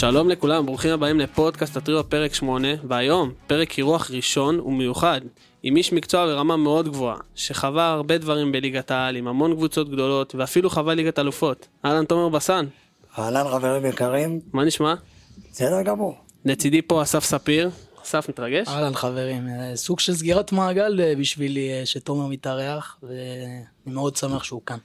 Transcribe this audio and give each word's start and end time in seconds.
שלום 0.00 0.28
לכולם, 0.28 0.66
ברוכים 0.66 0.90
הבאים 0.90 1.20
לפודקאסט 1.20 1.76
הטריו 1.76 2.10
פרק 2.10 2.34
8, 2.34 2.68
והיום 2.88 3.32
פרק 3.46 3.78
אירוח 3.78 4.10
ראשון 4.10 4.60
ומיוחד, 4.60 5.20
עם 5.62 5.76
איש 5.76 5.92
מקצוע 5.92 6.26
ברמה 6.26 6.56
מאוד 6.56 6.88
גבוהה, 6.88 7.16
שחווה 7.34 7.90
הרבה 7.90 8.18
דברים 8.18 8.52
בליגת 8.52 8.90
העל, 8.90 9.16
עם 9.16 9.28
המון 9.28 9.54
קבוצות 9.54 9.90
גדולות, 9.90 10.34
ואפילו 10.34 10.70
חווה 10.70 10.94
ליגת 10.94 11.18
אלופות. 11.18 11.68
אהלן 11.84 12.04
תומר 12.04 12.28
בסן, 12.28 12.66
אהלן 13.18 13.48
חברים 13.50 13.86
יקרים, 13.86 14.40
מה 14.52 14.64
נשמע? 14.64 14.94
בסדר 15.52 15.82
גמור. 15.82 16.14
לצידי 16.44 16.82
פה 16.82 17.02
אסף 17.02 17.24
ספיר, 17.24 17.70
אסף 18.02 18.28
מתרגש? 18.28 18.68
אהלן 18.68 18.94
חברים, 18.94 19.48
אה, 19.48 19.76
סוג 19.76 20.00
של 20.00 20.14
סגירת 20.14 20.52
מעגל 20.52 21.00
אה, 21.00 21.14
בשבילי 21.18 21.70
אה, 21.72 21.86
שתומר 21.86 22.26
מתארח, 22.26 22.96
ואני 23.02 23.94
מאוד 23.94 24.16
שמח 24.16 24.44
שהוא 24.44 24.60
כאן. 24.66 24.78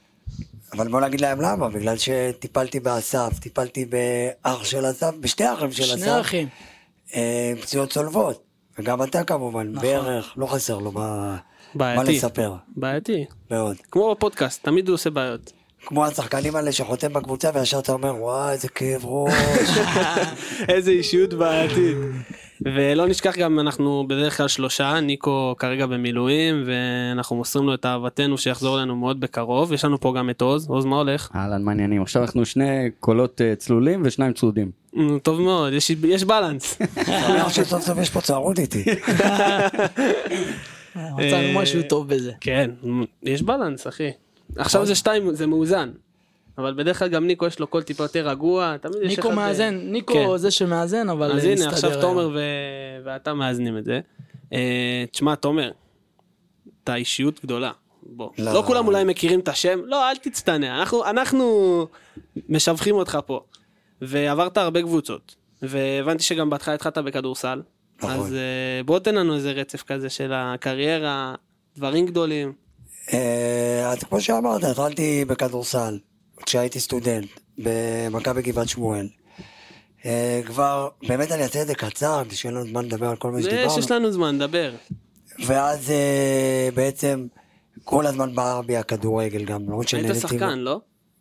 אבל 0.73 0.87
בוא 0.87 1.01
נגיד 1.01 1.21
להם 1.21 1.41
למה, 1.41 1.69
בגלל 1.69 1.95
שטיפלתי 1.97 2.79
באסף, 2.79 3.39
טיפלתי 3.39 3.85
באח 3.85 4.63
של 4.63 4.89
אסף, 4.89 5.11
בשתי 5.19 5.53
אחים 5.53 5.71
של 5.71 5.83
אסף. 5.83 5.95
שני 5.95 6.21
אחים. 6.21 6.47
אה, 7.15 7.53
פציעות 7.61 7.89
צולבות. 7.89 8.41
וגם 8.79 9.03
אתה 9.03 9.23
כמובן, 9.23 9.67
נכון. 9.71 9.87
בערך, 9.87 10.33
לא 10.37 10.45
חסר 10.45 10.77
לו 10.77 10.91
מה, 10.91 11.01
מה 11.01 11.37
בעייתי. 11.75 12.17
לספר. 12.17 12.53
בעייתי. 12.75 13.25
מאוד. 13.51 13.75
כמו 13.91 14.15
בפודקאסט, 14.15 14.63
תמיד 14.63 14.87
הוא 14.87 14.93
עושה 14.93 15.09
בעיות. 15.09 15.51
כמו 15.85 16.05
השחקנים 16.05 16.55
האלה 16.55 16.71
שחותם 16.71 17.13
בקבוצה 17.13 17.49
וישר 17.53 17.79
אתה 17.79 17.91
אומר, 17.91 18.15
וואי, 18.15 18.51
איזה 18.51 18.69
כאב 18.69 19.05
ראש. 19.05 19.33
איזה 20.73 20.91
אישיות 20.91 21.33
בעייתית. 21.33 21.97
ולא 22.61 23.07
נשכח 23.07 23.37
גם 23.37 23.59
אנחנו 23.59 24.05
בדרך 24.07 24.37
כלל 24.37 24.47
שלושה 24.47 24.99
ניקו 24.99 25.55
כרגע 25.59 25.85
במילואים 25.85 26.63
ואנחנו 26.65 27.35
מוסרים 27.35 27.65
לו 27.65 27.73
את 27.73 27.85
אהבתנו 27.85 28.37
שיחזור 28.37 28.77
אלינו 28.77 28.95
מאוד 28.95 29.19
בקרוב 29.19 29.73
יש 29.73 29.85
לנו 29.85 29.99
פה 29.99 30.13
גם 30.17 30.29
את 30.29 30.41
עוז 30.41 30.67
עוז 30.67 30.85
מה 30.85 30.95
הולך 30.95 31.29
אהלן 31.35 31.63
מעניינים 31.63 32.01
עכשיו 32.01 32.21
אנחנו 32.21 32.45
שני 32.45 32.89
קולות 32.99 33.41
אה, 33.41 33.55
צלולים 33.55 34.01
ושניים 34.05 34.33
צלודים. 34.33 34.71
נו, 34.93 35.19
טוב 35.19 35.41
מאוד 35.41 35.73
יש 35.73 35.89
יש 35.89 36.23
בלנס 36.23 36.77
שמח 37.05 37.49
שסוף 37.49 37.81
סוף 37.81 37.97
יש 37.97 38.09
פה 38.09 38.21
צערות 38.21 38.59
איתי. 38.59 38.83
מצאנו 40.95 41.59
משהו 41.59 41.81
טוב 41.89 42.07
בזה. 42.07 42.31
כן 42.41 42.71
יש 43.23 43.41
בלנס 43.41 43.87
אחי 43.87 44.09
עכשיו 44.55 44.85
זה 44.85 44.95
שתיים 44.95 45.35
זה 45.35 45.47
מאוזן. 45.47 45.89
אבל 46.57 46.73
בדרך 46.73 46.99
כלל 46.99 47.07
גם 47.07 47.27
ניקו 47.27 47.45
יש 47.45 47.59
לו 47.59 47.67
קול 47.67 47.81
טיפה 47.83 48.03
יותר 48.03 48.27
רגוע 48.29 48.77
תמיד 48.77 48.95
יש 49.01 49.09
ניקו 49.09 49.27
אחד- 49.27 49.35
מאזן, 49.35 49.75
ניקו 49.83 50.13
כן. 50.13 50.37
זה 50.37 50.51
שמאזן, 50.51 51.09
אבל 51.09 51.31
אז 51.31 51.45
אה, 51.45 51.51
הנה 51.51 51.67
עכשיו 51.67 51.89
היום. 51.89 52.01
תומר 52.01 52.29
ו... 52.33 52.39
ואתה 53.03 53.33
מאזנים 53.33 53.77
את 53.77 53.85
זה. 53.85 53.99
אה, 54.53 55.03
תשמע 55.11 55.35
תומר, 55.35 55.71
אתה 56.83 56.95
אישיות 56.95 57.39
גדולה. 57.43 57.71
בוא. 58.03 58.29
לא. 58.37 58.53
לא 58.53 58.63
כולם 58.67 58.87
אולי 58.87 59.03
מכירים 59.03 59.39
את 59.39 59.47
השם, 59.47 59.79
לא 59.85 60.09
אל 60.09 60.15
תצטנע, 60.15 60.79
אנחנו, 60.79 61.05
אנחנו 61.05 61.87
משבחים 62.49 62.95
אותך 62.95 63.19
פה. 63.25 63.39
ועברת 64.01 64.57
הרבה 64.57 64.81
קבוצות, 64.81 65.35
והבנתי 65.61 66.23
שגם 66.23 66.49
בהתחלה 66.49 66.73
התחלת 66.73 66.97
בכדורסל. 66.97 67.61
נכון. 67.97 68.11
אז 68.11 68.33
אה, 68.33 68.83
בוא 68.85 68.99
תן 68.99 69.15
לנו 69.15 69.35
איזה 69.35 69.51
רצף 69.51 69.83
כזה 69.83 70.09
של 70.09 70.31
הקריירה, 70.33 71.35
דברים 71.77 72.05
גדולים. 72.05 72.53
אה, 73.13 73.89
אז 73.91 74.03
כמו 74.03 74.21
שאמרת, 74.21 74.63
התחלתי 74.63 75.25
בכדורסל, 75.25 75.97
כשהייתי 76.45 76.79
סטודנט, 76.79 77.29
במכבי 77.57 78.41
גבעת 78.41 78.69
שמואל. 78.69 79.07
אה, 80.05 80.41
כבר, 80.45 80.89
באמת 81.07 81.31
אני 81.31 81.43
אעשה 81.43 81.61
את 81.61 81.67
זה 81.67 81.75
קצר, 81.75 82.23
כדי 82.25 82.35
שיהיה 82.35 82.55
לנו 82.55 82.67
זמן 82.67 82.85
לדבר 82.85 83.09
על 83.09 83.15
כל 83.15 83.31
מה 83.31 83.39
יש, 83.39 83.45
שדיברנו. 83.45 83.79
יש 83.79 83.91
לנו 83.91 84.11
זמן, 84.11 84.39
דבר. 84.39 84.71
ואז 85.45 85.91
אה, 85.91 86.69
בעצם 86.75 87.27
כל 87.83 88.05
הזמן 88.05 88.35
בער 88.35 88.61
בי 88.61 88.77
הכדורגל 88.77 89.45
גם, 89.45 89.63
למרות 89.63 89.87
היית 89.87 90.05
שנהניתי... 90.05 90.19
שחקן, 90.19 90.59
לא? 90.59 90.79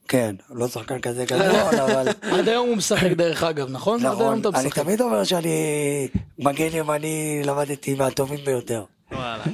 כן, 0.09 0.37
לא 0.51 0.69
שחקן 0.69 1.01
כזה 1.01 1.25
גדול, 1.31 1.81
אבל... 1.81 2.09
עד 2.23 2.49
היום 2.49 2.69
הוא 2.69 2.77
משחק 2.77 3.11
דרך 3.11 3.43
אגב, 3.43 3.71
נכון? 3.71 4.03
נכון, 4.03 4.43
אני. 4.55 4.71
תמיד 4.71 5.01
אומר 5.01 5.25
שאני 5.25 6.09
מגן 6.39 6.69
ימני, 6.73 7.43
למדתי 7.45 7.95
מהטובים 7.95 8.45
ביותר. 8.45 8.85
וואלה. 9.13 9.45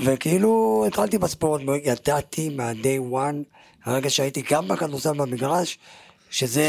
וכאילו 0.00 0.84
התחלתי 0.86 1.18
בספורט, 1.18 1.60
ידעתי 1.84 2.48
מה-day 2.48 3.14
one, 3.14 3.56
הרגע 3.84 4.10
שהייתי 4.10 4.42
גם 4.50 4.68
בכדורסל 4.68 5.12
במגרש, 5.12 5.78
שזה 6.30 6.66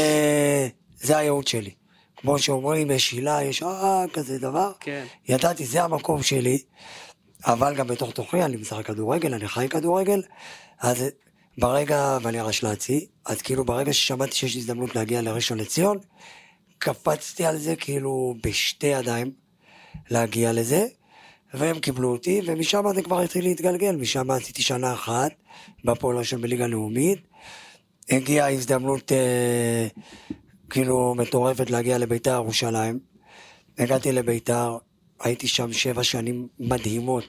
זה 1.00 1.18
הייעוד 1.18 1.46
שלי. 1.46 1.70
כמו 2.16 2.38
שאומרים, 2.38 2.90
יש 2.90 3.12
הילה, 3.12 3.42
יש 3.42 3.62
אה, 3.62 4.04
כזה 4.12 4.38
דבר. 4.38 4.72
כן. 4.80 5.04
ידעתי, 5.28 5.66
זה 5.66 5.82
המקום 5.82 6.22
שלי, 6.22 6.58
אבל 7.46 7.74
גם 7.74 7.86
בתוך 7.86 8.10
תוכי, 8.12 8.42
אני 8.42 8.56
משחק 8.56 8.86
כדורגל, 8.86 9.34
אני 9.34 9.48
חי 9.48 9.68
כדורגל, 9.68 10.22
אז 10.80 11.04
ברגע, 11.58 12.18
ואני 12.22 12.40
רשל"צי, 12.40 13.06
אז 13.26 13.42
כאילו 13.42 13.64
ברגע 13.64 13.92
ששמעתי 13.92 14.32
שיש 14.32 14.56
הזדמנות 14.56 14.94
להגיע 14.94 15.22
לראשון 15.22 15.58
לציון, 15.58 15.98
קפצתי 16.78 17.46
על 17.46 17.56
זה 17.58 17.76
כאילו 17.76 18.34
בשתי 18.42 18.86
ידיים 18.86 19.32
להגיע 20.10 20.52
לזה, 20.52 20.86
והם 21.54 21.78
קיבלו 21.78 22.12
אותי, 22.12 22.40
ומשם 22.46 22.84
זה 22.94 23.02
כבר 23.02 23.20
התחיל 23.20 23.44
להתגלגל, 23.44 23.96
משם 23.96 24.30
עשיתי 24.30 24.62
שנה 24.62 24.92
אחת 24.92 25.32
בפועל 25.84 26.16
ראשון 26.16 26.40
בליגה 26.40 26.66
לאומית, 26.66 27.18
הגיעה 28.10 28.52
הזדמנות 28.52 29.12
אה, 29.12 29.86
כאילו 30.70 31.14
מטורפת 31.14 31.70
להגיע 31.70 31.98
לביתר 31.98 32.34
ירושלים, 32.34 32.98
הגעתי 33.78 34.12
לביתר, 34.12 34.76
הייתי 35.20 35.48
שם 35.48 35.72
שבע 35.72 36.02
שנים 36.02 36.48
מדהימות. 36.58 37.24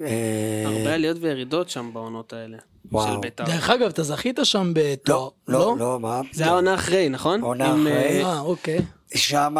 אה, 0.00 0.62
הרבה 0.64 0.94
עליות 0.94 1.16
וירידות 1.20 1.70
שם 1.70 1.90
בעונות 1.92 2.32
האלה. 2.32 2.58
וואו. 2.92 3.12
של 3.12 3.20
בית"ר. 3.20 3.44
דרך 3.44 3.70
אגב, 3.70 3.88
אתה 3.88 4.02
זכית 4.02 4.38
שם 4.42 4.72
בתואר, 4.74 5.28
לא, 5.48 5.58
לא, 5.58 5.76
לא, 5.78 6.00
מה? 6.00 6.20
זה 6.32 6.46
העונה 6.46 6.74
אחרי, 6.74 7.08
נכון? 7.08 7.40
העונה 7.40 7.72
עם, 7.72 7.86
אחרי. 7.86 8.24
אה, 8.24 8.32
אה, 8.32 8.40
אוקיי. 8.40 8.78
שם 9.14 9.54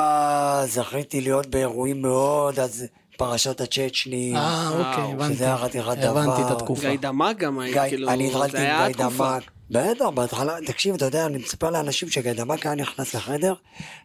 זכיתי 0.67 1.21
להיות 1.21 1.47
באירועים 1.47 2.03
מאוד, 2.03 2.59
אז 2.59 2.87
פרשת 3.17 3.61
הצ'צ'ני, 3.61 4.33
אה, 4.37 4.69
אוקיי, 4.71 5.13
הבנתי. 5.13 5.35
שזה 5.35 5.45
היה 5.45 5.57
חתיכת 5.59 5.97
דבר. 5.99 6.19
הבנתי 6.21 6.43
את 6.43 6.51
התקופה. 6.51 6.81
גיידמק 6.83 7.37
גם 7.39 7.59
היה, 7.59 7.73
גיא- 7.85 7.89
כאילו, 7.89 8.09
אני 8.11 8.29
התחלתי 8.29 8.59
עם 8.59 8.81
התקופה. 8.91 9.39
גיידמק. 9.39 9.51
בטח, 9.97 10.05
בהתחלה, 10.15 10.57
תקשיב, 10.67 10.95
אתה 10.95 11.05
יודע, 11.05 11.27
אני 11.27 11.39
מספר 11.39 11.71
לאנשים 11.71 12.09
שגיידמק 12.11 12.67
היה 12.67 12.75
נכנס 12.75 13.15
לחדר, 13.15 13.55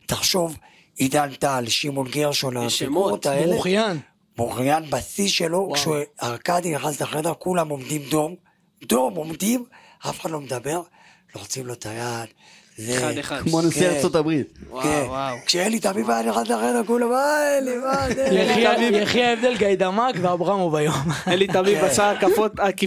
תחשוב, 0.06 0.58
עידן 0.96 1.30
טל, 1.40 1.64
שמעון 1.68 2.08
גרשון, 2.08 2.58
יש 2.66 2.80
שמות, 2.80 2.86
הפיגורות 2.90 3.26
האלה, 3.26 3.54
ברוכיאן. 3.54 3.98
מוריאן 4.38 4.84
בשיא 4.90 5.28
שלו, 5.30 5.72
כשארקדי 5.74 6.76
נכנס 6.76 7.02
לחדר, 7.02 7.34
כולם 7.40 7.70
עומדים 7.70 8.02
דום, 8.10 8.36
דום 8.84 9.14
עומדים, 9.16 9.66
אף 10.10 10.20
אחד 10.22 10.32
לא 10.32 10.40
מדבר, 10.42 10.82
לוחצים 11.36 11.66
לו 11.66 11.74
את 11.74 11.86
היד. 11.86 12.28
זה- 12.80 12.98
אחד 12.98 13.18
אחד. 13.18 13.42
כמו 13.42 13.62
נשיא 13.62 13.90
כן. 13.90 13.96
ארצות 13.96 14.16
הברית. 14.16 14.58
וואו, 14.70 14.84
כן. 14.84 15.04
וואו. 15.08 15.36
כשאלי 15.46 15.80
תמיד 15.80 16.10
היה 16.10 16.22
נכנס 16.22 16.48
לחדר, 16.50 16.82
כולם, 16.88 17.12
אה, 17.14 17.58
אלי, 17.58 17.78
מה 17.78 18.08
זה? 18.16 18.22
יחי- 18.32 18.62
יחי 19.02 19.24
ההבדל 19.24 19.58
גיידמק 19.58 20.16
ואברמוב 20.22 20.76
היום. 20.76 20.94
אלי 21.28 21.48
תמיד 21.48 21.78
כן. 21.80 21.86
עשה 21.86 22.12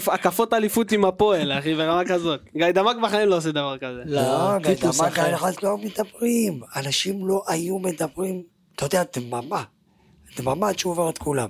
הקפות- 0.08 0.52
אליפות 0.52 0.92
עם 0.92 1.04
הפועל, 1.04 1.52
אחי, 1.52 1.74
ברמה 1.74 2.02
כזאת. 2.04 2.40
גיידמק 2.56 2.96
בחיים 3.02 3.28
לא 3.28 3.36
עושה 3.36 3.50
דבר 3.52 3.78
כזה. 3.78 4.02
לא, 4.06 4.58
גיידמק. 4.58 5.18
היה 5.18 5.34
נכנס, 5.34 5.62
לא 5.62 5.76
מדברים. 5.78 6.60
אנשים 6.76 7.26
לא 7.26 7.42
היו 7.48 7.78
מדברים. 7.78 8.42
אתה 8.76 8.86
יודע, 8.86 9.02
דממה. 9.16 9.62
דממה 10.38 10.68
עד 10.68 10.78
שהוא 10.78 10.90
עובר 10.92 11.08
את 11.10 11.18
כולם. 11.18 11.48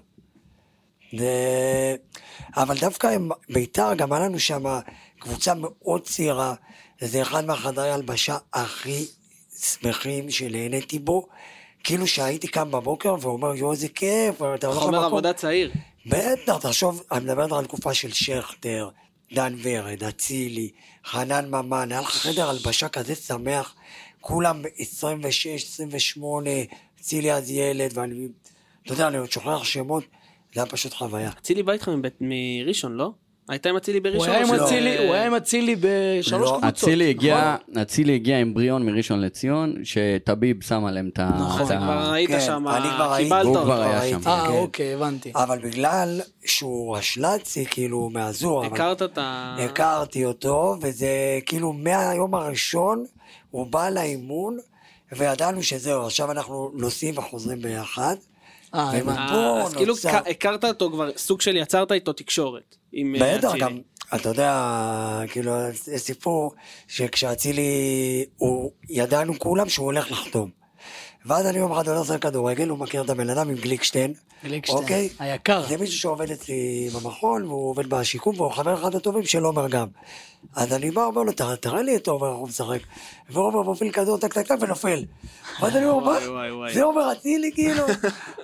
אבל 2.57 2.79
דווקא 2.79 3.07
עם 3.07 3.31
ביתר, 3.49 3.95
גם 3.95 4.13
היה 4.13 4.25
לנו 4.25 4.39
שם 4.39 4.79
קבוצה 5.19 5.53
מאוד 5.55 6.03
צעירה. 6.03 6.55
זה 7.01 7.23
אחד 7.23 7.45
מהחדרי 7.45 7.91
הלבשה 7.91 8.37
הכי 8.53 9.07
שמחים 9.61 10.31
שנהניתי 10.31 10.99
בו. 10.99 11.27
כאילו 11.85 12.07
שהייתי 12.07 12.49
קם 12.49 12.71
בבוקר 12.71 13.15
ואומר, 13.21 13.55
יואו, 13.55 13.73
איזה 13.73 13.89
כיף, 13.89 14.35
אתה 14.55 14.67
הולך 14.67 14.79
חומר 14.79 14.99
למקום. 14.99 15.05
עבודה 15.05 15.33
צעיר. 15.33 15.73
בטח, 16.07 16.59
תחשוב, 16.59 17.03
אני 17.13 17.25
מדבר 17.25 17.55
על 17.55 17.65
תקופה 17.65 17.95
של 17.95 18.13
שכטר, 18.13 18.89
דן 19.33 19.55
ורד, 19.63 20.05
אצילי, 20.05 20.71
חנן 21.05 21.51
ממן, 21.51 21.93
היה 21.93 22.01
לך 22.01 22.09
חדר 22.09 22.51
הלבשה 22.51 22.89
כזה 22.89 23.15
שמח, 23.15 23.75
כולם 24.21 24.63
26, 24.79 25.65
28, 25.65 26.51
אצילי 27.01 27.33
אז 27.33 27.51
ילד, 27.51 27.99
ואני, 27.99 28.29
אתה 28.85 28.93
יודע, 28.93 29.09
אני 29.09 29.17
עוד 29.17 29.31
שוכח 29.31 29.65
שמות, 29.65 30.05
זה 30.55 30.61
היה 30.61 30.71
פשוט 30.71 30.95
חוויה. 30.95 31.31
אצילי 31.39 31.63
בא 31.63 31.73
איתך 31.73 31.91
מראשון, 32.21 32.93
לא? 32.93 33.11
הייתה 33.49 33.69
עם 33.69 33.77
אצילי 33.77 33.99
הוא 33.99 34.05
בראשון? 34.05 34.29
הוא 35.07 35.15
היה 35.15 35.27
עם 35.27 35.35
אצילי 35.35 35.77
בשלוש 35.81 36.51
לא. 36.51 36.59
קבוצות. 36.61 36.65
אצילי 36.65 37.11
הגיע, 37.11 37.57
נכון? 37.57 37.83
אצילי 37.83 38.15
הגיע 38.15 38.39
עם 38.39 38.55
בריון 38.55 38.87
מראשון 38.87 39.21
לציון, 39.21 39.75
שטביב 39.85 40.63
שם 40.63 40.85
עליהם 40.85 41.11
את 41.13 41.19
ה... 41.19 41.31
נכון. 41.41 41.67
כבר 41.67 42.13
היית 42.13 42.31
כן, 42.31 42.41
שם. 42.41 42.65
קיבלת 43.17 43.45
הוא 43.45 43.57
אותו. 43.57 43.65
כבר 43.65 43.83
היה 43.83 44.11
שם. 44.11 44.29
אה, 44.29 44.47
כן. 44.47 44.53
אוקיי, 44.53 44.95
הבנתי. 44.95 45.33
אבל 45.35 45.59
בגלל 45.59 46.21
שהוא 46.45 46.97
רשל"צי, 46.97 47.67
כאילו, 47.67 48.11
מהזור, 48.11 48.65
הכרת 48.65 49.03
את 49.03 49.19
ה... 49.19 49.57
הכרתי 49.59 50.25
אותו, 50.25 50.77
וזה 50.81 51.09
כאילו 51.47 51.73
מהיום 51.73 52.35
הראשון, 52.35 53.05
הוא 53.51 53.67
בא 53.67 53.89
לאימון, 53.89 54.57
וידענו 55.13 55.63
שזהו, 55.63 56.07
עכשיו 56.07 56.31
אנחנו 56.31 56.71
נוסעים 56.75 57.19
וחוזרים 57.19 57.63
ביחד. 57.63 58.17
אה, 58.75 58.91
והם- 58.93 59.09
הבנתי. 59.09 59.21
אה, 59.21 59.29
פה 59.29 59.63
אז 59.67 59.75
כאילו 59.75 59.95
נוצר- 59.95 60.31
הכרת 60.31 60.65
אותו 60.65 60.91
כבר, 60.91 61.11
סוג 61.17 61.41
של 61.41 61.57
יצרת 61.57 61.93
איתו 61.93 62.13
תקשורת. 62.13 62.77
עם, 62.93 63.15
אה, 63.15 63.39
בטח, 63.39 63.49
אצילי. 63.49 63.61
גם 63.61 63.79
אתה 64.15 64.29
יודע, 64.29 65.21
כאילו, 65.29 65.53
יש 65.95 66.03
סיפור 66.03 66.53
שכשאצילי, 66.89 67.63
הוא, 68.37 68.71
ידענו 68.91 69.39
כולם 69.39 69.69
שהוא 69.69 69.85
הולך 69.87 70.11
לחתום. 70.11 70.62
ואז 71.27 71.47
אני 71.47 71.59
יום 71.59 71.73
אחד 71.73 71.89
הולך 71.89 72.01
לשחק 72.01 72.23
כדורגל, 72.23 72.69
הוא 72.69 72.79
מכיר 72.79 73.03
את 73.03 73.11
הבן 73.11 73.31
אדם 73.31 73.49
עם 73.49 73.55
גליקשטיין. 73.55 74.15
גליקשטיין, 74.45 74.79
אוקיי? 74.83 75.09
היקר. 75.19 75.63
זה 75.69 75.77
מישהו 75.77 75.99
שעובד 75.99 76.31
אצלי 76.31 76.89
במכון, 76.95 77.45
והוא 77.45 77.71
עובד 77.71 77.87
בשיקום, 77.89 78.41
והוא 78.41 78.51
חבר 78.53 78.75
אחד 78.75 78.95
הטובים 78.95 79.25
של 79.25 79.43
עומר 79.45 79.69
גם. 79.69 79.87
אז 80.57 80.73
אני 80.73 80.91
בא, 80.91 81.05
אומר 81.05 81.23
לו, 81.23 81.33
"תראה- 81.33 81.83
לי 81.83 81.97
את 81.97 82.09
עומר, 82.09 82.29
הוא 82.29 82.49
משחק. 82.49 82.79
ועומר 83.31 83.63
מוביל 83.63 83.93
כדור, 83.93 84.19
טק 84.19 84.33
טק 84.33 84.47
טק, 84.47 84.55
ונופל. 84.61 85.05
ואז 85.61 85.77
אני 85.77 85.87
אומר, 85.87 86.13
מה? 86.13 86.19
זה 86.75 86.83
עומר 86.83 87.13
אצילי, 87.13 87.51
כאילו? 87.55 87.85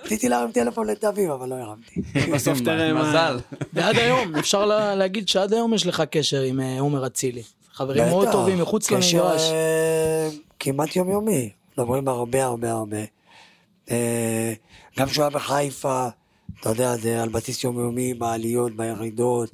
רציתי 0.05 0.29
להרים 0.29 0.51
טלפון 0.51 0.87
לתביב, 0.87 1.31
אבל 1.31 1.49
לא 1.49 1.55
הרמתי. 1.55 2.01
בסוף 2.33 2.59
תראה. 2.59 2.93
מזל. 2.93 3.39
ועד 3.73 3.95
היום, 3.97 4.35
אפשר 4.35 4.65
לה- 4.65 4.95
להגיד 4.95 5.27
שעד 5.27 5.53
היום 5.53 5.73
יש 5.73 5.85
לך 5.87 6.01
קשר 6.11 6.41
עם 6.41 6.59
אה, 6.61 6.79
עומר 6.79 7.05
אצילי. 7.05 7.43
חברים 7.73 8.09
מאוד 8.09 8.27
טובים 8.31 8.61
מחוץ 8.61 8.87
קשר, 8.93 9.23
למגרש. 9.25 9.41
אה, 9.51 10.29
כמעט 10.59 10.95
יומיומי, 10.95 11.49
מדברים 11.79 12.07
הרבה 12.07 12.45
הרבה 12.45 12.71
הרבה. 12.71 12.97
אה, 13.91 14.53
גם 14.97 15.07
כשהוא 15.07 15.23
היה 15.23 15.29
בחיפה, 15.29 16.07
אתה 16.59 16.69
יודע, 16.69 16.97
זה 16.97 17.23
על 17.23 17.29
בסיס 17.29 17.63
יומיומי, 17.63 18.13
בעליות, 18.13 18.75
בירידות. 18.75 19.49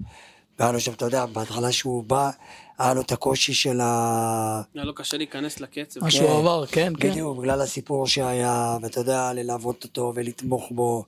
והיה 0.60 0.72
לו 0.72 0.80
שם, 0.80 0.94
אתה 0.94 1.06
יודע, 1.06 1.26
בהתחלה 1.26 1.72
שהוא 1.72 2.04
בא, 2.04 2.30
היה 2.78 2.94
לו 2.94 3.02
את 3.02 3.12
הקושי 3.12 3.54
של 3.54 3.82
ה... 3.82 4.62
היה 4.76 4.84
לו 4.84 4.96
קשה 4.96 5.18
להיכנס 5.18 5.60
לקצב. 5.60 6.04
מה 6.04 6.12
שהוא 6.12 6.40
עבר, 6.40 6.66
כן, 6.66 6.94
כן. 7.00 7.10
בדיוק, 7.10 7.38
בגלל 7.38 7.62
הסיפור 7.62 8.08
שהיה, 8.08 8.78
ואתה 8.82 9.00
יודע, 9.00 9.34
ללוות 9.34 9.84
אותו 9.84 10.14
ולתמוך 10.16 10.72
בו. 10.72 11.04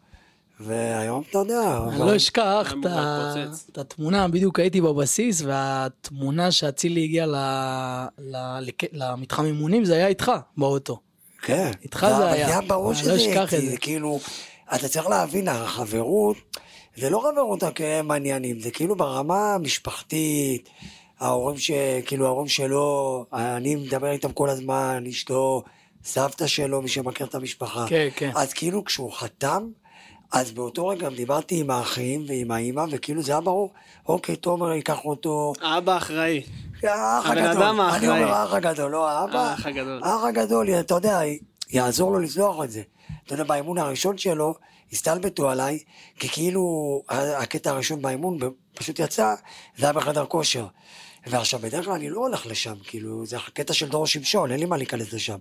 והיום, 0.60 1.24
אתה 1.30 1.38
יודע, 1.38 1.80
אני 1.90 2.00
לא 2.00 2.16
אשכח 2.16 2.74
את 3.72 3.78
התמונה, 3.78 4.28
בדיוק 4.28 4.60
הייתי 4.60 4.82
בבסיס, 4.82 5.42
והתמונה 5.42 6.52
שאצילי 6.52 7.04
הגיע 7.04 7.26
למתחם 8.94 9.46
אימונים, 9.46 9.86
זה 9.86 9.96
היה 9.96 10.08
איתך, 10.08 10.32
באוטו. 10.58 11.00
כן. 11.42 11.72
איתך 11.84 12.08
זה 12.18 12.32
היה. 12.32 12.48
היה 12.48 12.62
ברור 12.62 12.94
שזה 12.94 13.12
לא 13.12 13.18
אשכח 13.18 13.54
את 13.54 13.60
אתי, 13.60 13.70
זה. 13.70 13.78
כאילו, 13.78 14.20
אתה 14.76 14.88
צריך 14.88 15.08
להבין, 15.08 15.48
החברות, 15.48 16.38
זה 16.96 17.10
לא 17.10 17.20
חברות 17.32 17.64
כמעניינים, 17.76 18.60
זה 18.60 18.72
כאילו 18.72 18.96
ברמה 18.96 19.54
המשפחתית, 19.54 20.70
ההורים 21.20 21.58
ש... 21.58 21.72
כאילו 22.06 22.26
ההורים 22.26 22.48
שלו, 22.48 23.26
אני 23.34 23.76
מדבר 23.76 24.12
איתם 24.12 24.32
כל 24.32 24.50
הזמן, 24.50 25.04
אשתו, 25.10 25.64
סבתא 26.04 26.48
שלו, 26.48 26.82
מי 26.82 26.88
שמכיר 26.88 27.28
את 27.28 27.36
המשפחה. 27.36 27.86
כן, 27.90 28.08
כן. 28.16 28.32
אז 28.36 28.54
כאילו 28.54 28.86
כשהוא 28.86 29.14
חתם, 29.14 29.68
אז 30.32 30.52
באותו 30.52 30.88
רגע 30.88 31.06
גם 31.06 31.16
דיברתי 31.16 31.60
עם 31.60 31.70
האחים 31.72 32.26
ועם 32.28 32.52
האימא, 32.52 32.86
וכאילו 32.92 33.24
זה 33.24 33.32
היה 33.32 33.42
ברור, 33.42 33.74
אוקיי, 34.08 34.36
תומר 34.36 34.72
ייקח 34.72 35.06
אותו, 35.06 35.54
האבא 35.62 35.98
אחראי. 35.98 36.44
האח 36.84 37.26
הבן 37.26 37.38
הגדול, 37.38 37.64
אדם 37.64 37.82
אני 37.82 37.90
האחראי. 37.92 38.08
אומר 38.10 38.34
האח 38.34 38.54
הגדול, 38.54 38.92
לא 38.92 39.10
האבא, 39.10 39.40
האח 39.40 39.66
הגדול. 39.66 40.02
האח 40.04 40.24
הגדול, 40.24 40.70
אתה 40.70 40.94
יודע, 40.94 41.20
יעזור 41.70 42.12
לו 42.12 42.20
לצלוח 42.20 42.64
את 42.64 42.72
זה. 42.72 42.82
אתה 43.26 43.34
יודע, 43.34 43.44
באימון 43.44 43.78
הראשון 43.78 44.18
שלו, 44.18 44.56
הסתלבטו 44.92 45.50
עליי, 45.50 45.80
כי 46.20 46.30
כאילו 46.30 47.02
הקטע 47.10 47.70
הראשון 47.70 48.02
באימון 48.02 48.38
פשוט 48.74 49.00
יצא, 49.00 49.36
זה 49.78 49.86
היה 49.86 49.94
בחדר 49.94 50.26
כושר. 50.26 50.68
ועכשיו, 51.30 51.60
בדרך 51.60 51.86
כלל 51.86 51.94
אני 51.94 52.10
לא 52.10 52.20
הולך 52.20 52.46
לשם, 52.46 52.74
כאילו, 52.84 53.26
זה 53.26 53.38
הקטע 53.38 53.74
של 53.74 53.88
דור 53.90 54.08
שמשון, 54.08 54.52
אין 54.52 54.60
לי 54.60 54.66
מה 54.66 54.78
להיכנס 54.78 55.14
לשם. 55.14 55.38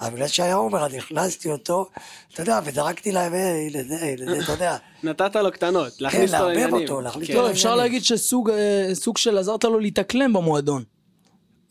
אבל 0.00 0.10
בגלל 0.10 0.28
שהיה 0.28 0.54
עומר, 0.54 0.84
אז 0.86 0.94
הכנסתי 0.94 1.50
אותו, 1.50 1.86
אתה 2.34 2.42
יודע, 2.42 2.60
וזרקתי 2.64 3.12
להם, 3.12 3.32
"היי, 3.32 3.70
לזה, 3.70 4.14
לזה, 4.18 4.38
אתה 4.44 4.52
יודע. 4.52 4.76
נתת 5.02 5.36
לו 5.36 5.52
קטנות, 5.52 5.88
כן, 5.88 6.04
להכניס 6.04 6.30
אותו 6.34 6.42
לערבב 6.44 6.56
לעניינים. 6.58 6.82
אותו, 6.82 7.00
להכניס 7.00 7.26
כן. 7.28 7.34
אותו 7.36 7.46
לא, 7.46 7.50
אפשר. 7.52 7.74
להגיד 7.74 8.04
שסוג 8.04 8.50
אה, 8.50 8.92
של 9.16 9.38
עזרת 9.38 9.64
לו 9.64 9.78
להתאקלם 9.78 10.32
במועדון. 10.32 10.84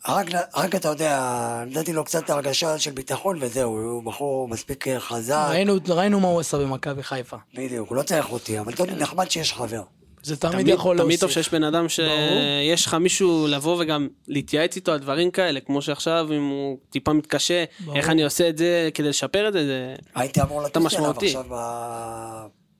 רק, 0.08 0.26
רק 0.54 0.74
אתה 0.74 0.88
יודע, 0.88 1.20
נתתי 1.66 1.92
לו 1.92 2.04
קצת 2.04 2.30
הרגשה 2.30 2.78
של 2.78 2.90
ביטחון 2.90 3.38
וזהו, 3.40 3.78
הוא 3.78 4.02
בחור 4.02 4.48
מספיק 4.48 4.88
אה, 4.88 5.00
חזק, 5.00 5.46
ראינו- 5.50 5.74
ראינו 5.88 6.20
מה 6.20 6.28
הוא 6.28 6.40
עשה 6.40 6.58
במכבי 6.58 7.02
חיפה. 7.02 7.36
בדיוק, 7.54 7.88
הוא 7.88 7.96
לא 7.96 8.02
צריך 8.02 8.32
אותי, 8.32 8.58
אבל 8.60 8.72
נחמד 8.98 9.30
שיש 9.30 9.52
חבר. 9.52 9.82
זה 10.22 10.36
תמיד 10.36 10.52
תמיד, 10.52 10.68
יכול 10.68 10.96
תמיד 10.96 11.08
להוסיף. 11.08 11.20
טוב 11.20 11.30
שיש 11.30 11.50
בן 11.50 11.64
אדם 11.64 11.88
שיש 11.88 12.86
לך 12.86 12.94
מישהו 12.94 13.46
לבוא 13.48 13.82
וגם 13.82 14.08
להתייעץ 14.28 14.76
איתו 14.76 14.92
על 14.92 14.98
דברים 14.98 15.30
כאלה, 15.30 15.60
כמו 15.60 15.82
שעכשיו 15.82 16.28
אם 16.36 16.48
הוא 16.48 16.78
טיפה 16.90 17.12
מתקשה, 17.12 17.64
ברור. 17.80 17.96
איך 17.96 18.08
אני 18.08 18.24
עושה 18.24 18.48
את 18.48 18.58
זה 18.58 18.90
כדי 18.94 19.08
לשפר 19.08 19.48
את 19.48 19.52
זה, 19.52 19.66
זה... 19.66 19.94
הייתי 20.14 20.42
אמור 20.42 20.66
אתה 20.66 20.80
לטוס 20.80 20.94
אליו 20.94 21.10
משמעותי. 21.10 21.26
עכשיו 21.26 21.44
ב... 21.50 21.56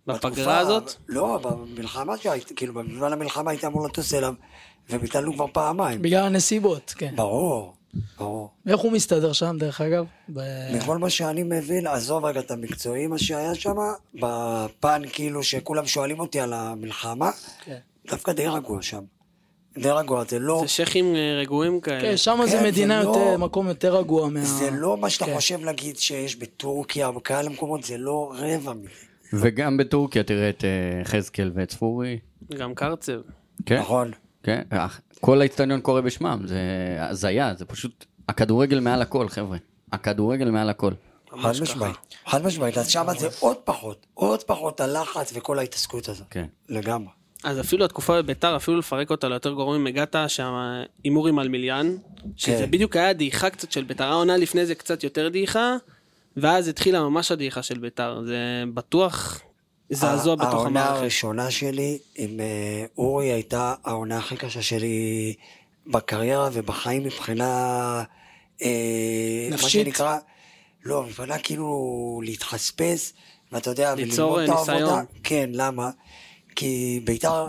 בפגרה 0.06 0.58
הזאת? 0.58 0.94
לא, 1.08 1.38
במלחמה 1.42 2.18
שהייתי, 2.18 2.54
כאילו, 2.54 2.74
בזמן 2.74 3.12
המלחמה 3.12 3.50
הייתי 3.50 3.66
אמור 3.66 3.86
לטוס 3.86 4.14
אליו, 4.14 4.34
וביטלנו 4.90 5.34
כבר 5.34 5.46
פעמיים. 5.52 6.02
בגלל 6.02 6.24
הנסיבות, 6.24 6.94
כן. 6.96 7.12
ברור, 7.16 7.74
ברור. 8.18 8.50
ואיך 8.66 8.80
הוא 8.80 8.92
מסתדר 8.92 9.32
שם, 9.32 9.56
דרך 9.58 9.80
אגב? 9.80 10.04
ב- 10.28 10.40
מכל 10.76 10.98
מה 10.98 11.10
שאני 11.10 11.42
מבין, 11.42 11.86
עזוב 11.86 12.24
רגע 12.24 12.40
את 12.40 12.50
המקצועי, 12.50 13.06
מה 13.06 13.18
שהיה 13.18 13.54
שם, 13.54 13.76
בפן 14.14 15.02
כאילו 15.12 15.42
שכולם 15.42 15.86
שואלים 15.86 16.20
אותי 16.20 16.40
על 16.40 16.52
המלחמה, 16.52 17.30
כן. 17.64 17.78
דווקא 18.10 18.32
די 18.32 18.46
רגוע 18.46 18.82
שם. 18.82 19.02
די 19.78 19.90
רגוע, 19.90 20.24
זה 20.28 20.38
לא... 20.38 20.58
זה 20.62 20.68
שייחים 20.68 21.16
אה, 21.16 21.38
רגועים 21.40 21.80
כאלה. 21.80 22.00
כן, 22.00 22.16
שם 22.16 22.36
כן, 22.40 22.46
זה 22.50 22.58
זה 22.58 22.66
מדינה 22.66 23.02
לא- 23.02 23.08
יותר, 23.08 23.36
מקום 23.38 23.68
יותר 23.68 23.96
רגוע 23.96 24.28
מה... 24.28 24.40
זה 24.44 24.70
לא 24.70 24.96
מה 24.96 25.10
שאתה 25.10 25.26
כן. 25.26 25.34
חושב 25.34 25.64
להגיד 25.64 25.98
שיש 25.98 26.36
בטורקיה 26.36 27.06
או 27.06 27.12
בכאלה 27.12 27.48
מקומות, 27.48 27.84
זה 27.84 27.98
לא 27.98 28.32
רבע 28.36 28.72
מזה. 28.72 28.88
וגם 29.32 29.76
בטורקיה 29.76 30.22
תראה 30.22 30.48
את 30.50 30.64
אה, 30.64 31.00
יחזקאל 31.00 31.50
ואת 31.54 31.70
ספורי. 31.70 32.18
גם 32.58 32.74
קרצב. 32.74 33.20
כן, 33.66 33.78
נכון. 33.78 34.10
כן. 34.42 34.62
כל 35.24 35.40
האיצטדיון 35.40 35.80
קורא 35.80 36.00
בשמם, 36.00 36.40
זה 36.44 36.58
הזיה, 36.98 37.54
זה 37.58 37.64
פשוט... 37.64 38.04
הכדורגל 38.28 38.80
מעל 38.80 39.02
הכל, 39.02 39.28
חבר'ה. 39.28 39.56
הכדורגל 39.92 40.50
מעל 40.50 40.70
הכל. 40.70 40.92
חד 41.42 41.52
משמעית. 41.62 41.96
חד 42.26 42.44
משמעית. 42.46 42.78
אז 42.78 42.88
שם 42.88 43.06
זה 43.18 43.28
עוד 43.40 43.56
פחות, 43.64 44.06
עוד 44.14 44.42
פחות 44.42 44.80
הלחץ 44.80 45.32
וכל 45.34 45.58
ההתעסקות 45.58 46.08
הזאת. 46.08 46.26
כן. 46.30 46.46
לגמרי. 46.68 47.08
אז 47.44 47.60
אפילו 47.60 47.84
התקופה 47.84 48.22
בביתר, 48.22 48.56
אפילו 48.56 48.78
לפרק 48.78 49.10
אותה 49.10 49.28
ליותר 49.28 49.52
גרועים, 49.52 49.86
הגעת 49.86 50.16
שם 50.28 50.52
הימורים 51.04 51.38
על 51.38 51.48
מיליאן, 51.48 51.96
שזה 52.36 52.58
כן. 52.58 52.70
בדיוק 52.70 52.96
היה 52.96 53.12
דעיכה 53.12 53.50
קצת 53.50 53.72
של 53.72 53.84
ביתר, 53.84 54.04
העונה 54.04 54.36
לפני 54.36 54.66
זה 54.66 54.74
קצת 54.74 55.04
יותר 55.04 55.28
דעיכה, 55.28 55.76
ואז 56.36 56.68
התחילה 56.68 57.00
ממש 57.00 57.32
הדעיכה 57.32 57.62
של 57.62 57.78
ביתר, 57.78 58.22
זה 58.26 58.64
בטוח 58.74 59.40
זעזוע 59.94 60.34
בתוך 60.34 60.54
העונה 60.54 60.80
המערכת. 60.80 61.00
הראשונה 61.00 61.50
שלי 61.50 61.98
עם 62.14 62.40
אה, 62.40 62.84
אורי 62.98 63.32
הייתה 63.32 63.74
העונה 63.84 64.18
הכי 64.18 64.36
קשה 64.36 64.62
שלי 64.62 65.34
בקריירה 65.86 66.48
ובחיים 66.52 67.04
מבחינה... 67.04 68.02
אה, 68.62 69.46
מה 69.50 69.54
נפשית? 69.54 69.86
שנקרא, 69.86 70.18
לא, 70.84 71.02
מבחינה 71.02 71.38
כאילו 71.38 72.20
להתחספס, 72.24 73.12
ואתה 73.52 73.70
יודע, 73.70 73.94
ליצור, 73.94 74.40
אה. 74.40 74.46
ניסיון. 74.46 75.04
כן, 75.22 75.50
למה? 75.52 75.90
כי 76.56 77.00
בית"ר, 77.04 77.46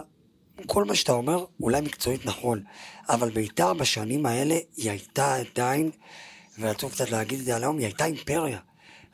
כל 0.65 0.85
מה 0.85 0.95
שאתה 0.95 1.11
אומר, 1.11 1.45
אולי 1.61 1.81
מקצועית 1.81 2.25
נכון, 2.25 2.63
אבל 3.09 3.29
בית"ר 3.29 3.73
בשנים 3.73 4.25
האלה 4.25 4.55
היא 4.77 4.89
הייתה 4.91 5.35
עדיין, 5.35 5.91
ורצו 6.59 6.89
קצת 6.89 7.09
להגיד 7.11 7.39
את 7.39 7.45
זה 7.45 7.55
על 7.55 7.63
היום, 7.63 7.77
היא 7.77 7.85
הייתה 7.85 8.05
אימפריה. 8.05 8.59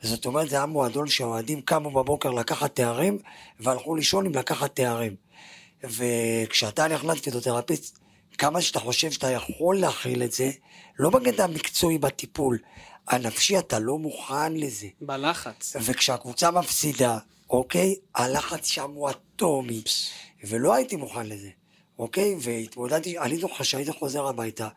זאת 0.02 0.26
אומרת, 0.26 0.50
זה 0.50 0.56
היה 0.56 0.66
מועדון 0.66 1.08
שהאוהדים 1.08 1.60
קמו 1.60 1.90
בבוקר 1.90 2.30
לקחת 2.30 2.74
תארים, 2.74 3.18
והלכו 3.60 3.94
לישון 3.94 4.26
עם 4.26 4.34
לקחת 4.34 4.76
תארים. 4.76 5.14
וכשאתה 5.84 6.88
נכנס 6.88 7.20
פיזיותרפיסט, 7.20 7.98
כמה 8.38 8.62
שאתה 8.62 8.80
חושב 8.80 9.10
שאתה 9.10 9.30
יכול 9.30 9.78
להכיל 9.78 10.22
את 10.22 10.32
זה, 10.32 10.50
לא 10.98 11.10
בקטע 11.10 11.44
המקצועי 11.44 11.98
בטיפול, 11.98 12.58
הנפשי 13.08 13.58
אתה 13.58 13.78
לא 13.78 13.98
מוכן 13.98 14.54
לזה. 14.54 14.86
בלחץ. 15.00 15.76
וכשהקבוצה 15.80 16.50
מפסידה, 16.50 17.18
אוקיי, 17.50 17.94
הלחץ 18.14 18.66
שם 18.66 18.90
הוא 18.90 19.10
אטומי, 19.10 19.82
ולא 20.44 20.74
הייתי 20.74 20.96
מוכן 20.96 21.26
לזה, 21.26 21.48
אוקיי? 21.98 22.34
והתמודדתי, 22.40 23.18
אני 23.18 23.36
זוכר 23.36 23.64
שהייתי 23.64 23.92
חוזר 23.92 24.26
הביתה, 24.26 24.68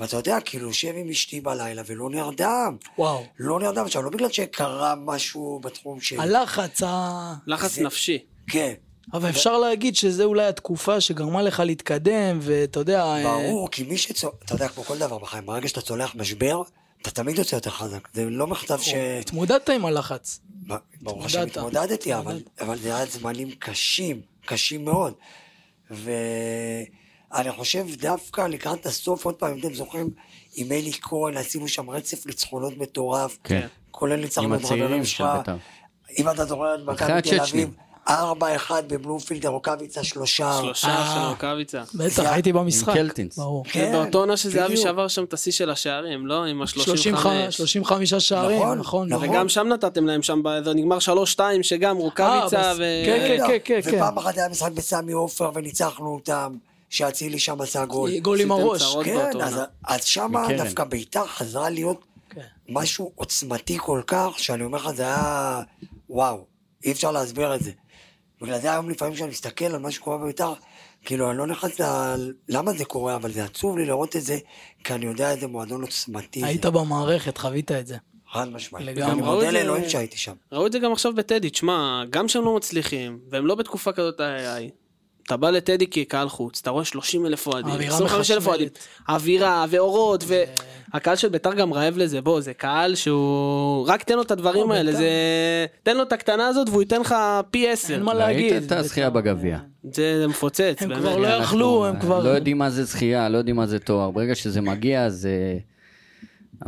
ואתה 0.00 0.16
יודע, 0.16 0.38
כאילו, 0.44 0.68
יושב 0.68 0.92
עם 0.96 1.08
אשתי 1.08 1.40
בלילה 1.40 1.82
ולא 1.86 2.10
נרדם. 2.10 2.76
וואו. 2.98 3.24
לא 3.38 3.60
נרדם, 3.60 3.84
עכשיו, 3.84 4.02
לא 4.02 4.10
בגלל 4.10 4.30
שקרה 4.32 4.94
משהו 4.94 5.60
בתחום 5.62 6.00
שלי. 6.00 6.18
הלחץ, 6.18 6.82
ה... 6.82 7.34
לחץ 7.46 7.72
זה- 7.74 7.82
נפשי. 7.82 8.18
כן, 8.46 8.72
אבל 9.12 9.28
אפשר 9.30 9.58
להגיד 9.58 9.96
שזה 9.96 10.24
אולי 10.24 10.44
התקופה 10.46 11.00
שגרמה 11.00 11.42
לך 11.42 11.60
להתקדם, 11.66 12.38
ואתה 12.42 12.80
יודע... 12.80 13.04
אה, 13.04 13.22
ברור, 13.22 13.70
כי 13.70 13.82
מי 13.84 13.98
שצו... 13.98 14.28
אתה 14.44 14.54
יודע, 14.54 14.68
כמו 14.68 14.84
כל 14.84 14.98
דבר 14.98 15.18
בחיים, 15.18 15.46
ברגע 15.46 15.68
שאתה 15.68 15.80
צולח 15.80 16.14
משבר, 16.14 16.62
אתה 17.02 17.10
תמיד 17.10 17.38
יוצא 17.38 17.54
יותר 17.54 17.70
חזק. 17.70 18.08
זה 18.14 18.24
לא 18.30 18.46
מחטף 18.46 18.82
ש... 18.82 18.94
התמודדת 19.20 19.68
עם 19.68 19.86
הלחץ. 19.86 20.40
ב- 20.68 20.74
ברוך 21.02 21.24
השם 21.26 21.40
התמודדת. 21.42 21.56
התמודדתי, 21.76 22.14
אבל, 22.60 22.78
זה 22.78 22.96
היה 22.96 23.06
זמנים 23.06 23.50
קשים, 23.58 24.20
קשים 24.46 24.84
מאוד. 24.84 25.14
ואני 27.34 27.52
חושב 27.52 27.86
דווקא 27.98 28.40
לקראת 28.40 28.86
הסוף, 28.86 29.24
עוד 29.24 29.34
פעם, 29.34 29.52
אם 29.52 29.58
אתם 29.58 29.74
זוכרים, 29.74 30.10
עם 30.54 30.72
אלי 30.72 30.92
כהן 31.02 31.36
עשינו 31.36 31.68
שם 31.68 31.90
רצף 31.90 32.26
ניצחונות 32.26 32.78
מטורף. 32.78 33.38
כן. 33.44 33.66
כולל 33.90 34.16
ניצחנו 34.16 34.44
עם 34.46 34.54
את 34.54 34.64
חברים 34.64 34.82
הצעירים 34.82 35.04
שלך. 35.04 35.18
של 35.32 35.38
בית"ר. 35.38 35.56
אם 36.18 36.28
אתה 36.30 36.44
זוכר 36.44 36.76
מכבי 36.86 37.22
תל. 37.22 37.40
אביב, 37.40 37.70
ארבע 38.08 38.56
אחד 38.56 38.82
בבלומפילד, 38.88 39.46
רוקאביצה 39.46 40.04
שלושה. 40.04 40.58
שלושה 40.62 40.88
אה. 40.88 41.14
של 41.14 41.28
רוקאביצה. 41.28 41.82
בטח, 41.94 42.22
הייתי 42.32 42.52
במשחק. 42.52 42.88
עם 42.88 42.94
קלטינס. 42.94 43.36
ברור. 43.38 43.64
כן, 43.68 43.92
באותו 43.92 44.18
עונה 44.18 44.36
שזהבי 44.36 44.64
בדיוק. 44.74 44.88
שבר 44.88 45.08
שם 45.08 45.24
את 45.24 45.32
השיא 45.32 45.52
של 45.52 45.70
השערים, 45.70 46.26
לא? 46.26 46.44
עם 46.44 46.62
ה-35. 46.62 46.66
35 46.80 47.56
35 47.56 48.14
שערים, 48.14 48.58
נכון, 48.62 48.78
נכון. 48.78 49.08
נכון. 49.08 49.28
וגם 49.28 49.48
שם 49.48 49.68
נתתם 49.68 50.06
להם 50.06 50.22
שם, 50.22 50.42
זה 50.64 50.74
נגמר 50.74 50.98
3-2, 51.36 51.40
שגם 51.62 51.96
רוקאביצה 51.96 52.62
אה, 52.62 52.72
בס- 52.74 52.78
ו... 52.78 52.82
כן, 53.06 53.26
רגע, 53.30 53.46
כן, 53.46 53.56
כן, 53.64 53.80
כן. 53.90 53.96
ופעם 53.96 54.18
אחת 54.18 54.36
היה 54.36 54.48
משחק 54.48 54.72
בסמי 54.72 55.12
עופר 55.12 55.50
וניצחנו 55.54 56.14
אותם, 56.14 56.52
שאצילי 56.94 57.38
שם 57.38 57.60
עשה 57.60 57.84
גול. 57.84 58.18
גול 58.18 58.40
עם 58.40 58.52
הראש. 58.52 58.96
כן, 59.04 59.40
אז. 59.40 59.60
אז 59.84 60.04
מקרן. 60.44 60.56
דווקא 60.56 60.84
ביתר 60.84 61.26
חזרה 61.26 61.70
להיות 61.70 62.04
כן. 62.30 62.40
משהו 62.68 63.12
עוצמתי 63.14 63.78
כל 63.80 64.00
כך, 64.06 64.28
שאני 64.36 64.64
אומר 64.64 64.78
לך, 64.78 64.90
זה 64.90 65.02
היה 65.02 65.62
וואו, 66.10 66.46
אי 66.84 66.92
אפשר 66.92 67.10
להסביר 67.10 67.54
את 67.54 67.62
זה. 67.62 67.70
בגלל 68.42 68.60
זה 68.60 68.72
היום 68.72 68.90
לפעמים 68.90 69.14
כשאני 69.14 69.30
מסתכל 69.30 69.64
על 69.64 69.78
מה 69.78 69.90
שקורה 69.90 70.18
בביתר, 70.18 70.52
כאילו 71.04 71.30
אני 71.30 71.38
לא 71.38 71.46
נכנס 71.46 71.80
ל... 71.80 71.84
למה 72.48 72.72
זה 72.72 72.84
קורה, 72.84 73.16
אבל 73.16 73.32
זה 73.32 73.44
עצוב 73.44 73.78
לי 73.78 73.86
לראות 73.86 74.16
את 74.16 74.22
זה, 74.22 74.38
כי 74.84 74.94
אני 74.94 75.06
יודע 75.06 75.30
איזה 75.30 75.46
מועדון 75.46 75.82
עוצמתי 75.82 76.40
זה. 76.40 76.46
היית 76.46 76.66
במערכת, 76.66 77.38
חווית 77.38 77.72
את 77.72 77.86
זה. 77.86 77.96
חד 78.32 78.48
משמעית. 78.48 78.86
לגמרי. 78.86 79.12
אני 79.12 79.22
מודה 79.22 79.40
זה- 79.40 79.50
לאלוהים 79.52 79.88
שהייתי 79.88 80.18
שם. 80.18 80.32
ראו 80.52 80.66
את 80.66 80.72
זה 80.72 80.78
גם 80.78 80.92
עכשיו 80.92 81.14
בטדי, 81.14 81.50
תשמע, 81.50 82.02
גם 82.10 82.28
שהם 82.28 82.44
לא 82.44 82.56
מצליחים, 82.56 83.18
והם 83.30 83.46
לא 83.46 83.54
בתקופה 83.54 83.92
כזאת 83.92 84.20
איי 84.20 84.70
אתה 85.26 85.36
בא 85.36 85.50
לטדי 85.50 85.86
כקהל 85.86 86.28
חוץ, 86.28 86.60
אתה 86.60 86.70
רואה 86.70 86.84
30 86.84 87.26
אלף 87.26 87.46
אוהדים, 87.46 87.72
אווירה 87.72 87.94
25 87.94 88.30
אלף 88.30 88.46
אוהדים. 88.46 88.68
אווירה 89.08 89.66
ואורות, 89.70 90.24
והקהל 90.26 91.16
של 91.16 91.28
ביתר 91.28 91.54
גם 91.54 91.72
רעב 91.72 91.98
לזה, 91.98 92.20
בוא, 92.20 92.40
זה 92.40 92.54
קהל 92.54 92.94
שהוא... 92.94 93.88
רק 93.88 94.02
תן 94.02 94.14
לו 94.14 94.22
את 94.22 94.30
הדברים 94.30 94.70
האלה, 94.70 94.90
בית"ר. 94.90 94.98
זה... 94.98 95.08
תן 95.82 95.96
לו 95.96 96.02
את 96.02 96.12
הקטנה 96.12 96.46
הזאת 96.46 96.68
והוא 96.68 96.82
ייתן 96.82 97.00
לך 97.00 97.14
פי 97.50 97.68
עשר. 97.68 97.94
אין 97.94 98.02
מה 98.02 98.12
ראית 98.12 98.26
להגיד. 98.26 98.62
את 98.62 98.72
הזכייה 98.72 99.10
בגביע. 99.10 99.58
זה 99.92 100.26
מפוצץ, 100.28 100.76
הם. 100.80 100.94
כבר 100.94 101.16
לא 101.16 101.26
יכלו, 101.26 101.86
הם 101.86 102.00
כבר... 102.00 102.22
לא 102.22 102.28
יודעים 102.28 102.58
מה 102.58 102.70
זה 102.70 102.84
זכייה, 102.84 103.28
לא 103.28 103.38
יודעים 103.38 103.56
מה 103.56 103.66
זה 103.66 103.78
תואר. 103.78 104.10
ברגע 104.10 104.34
שזה 104.34 104.60
מגיע, 104.60 105.08
זה... 105.08 105.58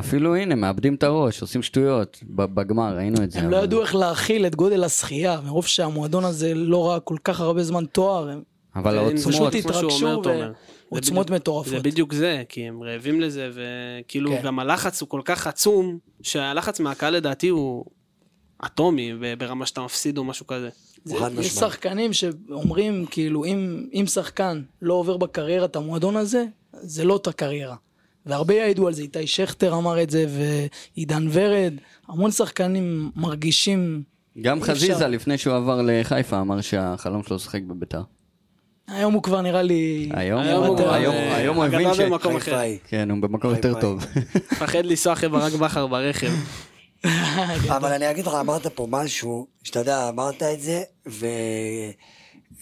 אפילו 0.01 0.37
הנה, 0.37 0.55
מאבדים 0.55 0.95
את 0.95 1.03
הראש, 1.03 1.43
עושים 1.43 1.63
שטויות. 1.63 2.19
ב- 2.35 2.55
בגמר, 2.55 2.97
ראינו 2.97 3.23
את 3.25 3.31
זה. 3.31 3.39
הם 3.41 3.51
לא 3.51 3.57
ידעו 3.57 3.81
איך 3.81 3.95
להכיל 3.95 4.47
את 4.47 4.55
גודל 4.55 4.85
השחייה, 4.85 5.41
מרוב 5.45 5.67
שהמועדון 5.67 6.25
הזה 6.25 6.55
לא 6.55 6.89
ראה 6.89 7.01
כל 7.01 7.17
כך 7.25 7.41
הרבה 7.41 7.63
זמן 7.63 7.85
תואר, 7.87 8.29
הם 8.31 8.43
אבל 8.77 8.99
העוצמות, 8.99 9.21
פשוט 9.35 9.63
כמו 9.63 9.73
שהוא 9.73 9.81
התרגשו 9.81 10.07
אומר, 10.13 10.23
תומר. 10.23 10.53
ועוצמות 10.93 11.27
בדיוק- 11.27 11.41
מטורפות. 11.41 11.71
זה 11.73 11.81
בדיוק 11.81 12.13
זה, 12.13 12.43
כי 12.49 12.69
הם 12.69 12.83
רעבים 12.83 13.21
לזה, 13.21 13.51
וכאילו 13.55 14.31
כן. 14.31 14.43
גם 14.43 14.59
הלחץ 14.59 15.01
הוא 15.01 15.09
כל 15.09 15.21
כך 15.25 15.47
עצום, 15.47 15.99
שהלחץ 16.23 16.81
מהקהל 16.81 17.15
לדעתי 17.15 17.49
הוא 17.49 17.85
אטומי, 18.67 19.13
ברמה 19.39 19.67
שאתה 19.67 19.81
מפסיד 19.81 20.19
או 20.19 20.25
משהו 20.25 20.47
כזה. 20.47 20.69
יש. 21.39 21.47
שחקנים 21.49 22.13
שאומרים, 22.13 23.07
כאילו, 23.11 23.45
אם, 23.45 23.87
אם 23.95 24.05
שחקן 24.07 24.63
לא 24.83 24.95
עובר 24.95 25.17
בקריירה 25.17 25.65
את 25.65 25.77
המועדון 25.77 26.17
הזה, 26.17 26.45
זה 26.73 27.05
לא 27.05 27.13
אותה 27.13 27.33
קריירה. 27.33 27.77
והרבה 28.27 28.55
יעידו 28.55 28.87
על 28.87 28.93
זה, 28.95 29.03
איתי 29.03 29.27
שכטר 29.27 29.75
אמר 29.75 30.03
את 30.03 30.11
זה, 30.11 30.27
ועידן 30.29 31.27
ורד, 31.33 31.75
המון 32.09 32.31
שחקנים 32.31 33.11
מרגישים... 33.17 34.03
גם 34.41 34.57
אי 34.57 34.63
אפשר. 34.63 34.73
חזיזה, 34.75 35.09
לפני 35.09 35.39
שהוא 35.39 35.55
עבר 35.55 35.83
לחיפה, 35.85 36.41
אמר 36.41 36.61
שהחלום 36.61 37.23
שלו 37.23 37.37
לשחק 37.37 37.63
בביתר. 37.63 38.03
היום 38.89 39.15
הוא 39.15 39.23
כבר 39.23 39.41
נראה 39.41 39.63
לי... 39.63 40.11
היום 40.15 40.41
היום 40.41 40.59
הוא 40.59 40.67
הוא 40.67 40.77
כבר, 40.77 40.95
היום- 40.95 41.15
אה, 41.15 41.37
היום 41.37 41.57
הוא 41.57 41.65
אגדה 41.65 41.77
הבין 41.77 41.95
ש... 41.95 42.01
במקום 42.01 42.37
אחר. 42.37 42.61
כן, 42.89 43.11
הוא 43.11 43.23
במקום 43.23 43.55
יותר. 43.55 43.81
טוב. 43.81 44.05
מפחד 44.53 44.87
לנסוע 44.87 45.13
אחרי 45.13 45.29
ברק 45.29 45.53
בכר 45.53 45.87
ברכב. 45.87 46.31
אבל 47.77 47.93
אני 47.93 48.11
אגיד 48.11 48.27
לך, 48.27 48.35
אמרת 48.35 48.67
פה 48.67 48.87
משהו, 48.91 49.47
שאתה 49.63 49.79
יודע, 49.79 50.09
אמרת 50.09 50.43
את 50.43 50.61
זה, 50.61 50.83
ו... 51.09 51.27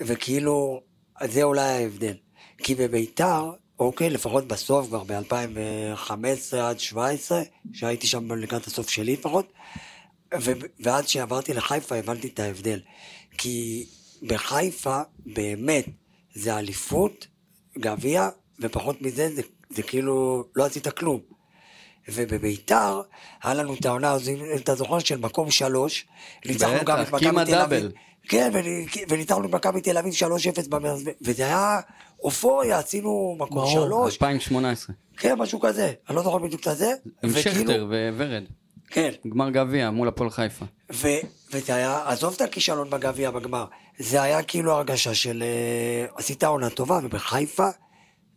וכאילו, 0.01 0.81
זה 1.25 1.43
אולי 1.43 1.63
ההבדל. 1.63 2.15
כי 2.59 2.75
בביתר, 2.75 3.51
אוקיי, 3.79 4.11
לפחות 4.11 4.49
בסוף, 4.49 4.87
כבר 4.87 5.03
ב-2015 5.05 5.13
עד 6.57 6.77
2017, 6.77 7.43
שהייתי 7.73 8.07
שם 8.07 8.33
לקראת 8.33 8.67
הסוף 8.67 8.89
שלי 8.91 9.13
לפחות, 9.13 9.53
ו... 10.41 10.53
ועד 10.81 11.09
שעברתי 11.09 11.55
לחיפה 11.55 11.97
הבנתי 11.97 12.29
את 12.29 12.41
ההבדל. 12.41 12.81
כי 13.39 13.87
בחיפה, 14.23 15.01
באמת, 15.27 15.85
זה 16.35 16.59
אליפות, 16.59 17.27
גביע, 17.79 18.29
ופחות 18.61 19.03
מזה, 19.03 19.35
זה, 19.35 19.43
זה 19.71 19.83
כאילו, 19.83 20.45
לא 20.57 20.65
עשית 20.65 20.89
כלום. 20.89 21.21
ובביתר, 22.09 23.03
היה 23.43 23.55
לנו 23.55 23.75
את 23.75 23.87
העונה 23.87 24.17
אם 24.29 24.57
אתה 24.57 24.75
זוכר, 24.75 24.99
של 24.99 25.17
מקום 25.17 25.51
שלוש, 25.51 26.07
ניצחנו 26.47 26.85
גם 26.85 27.03
את 27.03 27.09
מכבי 27.13 27.21
תל 27.47 27.55
אביב. 27.55 27.83
כן, 28.29 28.51
וני- 28.55 28.87
וניצחנו 29.09 29.45
את 29.47 29.51
מכבי 29.51 29.81
תל 29.81 29.99
אביב 29.99 30.13
3-0 30.15 30.69
במרס, 30.69 31.01
וזה 31.23 31.45
היה 31.45 31.81
אופוריה, 32.25 32.79
עשינו 32.79 33.37
מקום 33.39 33.55
ברור. 33.57 33.71
שלוש, 33.87 34.15
2018. 34.15 34.97
כן, 35.17 35.35
משהו 35.39 35.61
כזה, 35.61 35.93
אני 36.09 36.17
לא 36.17 36.23
זוכר 36.23 36.39
בדיוק 36.39 36.61
את 36.63 36.67
הזה, 36.67 36.93
עם 37.23 37.31
שכטר 37.33 37.87
וורד. 38.17 38.43
כן, 38.89 39.11
גמר 39.29 39.51
גביע 39.51 39.91
מול 39.91 40.09
הפועל 40.09 40.31
חיפה. 40.31 40.65
ו, 40.93 41.09
וזה 41.53 41.75
היה, 41.75 42.03
עזוב 42.09 42.33
את 42.37 42.41
הכישלון 42.41 42.91
בגביע 42.91 43.31
בגמר, 43.31 43.65
זה 43.99 44.23
היה 44.23 44.43
כאילו 44.43 44.73
הרגשה 44.73 45.15
של 45.15 45.43
אה, 45.43 46.07
עשית 46.17 46.45
עונה 46.45 46.71
טובה, 46.71 46.99
ובחיפה 47.03 47.69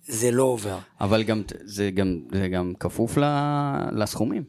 זה 0.07 0.31
לא 0.31 0.43
עובר. 0.43 0.77
אבל 1.01 1.23
גם, 1.23 1.41
זה 1.63 1.91
גם, 1.91 2.19
זה 2.31 2.47
גם 2.47 2.73
כפוף 2.79 3.17
ל- 3.17 3.23
לסכומים. 3.91 4.43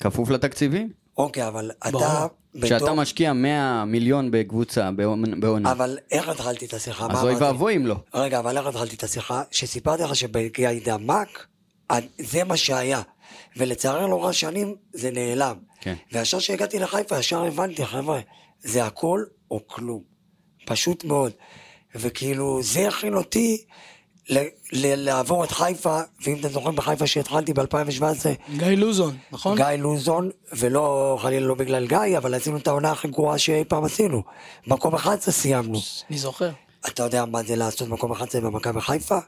כפוף 0.00 0.30
לתקציבים. 0.30 0.88
אוקיי, 1.22 1.48
אבל. 1.48 1.70
אתה, 1.88 2.26
כשאתה 2.62 2.94
משקיע 2.94 3.32
100 3.32 3.84
מיליון 3.84 4.30
בקבוצה 4.30 4.90
בעונה, 5.40 5.72
אבל 5.72 5.98
איך 6.10 6.28
התחלתי 6.28 6.66
את 6.66 6.74
השיחה? 6.74 7.06
אז 7.10 7.24
אוי? 7.24 7.34
ואבוי 7.34 7.76
אם 7.76 7.86
לא. 7.86 7.96
רגע, 8.14 8.38
אבל 8.38 8.58
איך 8.58 8.66
התחלתי 8.66 8.96
את 8.96 9.04
השיחה? 9.04 9.42
שסיפרתי 9.50 10.02
לך 10.02 10.16
שבגיידמק, 10.16 11.46
זה 12.18 12.44
מה 12.44 12.56
שהיה. 12.56 13.02
ולצערי 13.56 14.10
לאורך 14.10 14.30
השנים 14.30 14.74
זה 14.92 15.10
נעלם. 15.10 15.56
כן. 15.80 15.94
וישר 16.12 16.38
כשהגעתי 16.38 16.78
לחיפה, 16.78 17.18
ישר 17.18 17.44
הבנתי, 17.44 17.86
חבר'ה, 17.86 18.20
זה 18.60 18.84
הכל 18.84 19.24
או 19.50 19.66
כלום. 19.66 20.02
פשוט 20.66 21.04
מאוד. 21.04 21.32
וכאילו, 21.94 22.62
זה 22.62 22.88
הכין 22.88 23.14
אותי 23.14 23.64
לעבור 24.72 25.44
את 25.44 25.50
חיפה, 25.50 26.00
ואם 26.26 26.36
אתם 26.40 26.48
זוכרים 26.48 26.76
בחיפה 26.76 27.06
שהתחלתי 27.06 27.52
ב-2017, 27.52 28.02
גיא 28.56 28.66
לוזון, 28.66 29.16
נכון? 29.32 29.56
גיא 29.56 29.66
לוזון, 29.66 30.30
ולא, 30.52 31.18
חלילה 31.22 31.46
לא 31.46 31.54
בגלל 31.54 31.86
גיא, 31.86 32.18
אבל 32.18 32.34
עשינו 32.34 32.56
את 32.56 32.66
העונה 32.68 32.90
הכי 32.90 33.08
גרועה 33.08 33.38
שאי 33.38 33.64
פעם 33.68 33.84
עשינו. 33.84 34.22
מקום 34.66 34.94
11 34.94 35.34
סיימנו. 35.34 35.78
אני 36.10 36.18
זוכר. 36.18 36.50
אתה 36.86 37.02
יודע 37.02 37.24
מה 37.24 37.42
זה 37.42 37.56
לעשות 37.56 37.88
מקום 37.88 38.12
11 38.12 38.40
במכבי 38.40 38.80
חיפה? 38.80 39.18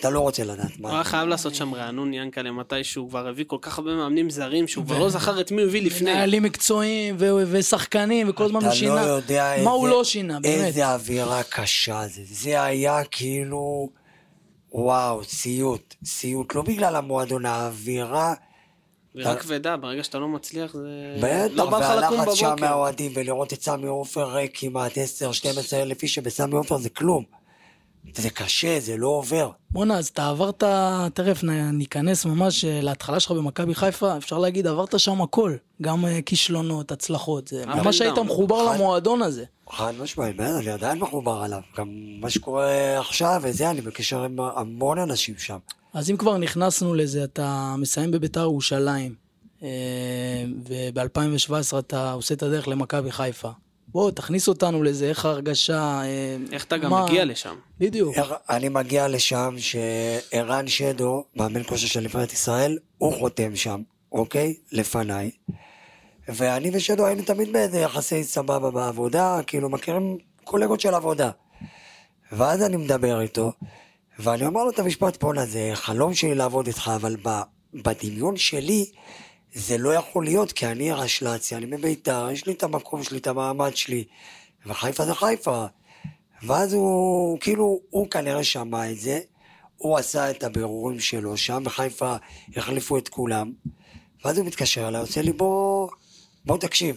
אתה 0.00 0.10
לא 0.10 0.20
רוצה 0.20 0.44
לדעת 0.44 0.70
הוא 0.76 0.82
מה. 0.82 0.90
היה 0.94 1.04
חייב 1.04 1.28
לעשות 1.28 1.54
שם 1.54 1.74
רענון 1.74 2.14
ינקלה 2.14 2.50
מתישהו, 2.50 3.02
הוא 3.02 3.10
כבר 3.10 3.28
הביא 3.28 3.44
כל 3.46 3.56
כך 3.60 3.78
הרבה 3.78 3.94
מאמנים 3.94 4.30
זרים, 4.30 4.68
שהוא 4.68 4.84
כבר 4.84 4.98
לא 4.98 5.10
זכר 5.10 5.40
את 5.40 5.50
מי 5.52 5.62
הוא 5.62 5.68
הביא 5.68 5.82
לפני. 5.82 6.10
מנהלים 6.12 6.42
מקצועיים 6.42 7.16
ושחקנים 7.50 8.28
וכל 8.28 8.44
הזמן 8.44 8.54
הוא 8.60 8.60
אתה 8.60 8.68
לא 8.68 8.74
שינה. 8.74 9.02
יודע 9.06 9.54
מה 9.64 9.70
הוא 9.70 9.88
לא 9.88 10.04
שינה, 10.04 10.40
באמת. 10.40 10.54
איזה 10.54 10.88
אווירה 10.94 11.42
קשה 11.42 12.02
זה. 12.08 12.22
זה 12.30 12.62
היה 12.62 13.04
כאילו... 13.10 13.88
וואו, 14.76 15.24
סיוט. 15.24 15.94
סיוט. 16.04 16.54
לא 16.54 16.62
בגלל 16.62 16.96
המועדון, 16.96 17.46
האווירה... 17.46 18.34
אווירה 19.14 19.36
כבדה, 19.36 19.76
ברגע 19.76 20.04
שאתה 20.04 20.18
לא 20.18 20.28
מצליח 20.28 20.72
זה... 20.72 21.16
בטח, 21.22 21.54
לא 21.54 21.62
והלחץ 21.62 22.34
שם. 22.34 22.54
מהאוהדים, 22.60 23.12
ולראות 23.14 23.52
את 23.52 23.62
סמי 23.62 23.86
עופר 23.86 24.34
ריק 24.34 24.52
כמעט 24.54 24.92
10-12 24.92 24.96
אלף 25.72 26.02
איש, 26.02 26.14
שבסמי 26.14 26.54
עופר 26.56 26.76
זה 26.76 26.90
כלום. 26.90 27.24
זה 28.14 28.30
קשה, 28.30 28.80
זה 28.80 28.96
לא 28.96 29.08
עובר. 29.08 29.50
בואנה, 29.70 29.98
אז 29.98 30.08
אתה 30.08 30.28
עברת, 30.28 30.62
תכף 31.14 31.40
ניכנס 31.72 32.24
ממש 32.24 32.64
אה, 32.64 32.80
להתחלה 32.80 33.20
שלך 33.20 33.32
במכבי 33.32 33.74
חיפה, 33.74 34.16
אפשר 34.16 34.38
להגיד, 34.38 34.66
עברת 34.66 35.00
שם 35.00 35.22
הכל. 35.22 35.54
גם 35.82 36.06
אה, 36.06 36.22
כישלונות, 36.22 36.92
הצלחות, 36.92 37.48
זה 37.48 37.66
ממש 37.66 38.00
היית. 38.00 38.18
מחובר 38.18 38.72
למועדון 38.72 39.22
הזה. 39.22 39.44
חד 39.70 39.92
משמעית, 40.02 40.40
אני 40.40 40.70
עדיין 40.70 40.98
מחובר 40.98 41.42
עליו. 41.42 41.60
גם 41.78 41.88
מה 42.20 42.30
שקורה 42.30 42.98
עכשיו, 42.98 43.40
וזה, 43.44 43.70
אני 43.70 43.80
בקשר 43.80 44.24
עם 44.24 44.40
המון 44.40 44.98
אנשים 44.98 45.34
שם. 45.38 45.58
אז 45.94 46.10
אם 46.10 46.16
כבר 46.16 46.38
נכנסנו 46.38 46.94
לזה, 46.94 47.24
אתה 47.24 47.74
מסיים 47.78 48.10
בביתר 48.10 48.40
ירושלים, 48.40 49.14
אה, 49.62 49.68
וב-2017 50.68 51.78
אתה 51.78 52.12
עושה 52.12 52.34
את 52.34 52.42
הדרך 52.42 52.68
למכבי 52.68 53.12
חיפה. 53.12 53.50
בוא, 53.96 54.10
תכניס 54.10 54.48
אותנו 54.48 54.82
לזה, 54.82 55.08
איך 55.08 55.24
ההרגשה... 55.24 56.00
אה, 56.04 56.36
איך 56.52 56.64
אתה 56.64 56.76
גם 56.76 56.90
מה- 56.90 57.04
מגיע 57.04 57.24
לשם? 57.24 57.54
בדיוק. 57.78 58.16
איך- 58.16 58.32
אני 58.50 58.68
מגיע 58.68 59.08
לשם 59.08 59.54
שערן 59.58 60.68
שדו, 60.68 61.24
מאמן 61.36 61.62
כושר 61.62 61.86
של 61.86 62.00
נבחרת 62.00 62.32
ישראל, 62.32 62.78
הוא 62.98 63.12
חותם 63.18 63.56
שם, 63.56 63.82
אוקיי? 64.12 64.54
לפניי. 64.72 65.30
ואני 66.28 66.70
ושדו 66.72 67.06
היינו 67.06 67.22
תמיד 67.22 67.52
באיזה 67.52 67.78
יחסי 67.80 68.24
סבבה 68.24 68.70
בעבודה, 68.70 69.40
כאילו 69.46 69.68
מכירים 69.70 70.18
קולגות 70.44 70.80
של 70.80 70.94
עבודה. 70.94 71.30
ואז 72.32 72.62
אני 72.62 72.76
מדבר 72.76 73.20
איתו, 73.20 73.52
ואני 74.18 74.46
אומר 74.46 74.64
לו 74.64 74.70
את 74.70 74.78
המשפט, 74.78 75.20
בואנה, 75.22 75.46
זה 75.46 75.70
חלום 75.74 76.14
שלי 76.14 76.34
לעבוד 76.34 76.66
איתך, 76.66 76.90
אבל 76.94 77.16
ב, 77.22 77.28
בדמיון 77.74 78.36
שלי 78.36 78.86
זה 79.56 79.78
לא 79.78 79.94
יכול 79.94 80.24
להיות, 80.24 80.52
כי 80.52 80.66
אני 80.66 80.92
רשל"צי, 80.92 81.56
אני 81.56 81.66
מביתר, 81.66 82.28
יש 82.32 82.46
לי 82.46 82.52
את 82.52 82.62
המקום 82.62 83.02
שלי, 83.02 83.18
את 83.18 83.26
המעמד 83.26 83.76
שלי. 83.76 84.04
וחיפה 84.66 85.04
זה 85.04 85.14
חיפה. 85.14 85.66
ואז 86.42 86.72
הוא, 86.72 87.38
כאילו, 87.40 87.80
הוא 87.90 88.10
כנראה 88.10 88.44
שמע 88.44 88.90
את 88.90 88.98
זה, 88.98 89.20
הוא 89.76 89.98
עשה 89.98 90.30
את 90.30 90.44
הבירורים 90.44 91.00
שלו 91.00 91.36
שם, 91.36 91.62
בחיפה 91.64 92.16
החליפו 92.56 92.98
את 92.98 93.08
כולם, 93.08 93.52
ואז 94.24 94.38
הוא 94.38 94.46
מתקשר 94.46 94.88
אליי, 94.88 95.00
עושה 95.00 95.22
לי 95.22 95.32
בוא, 95.32 95.88
בוא 96.44 96.58
תקשיב. 96.58 96.96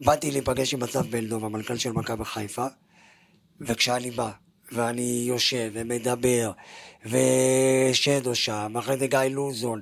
באתי 0.00 0.30
להיפגש 0.30 0.74
עם 0.74 0.82
אסף 0.82 1.06
בלדוב, 1.06 1.44
המנכ"ל 1.44 1.76
של 1.76 1.92
מכבי 1.92 2.24
חיפה, 2.24 2.66
וכשאני 3.60 4.10
בא, 4.10 4.30
ואני 4.72 5.24
יושב 5.28 5.70
ומדבר, 5.72 6.52
ושדו 7.06 8.34
שם, 8.34 8.76
אחרי 8.78 8.98
זה 8.98 9.06
גיא 9.06 9.18
לוזון, 9.18 9.80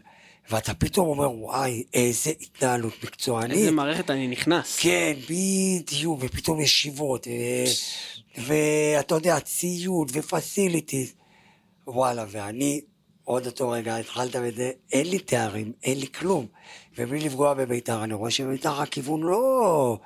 ואתה 0.50 0.74
פתאום 0.74 1.08
אומר, 1.08 1.30
וואי, 1.30 1.84
איזה 1.94 2.30
התנהלות 2.40 2.92
מקצוענית. 3.04 3.58
איזה 3.58 3.70
מערכת 3.70 4.10
אני 4.10 4.28
נכנס. 4.28 4.78
כן, 4.80 5.12
בדיוק, 5.30 6.18
ופתאום 6.22 6.60
ישיבות, 6.60 7.26
אה, 7.28 7.64
ואתה 8.38 9.14
יודע, 9.14 9.40
ציוד 9.40 10.10
ופסיליטיז. 10.14 11.12
וואלה, 11.86 12.24
ואני, 12.30 12.80
עוד 13.24 13.46
אותו 13.46 13.70
רגע 13.70 13.96
התחלת 13.96 14.36
בזה, 14.36 14.70
אין 14.92 15.06
לי 15.06 15.18
תארים, 15.18 15.72
אין 15.82 15.98
לי 15.98 16.06
כלום. 16.06 16.46
ובלי 16.98 17.20
לפגוע 17.20 17.54
בביתר, 17.54 18.04
אני 18.04 18.14
רואה 18.14 18.30
שביתר 18.30 18.80
הכיוון 18.80 19.22
לא, 19.22 19.98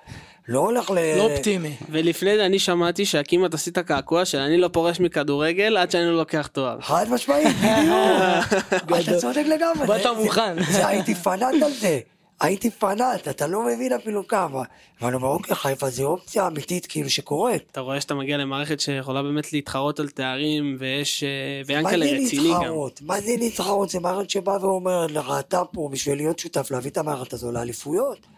לא 0.48 0.58
הולך 0.60 0.90
ל... 0.90 0.94
לא 1.16 1.22
אופטימי. 1.22 1.76
ולפני 1.90 2.36
זה 2.36 2.46
אני 2.46 2.58
שמעתי 2.58 3.06
שהקימת 3.06 3.54
עשית 3.54 3.78
קעקוע 3.78 4.24
של 4.24 4.38
אני 4.38 4.56
לא 4.56 4.68
פורש 4.68 5.00
מכדורגל 5.00 5.76
עד 5.76 5.90
שאני 5.90 6.06
לא 6.06 6.16
לוקח 6.16 6.46
תואר. 6.46 6.80
חד 6.80 7.06
משמעית, 7.10 7.56
בדיוק. 7.56 9.00
אתה 9.00 9.18
צודק 9.18 9.44
לגמרי. 9.46 9.86
באת 9.86 10.06
מוכן. 10.06 10.56
הייתי 10.72 11.14
פנאט 11.14 11.62
על 11.62 11.72
זה. 11.72 12.00
הייתי 12.40 12.70
פנאט, 12.70 13.28
אתה 13.28 13.46
לא 13.46 13.66
מבין 13.66 13.92
אפילו 13.92 14.26
כמה. 14.26 14.62
ואני 15.00 15.14
אומר, 15.16 15.28
אוקיי, 15.28 15.54
חיפה 15.54 15.90
זה 15.90 16.02
אופציה 16.02 16.46
אמיתית 16.46 16.86
כאילו 16.86 17.10
שקורית. 17.10 17.62
אתה 17.72 17.80
רואה 17.80 18.00
שאתה 18.00 18.14
מגיע 18.14 18.36
למערכת 18.36 18.80
שיכולה 18.80 19.22
באמת 19.22 19.52
להתחרות 19.52 20.00
על 20.00 20.08
תארים 20.08 20.76
ויש 20.78 21.22
אה, 21.22 21.28
מה 21.28 21.66
ויאנקלה 21.66 22.06
רציני 22.06 22.48
גם. 22.48 22.60
להתחרות? 22.60 23.00
מה 23.02 23.20
זה 23.20 23.32
להתחרות? 23.38 23.90
זה 23.90 24.00
מערכת 24.00 24.30
שבאה 24.30 24.64
ואומרת 24.64 25.10
לך, 25.10 25.32
אתה 25.38 25.62
פה 25.72 25.88
בשביל 25.92 26.16
להיות 26.16 26.38
שותף, 26.38 26.70
להביא 26.70 26.90
את 26.90 26.98
המערכת 26.98 27.32
הזו 27.32 27.52
לאליפויות. 27.52 28.35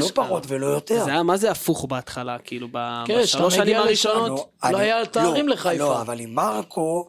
לא 0.00 0.08
פחות 0.14 0.44
ולא 0.48 0.66
יותר. 0.66 1.04
זה 1.04 1.10
היה 1.10 1.22
מה 1.22 1.36
זה 1.36 1.50
הפוך 1.50 1.84
בהתחלה, 1.84 2.38
כאילו, 2.38 2.68
כן, 3.06 3.20
בשלוש 3.22 3.54
שנים 3.54 3.76
הראשונות, 3.76 4.48
לא, 4.64 4.70
לא 4.70 4.78
היה 4.78 5.06
תארים 5.06 5.48
לא, 5.48 5.54
לחיפה. 5.54 5.84
לא, 5.84 6.00
אבל 6.00 6.20
עם 6.20 6.34
מרקו, 6.34 7.08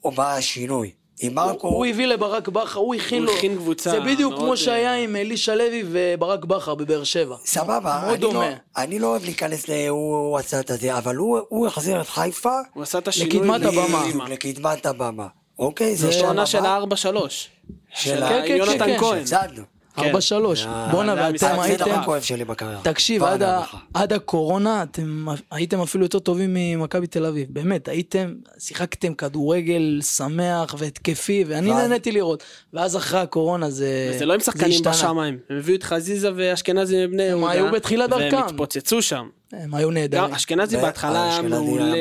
הוא 0.00 0.12
בא 0.12 0.34
השינוי. 0.34 0.90
עם 1.20 1.34
מרקו... 1.34 1.68
הוא 1.68 1.86
הביא 1.86 2.06
לברק 2.06 2.48
בכר, 2.48 2.78
הוא 2.78 2.94
הכין 2.94 3.22
לו. 3.22 3.30
הוא 3.30 3.38
הכין 3.38 3.56
קבוצה. 3.56 3.90
זה 3.90 4.00
בדיוק 4.00 4.34
כמו 4.34 4.50
אה, 4.50 4.56
שהיה 4.56 4.94
עם 4.94 5.16
אלישע 5.16 5.54
לוי 5.54 5.84
וברק 5.86 6.44
בכר 6.44 6.74
בבאר 6.74 7.04
שבע. 7.04 7.36
סבבה, 7.44 8.14
לא- 8.20 8.42
אני 8.76 8.98
לא 8.98 9.06
אוהב 9.06 9.24
להיכנס 9.24 9.68
ל... 9.68 9.72
הוא 9.88 10.38
עשה 10.38 10.60
את 10.60 10.70
הזה, 10.70 10.98
אבל 10.98 11.16
הוא 11.16 11.66
החזיר 11.66 12.00
את 12.00 12.08
חיפה... 12.08 12.58
הוא 12.74 12.82
עשה 12.82 12.98
את 12.98 13.08
השינוי 13.08 13.48
לקדמת 13.48 13.62
הבמה. 13.64 14.28
לקדמת 14.28 14.86
הבמה. 14.86 15.26
אוקיי, 15.58 15.96
זה 15.96 16.12
שנה 16.12 16.30
הבאה. 16.30 16.46
של 16.46 16.66
ה-4-3. 16.66 17.16
של 17.94 18.22
יונתן 18.46 18.78
כן, 18.78 18.86
כן, 18.86 18.98
כהן. 18.98 19.24
כן. 19.96 20.12
4-3, 20.14 20.68
בואנה 20.90 21.14
ואתם 21.14 21.60
הייתם, 21.60 22.00
תקשיב 22.82 23.22
עד 23.94 24.12
הקורונה 24.12 24.82
אתם 24.82 25.26
הייתם 25.50 25.80
אפילו 25.80 26.04
יותר 26.04 26.18
טובים 26.18 26.50
ממכבי 26.54 27.06
תל 27.06 27.26
אביב, 27.26 27.46
באמת 27.50 27.88
הייתם, 27.88 28.34
שיחקתם 28.58 29.14
כדורגל 29.14 30.00
שמח 30.02 30.74
והתקפי 30.78 31.44
ואני 31.48 31.70
נהניתי 31.70 32.12
לראות, 32.12 32.42
ואז 32.72 32.96
אחרי 32.96 33.20
הקורונה 33.20 33.70
זה 33.70 34.14
זה 34.18 34.26
לא 34.26 34.34
עם 34.34 34.40
שחקנים 34.40 34.82
בשמיים, 34.84 35.38
הם 35.50 35.56
הביאו 35.58 35.76
את 35.76 35.82
חזיזה 35.82 36.30
ואשכנזי 36.36 37.06
מבני 37.06 37.22
יהודה, 37.22 37.46
הם 37.46 37.50
היו 37.50 37.72
בתחילת 37.72 38.10
דרכם, 38.10 38.36
והם 38.36 38.44
התפוצצו 38.44 39.02
שם. 39.02 39.28
הם 39.52 39.74
היו 39.74 39.90
נהדרים. 39.90 40.34
אשכנזי 40.34 40.76
בהתחלה 40.76 41.24
היה 41.32 41.42
מעולה. 41.42 41.94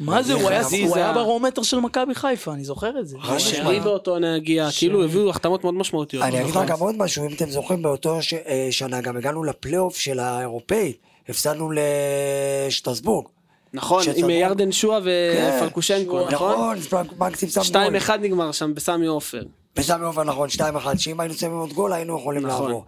מה 0.00 0.22
זה, 0.22 0.32
הוא 0.34 0.50
היה- 0.96 1.12
ברומטר 1.12 1.62
של 1.62 1.80
מכבי 1.80 2.14
חיפה, 2.14 2.52
אני 2.52 2.64
זוכר 2.64 3.00
את 3.00 3.06
זה. 3.08 3.16
שרי. 3.38 3.80
באותו 3.80 4.18
נגיע, 4.18 4.68
כאילו 4.78 5.04
הביאו 5.04 5.30
החתמות 5.30 5.64
מאוד 5.64 5.74
משמעותיות. 5.74 6.22
אני 6.24 6.36
אגיד 6.40 6.50
נכון. 6.50 6.64
לך 6.64 6.70
גם 6.70 6.78
עוד 6.78 6.94
משהו, 6.98 7.26
אם 7.26 7.34
אתם 7.36 7.50
זוכרים, 7.50 7.82
באותו 7.82 8.22
ש- 8.22 8.34
אה, 8.34 8.68
שנה 8.70 9.00
גם 9.00 9.16
הגענו 9.16 9.44
לפלייאוף 9.44 9.96
של 9.98 10.18
האירופאית. 10.20 10.98
הפסדנו 11.28 11.70
לשטרסבורג. 12.68 13.26
נכון, 13.74 14.02
עם. 14.16 14.30
ירדן 14.30 14.72
שועה 14.72 15.00
כן. 15.02 15.56
ופלקושנקו, 15.58 16.20
נכון? 16.30 16.76
נכון, 16.78 17.06
מקסים 17.18 17.48
גול. 17.54 17.64
2-1 17.98 18.10
נגמר 18.20 18.52
שם 18.52 18.74
בסמי 18.74 19.06
עופר. 19.06 19.42
בסמי 19.76 20.04
עופר 20.04 20.24
נכון, 20.24 20.48
2-1, 20.48 20.60
שאם 20.98 21.20
היינו 21.20 21.34
שמים 21.34 21.52
עוד 21.52 21.72
גול 21.72 21.92
היינו 21.92 22.18
יכולים 22.18 22.46
נכון. 22.46 22.66
לעבור. 22.66 22.84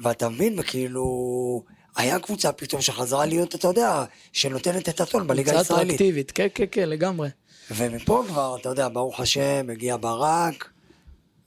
ואתה 0.00 0.28
מבין, 0.28 0.54
וכאילו, 0.58 1.62
היה 1.96 2.18
קבוצה 2.18 2.52
פתאום 2.52 2.82
שחזרה 2.82 3.26
להיות, 3.26 3.54
אתה 3.54 3.68
יודע, 3.68 4.04
שנותנת 4.32 4.88
את 4.88 5.00
הטון 5.00 5.26
בליגה 5.26 5.58
הישראלית. 5.58 5.86
אטרקטיבית, 5.88 6.30
כן, 6.30 6.46
כן, 6.54 6.64
כן, 6.70 6.88
לגמרי. 6.88 7.28
ומפה 7.70 8.24
כבר, 8.28 8.56
אתה 8.60 8.68
יודע, 8.68 8.88
ברוך 8.88 9.20
השם, 9.20 9.66
הגיע 9.72 9.96
ברק, 10.00 10.70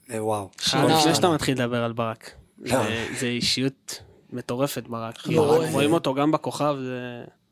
ווואו. 0.10 0.50
שנה- 0.62 1.00
לפני 1.00 1.16
שאתה 1.16 1.30
מתחיל 1.30 1.54
לדבר 1.62 1.84
על 1.84 1.94
ברק. 1.94 2.32
לא. 2.60 2.84
זה- 2.84 3.08
זה 3.20 3.26
אישיות 3.28 4.00
מטורפת 4.34 4.84
ברק. 4.88 5.16
רואים 5.72 5.94
אותו 5.94 6.14
גם 6.14 6.32
בכוכב, 6.32 6.76
זה... 6.84 7.00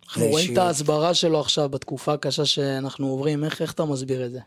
אנחנו 0.06 0.26
רואים 0.26 0.54
את. 0.54 0.58
ההסברה 0.58 1.14
שלו 1.14 1.40
עכשיו 1.40 1.70
בתקופה 1.70 2.14
הקשה 2.14 2.46
שאנחנו 2.46 3.08
עוברים, 3.08 3.44
איך 3.44 3.62
איך 3.62 3.72
אתה 3.74 3.86
מסביר 3.86 4.26
את 4.26 4.32
זה? 4.32 4.40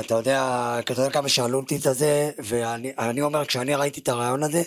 אתה 0.00 0.14
יודע, 0.14 0.76
אתה 0.78 0.92
יודע 0.92 1.10
כמה 1.10 1.28
שאלו 1.28 1.58
אותי 1.60 1.76
את 1.76 1.82
זה, 1.94 2.30
ואני 2.44 2.92
אני 2.98 3.22
אומר, 3.22 3.44
כשאני 3.44 3.74
ראיתי 3.74 4.00
את 4.00 4.08
הרעיון 4.08 4.42
הזה, 4.42 4.62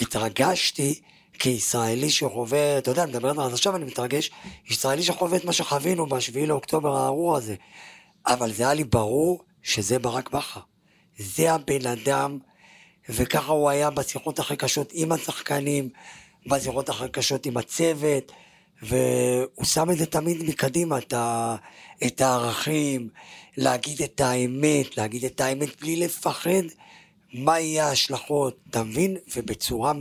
התרגשתי 0.00 1.00
כישראלי 1.38 2.10
שחווה, 2.10 2.78
אתה 2.78 2.90
יודע, 2.90 3.02
אני 3.02 3.10
מדבר 3.10 3.28
על 3.28 3.48
זה 3.48 3.54
עכשיו, 3.54 3.76
אני 3.76 3.84
מתרגש, 3.84 4.30
ישראלי 4.70 5.02
שחווה 5.02 5.36
את 5.36 5.44
מה 5.44 5.52
שחווינו 5.52 6.06
בשביעי 6.06 6.46
לאוקטובר 6.46 6.96
הארור 6.96 7.36
הזה. 7.36 7.54
אבל 8.26 8.52
זה 8.52 8.62
היה 8.62 8.74
לי 8.74 8.84
ברור 8.84 9.42
שזה 9.62 9.98
ברק 9.98 10.30
בכר. 10.30 10.60
זה 11.18 11.52
הבן 11.52 11.86
אדם, 11.86 12.38
וככה 13.08 13.52
הוא 13.52 13.70
היה 13.70 13.90
בשיחות 13.90 14.38
הכי 14.38 14.56
קשות 14.56 14.90
עם 14.92 15.12
השחקנים, 15.12 15.88
בשיחות 16.46 16.88
הכי 16.88 17.08
קשות 17.12 17.46
עם 17.46 17.56
הצוות, 17.56 18.32
והוא 18.82 19.64
שם 19.64 19.90
את 19.90 19.98
זה 19.98 20.06
תמיד 20.06 20.42
מקדימה, 20.42 20.98
את, 20.98 21.12
ה, 21.12 21.56
את 22.06 22.20
הערכים, 22.20 23.08
להגיד 23.56 24.02
את 24.02 24.20
האמת, 24.20 24.96
להגיד 24.96 25.24
את 25.24 25.40
האמת 25.40 25.80
בלי 25.80 25.96
לפחד 25.96 26.62
מה 27.34 27.60
יהיה 27.60 27.86
ההשלכות, 27.86 28.56
אתה 28.70 28.82
מבין? 28.82 29.16
ובצורה, 29.36 29.92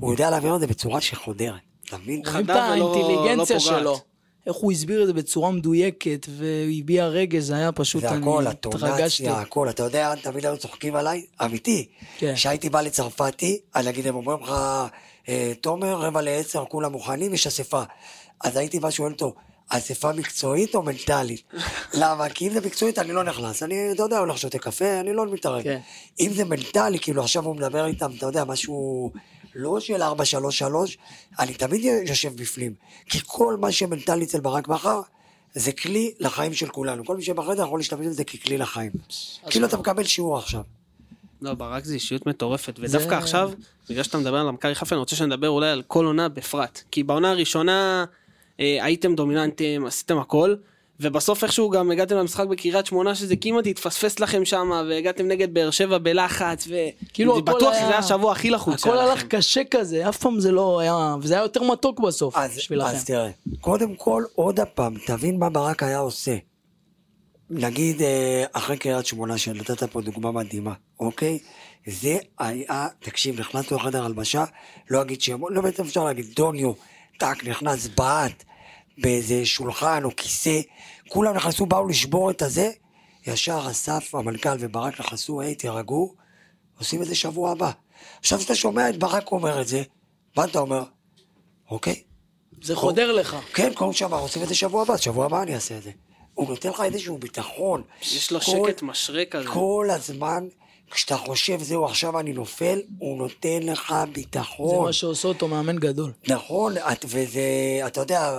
הוא 0.00 0.12
יודע 0.12 0.30
להעביר 0.30 0.54
את 0.54 0.60
זה 0.60 0.66
בצורה 0.66 1.00
שחודרת, 1.00 1.54
אתה 1.88 1.96
מבין? 1.98 2.22
רואים 2.26 2.44
את 2.44 2.50
חדה 2.50 2.70
ולא- 2.74 2.94
האינטליגנציה 2.96 3.56
לא. 3.56 3.60
שלו. 3.60 3.98
איך 4.46 4.56
הוא 4.56 4.72
הסביר 4.72 5.02
את 5.02 5.06
זה 5.06 5.12
בצורה 5.12 5.50
מדויקת, 5.50 6.26
והביע 6.30 7.06
רגש, 7.06 7.42
זה 7.42 7.54
היה 7.56 7.72
פשוט, 7.72 8.00
זה 8.02 8.08
אני 8.10 8.20
הכל, 8.20 8.46
התרגשתי. 8.46 8.88
הטונציה, 9.28 9.40
הכל, 9.40 9.68
אתה 9.68 9.82
יודע, 9.82 10.14
תמיד 10.14 10.46
היו 10.46 10.56
צוחקים 10.56 10.96
עליי, 10.96 11.24
אמיתי. 11.44 11.88
כן. 12.18 12.34
כשהייתי 12.34 12.70
בא 12.70 12.80
לצרפתי, 12.80 13.58
אז 13.74 13.86
נגיד 13.86 14.06
הם 14.06 14.14
אומרים 14.14 14.38
לך, 14.42 14.54
"אה, 15.28 15.52
תומר, 15.60 15.94
רבע 15.96 16.22
לעשר, 16.22 16.64
כולם 16.68 16.92
מוכנים, 16.92 17.34
יש 17.34 17.46
אספה. 17.46 17.82
אז 18.44 18.56
הייתי 18.56 18.80
בא 18.80 18.90
שואל 18.90 19.12
אותו, 19.12 19.34
אספה 19.68 20.12
מקצועית 20.12 20.74
או 20.74 20.82
מנטלית? 20.82 21.42
למה? 22.00 22.28
כי 22.28 22.48
אם 22.48 22.52
זה 22.52 22.60
מקצועית 22.60 22.98
אני 22.98 23.12
לא 23.12 23.24
נכנס, 23.24 23.62
אני, 23.62 23.92
אתה 23.92 24.02
יודע, 24.02 24.18
הולך 24.18 24.38
שותה 24.38 24.58
קפה, 24.58 25.00
אני 25.00 25.12
לא 25.12 25.26
מתערב. 25.32 25.62
כן. 25.62 25.78
אם 26.20 26.30
זה 26.34 26.44
מנטלי, 26.44 26.98
כאילו 26.98 27.22
עכשיו 27.22 27.44
הוא 27.44 27.56
מדבר 27.56 27.86
איתם, 27.86 28.10
אתה 28.18 28.26
יודע, 28.26 28.44
משהו 28.44 29.10
לא 29.54 29.80
של 29.80 30.02
4-3-3, 30.02 30.06
אני 31.38 31.54
תמיד 31.54 31.84
יושב 32.08 32.36
בפנים. 32.36 32.74
כי 33.06 33.18
כל 33.26 33.56
מה 33.60 33.72
שמנטלי 33.72 34.24
אצל 34.24 34.40
ברק 34.40 34.68
בכר, 34.68 35.00
זה 35.54 35.72
כלי 35.72 36.14
לחיים 36.20 36.54
של 36.54 36.68
כולנו. 36.68 37.04
כל 37.04 37.16
מי 37.16 37.22
שבחדר 37.22 37.62
יכול 37.62 37.80
להשתמש 37.80 38.06
בזה 38.06 38.24
ככלי 38.24 38.58
לחיים. 38.58 38.92
כאילו 39.50 39.66
אתה 39.66 39.76
מקבל 39.76 40.04
שיעור 40.04 40.38
עכשיו. 40.38 40.60
לא, 41.42 41.54
ברק 41.54 41.84
זה 41.84 41.94
אישיות 41.94 42.26
מטורפת, 42.26 42.78
ודווקא 42.78 43.08
זה- 43.10 43.18
עכשיו, 43.18 43.50
בגלל 43.90 44.02
שאתה 44.02 44.18
מדבר 44.18 44.36
על 44.36 44.50
מכבי 44.50 44.74
חיפה, 44.74 44.94
אני 44.94 45.00
רוצה 45.00 45.16
שנדבר 45.16 45.48
אולי 45.48 45.70
על 45.70 45.82
כל 45.86 46.04
עונה 46.06 46.28
בפרט. 46.28 46.80
כי 46.90 47.02
בעונה 47.02 47.30
הראשונה 47.30 48.04
אה, 48.60 48.78
הייתם 48.84 49.14
דומיננטים, 49.14 49.86
עשיתם 49.86 50.18
הכל, 50.18 50.54
ובסוף 51.00 51.42
איכשהו 51.44 51.70
גם 51.70 51.90
הגעתם 51.90 52.16
למשחק 52.16 52.46
בקריית 52.46 52.86
שמונה, 52.86 53.14
שזה 53.14 53.34
כמעט 53.36 53.66
התפספס 53.66 54.20
לכם 54.20 54.44
שם, 54.44 54.70
והגעתם 54.88 55.28
נגד 55.28 55.54
באר 55.54 55.70
שבע 55.70 55.98
בלחץ, 55.98 56.68
כאילו 57.12 57.32
הכל 57.38 57.42
בטוח 57.42 57.62
היה- 57.72 57.80
שזה 57.80 57.88
היה 57.88 57.98
השבוע 57.98 58.32
הכי 58.32 58.50
לחוץ 58.50 58.80
הכל 58.86 58.98
הלך 58.98 59.18
לכם. 59.18 59.28
קשה 59.28 59.60
כזה, 59.70 60.08
אף 60.08 60.16
פעם 60.16 60.40
זה 60.40 60.52
לא 60.52 60.80
היה, 60.80 61.16
וזה 61.22 61.34
היה 61.34 61.42
יותר 61.42 61.62
מתוק 61.62 62.00
בסוף, 62.00 62.36
אז, 62.36 62.56
בשבילכם. 62.56 62.88
אז 62.88 63.04
תראה, 63.04 63.30
קודם 63.60 63.94
כל, 63.94 64.24
עוד 64.34 64.60
הפעם, 64.60 64.94
תבין 65.06 65.38
מה 65.38 65.50
ברק 65.50 65.82
היה 65.82 65.98
עושה. 65.98 66.36
נגיד, 67.50 68.02
אה, 68.02 68.44
אחרי 68.52 68.76
קריית 68.76 69.06
שמונה, 69.06 69.38
שנתת 69.38 69.82
פה 69.84 70.00
דוגמה 70.00 70.32
מדהימה, 70.32 70.72
אוקיי? 71.00 71.38
זה 71.86 72.16
היה, 72.38 72.86
תקשיב, 73.00 73.40
נכנסנו 73.40 73.76
לחדר 73.76 74.04
הלבשה, 74.04 74.44
לא 74.90 75.02
אגיד 75.02 75.20
שמות, 75.20 75.50
לא 75.54 75.60
בעצם 75.62 75.82
אפשר 75.82 76.04
להגיד, 76.04 76.26
דוניו, 76.36 76.72
טאק, 77.18 77.44
נכנס, 77.44 77.88
בעט 77.96 78.44
באיזה 78.98 79.46
שולחן 79.46 80.04
או 80.04 80.10
כיסא, 80.16 80.60
כולם 81.08 81.34
נכנסו, 81.36 81.66
באו 81.66 81.88
לשבור 81.88 82.30
את 82.30 82.42
הזה, 82.42 82.70
ישר 83.26 83.66
אסף, 83.70 84.14
המנכ"ל 84.14 84.56
וברק 84.60 85.00
נכנסו, 85.00 85.40
היי, 85.40 85.54
תירגעו, 85.54 86.14
עושים 86.78 87.02
את 87.02 87.06
זה 87.06 87.14
שבוע 87.14 87.50
הבא. 87.50 87.70
עכשיו, 88.20 88.38
כשאתה 88.38 88.54
שומע 88.54 88.88
את 88.88 88.98
ברק 88.98 89.32
אומר 89.32 89.60
את 89.60 89.68
זה, 89.68 89.82
מה 90.36 90.44
אתה 90.44 90.58
אומר? 90.58 90.82
אוקיי, 91.70 92.02
זה 92.62 92.76
חודר 92.76 93.12
לך. 93.12 93.36
כן, 93.54 93.70
כל 93.74 93.92
שבוע 93.92 94.18
עושים 94.18 94.42
את 94.42 94.48
זה 94.48 94.54
שבוע 94.54 94.82
הבא, 94.82 94.96
שבוע 94.96 95.26
הבא 95.26 95.42
אני 95.42 95.54
אעשה 95.54 95.78
את 95.78 95.82
זה. 95.82 95.90
הוא 96.34 96.48
נותן 96.48 96.68
לך 96.70 96.80
איזשהו 96.80 97.18
ביטחון. 97.18 97.82
יש 98.02 98.32
לו 98.32 98.40
כל- 98.40 98.52
שקט 98.68 98.82
משרה 98.82 99.24
כזה. 99.24 99.48
כל 99.48 99.88
הזמן, 99.90 100.46
כשאתה 100.90 101.16
חושב, 101.16 101.62
זהו, 101.62 101.84
עכשיו 101.84 102.20
אני 102.20 102.32
נופל, 102.32 102.80
הוא 102.98 103.18
נותן 103.18 103.62
לך 103.62 103.94
זה 104.06 104.12
ביטחון. 104.12 104.84
מה 104.84 104.92
שעושה 104.92 105.28
אותו 105.28 105.48
מאמן 105.48 105.76
גדול. 105.78 106.12
נכון, 106.28 106.76
את, 106.78 107.04
וזה, 107.08 107.40
אתה 107.86 108.00
יודע, 108.00 108.38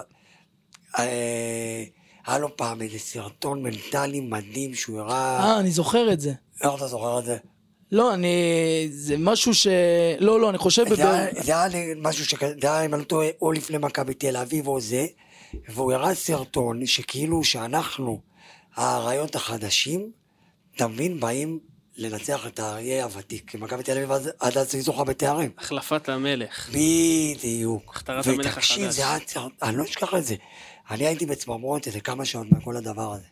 היה 0.97 2.38
לו 2.39 2.58
פעם 2.58 2.81
איזה 2.81 2.99
סרטון 2.99 3.63
מנטלי 3.63 4.19
מדהים 4.19 4.75
שהוא 4.75 4.99
הראה... 4.99 5.39
אה, 5.39 5.60
אני 5.60 5.71
זוכר 5.71 6.13
את 6.13 6.19
זה. 6.19 6.34
איך 6.63 6.71
אתה 6.75 6.88
זוכר 6.88 7.19
את 7.19 7.25
זה? 7.25 7.38
לא, 7.91 8.13
אני... 8.13 8.27
זה 8.91 9.15
משהו 9.17 9.53
ש... 9.53 9.67
לא, 10.19 10.39
לא, 10.39 10.49
אני 10.49 10.58
חושב... 10.58 10.84
זה 10.89 10.95
בב- 10.95 10.99
היה- 11.01 11.43
זה 11.43 11.63
היה 11.63 11.86
משהו 12.01 12.25
שכזה, 12.25 12.53
זה 12.62 12.67
היה, 12.67 12.86
אם 12.86 12.93
אני 12.93 13.01
לא 13.01 13.05
טועה, 13.05 13.27
או 13.41 13.51
לפני 13.51 13.77
מכבי 13.77 14.13
תל 14.13 14.38
אביב 14.38 14.67
או 14.67 14.81
זה, 14.81 15.05
והוא 15.69 15.93
הראה 15.93 16.15
סרטון 16.15 16.86
שכאילו 16.86 17.43
שאנחנו, 17.43 18.19
האריות 18.75 19.36
החדשים, 19.36 20.12
אתה 20.75 20.88
מבין, 20.88 21.19
באים 21.19 21.60
לנצח 21.97 22.47
את 22.47 22.60
האריה 22.60 23.03
הוותיק. 23.03 23.51
כי 23.51 23.58
מכבי 23.58 23.84
תל 23.84 23.91
אביב 23.91 24.12
עד 24.39 24.58
אז 24.58 24.75
היא 24.75 24.84
זוכה 24.84 25.03
בתארים. 25.03 25.51
החלפת 25.58 26.10
המלך. 26.10 26.69
בדיוק. 26.69 27.84
הכתרת 27.95 28.27
המלך 28.27 28.51
ותקשיב, 28.53 28.84
החדש. 28.84 28.95
זה 28.95 29.03
היה. 29.10 29.17
אני 29.63 29.77
לא 29.77 29.84
אשכח 29.84 30.13
את 30.15 30.25
זה. 30.25 30.36
אני 30.91 31.08
הייתי 31.08 31.26
בצמרמורת 31.26 31.88
איזה 31.88 32.00
כמה 32.00 32.26
שעות 32.26 32.48
מכל 32.52 32.78
הדבר 32.78 33.13
הזה. 33.13 33.24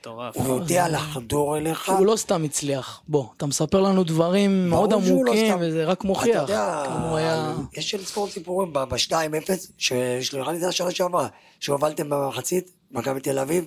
מטורף. 0.00 0.36
הוא 0.36 0.48
יודע 0.56 0.88
לחדור 0.88 1.56
אליך. 1.58 1.88
הוא 1.90 2.06
לא 2.06 2.16
סתם 2.16 2.44
הצליח. 2.44 3.02
בוא, 3.08 3.26
אתה 3.36 3.46
מספר 3.46 3.80
לנו 3.80 4.04
דברים 4.04 4.70
מאוד 4.70 4.92
לא 4.92 4.96
עמוקים. 4.98 5.54
וזה 5.60 5.84
רק 5.84 5.98
אתה 5.98 6.06
מוכיח. 6.06 6.42
יודע, 6.42 6.82
הוא 7.08 7.16
היה... 7.16 7.54
יש 7.76 7.94
אין 7.94 8.02
ספור 8.04 8.28
סיפורים 8.28 8.72
ב-2-0, 8.72 9.50
שנראה 9.78 10.52
לי 10.52 10.58
זה 10.58 10.68
השנה 10.68 10.90
שעברה, 10.90 11.28
שהובלתם 11.60 12.10
במחצית, 12.10 12.70
מכבי 12.90 13.20
תל 13.20 13.38
אביב, 13.38 13.64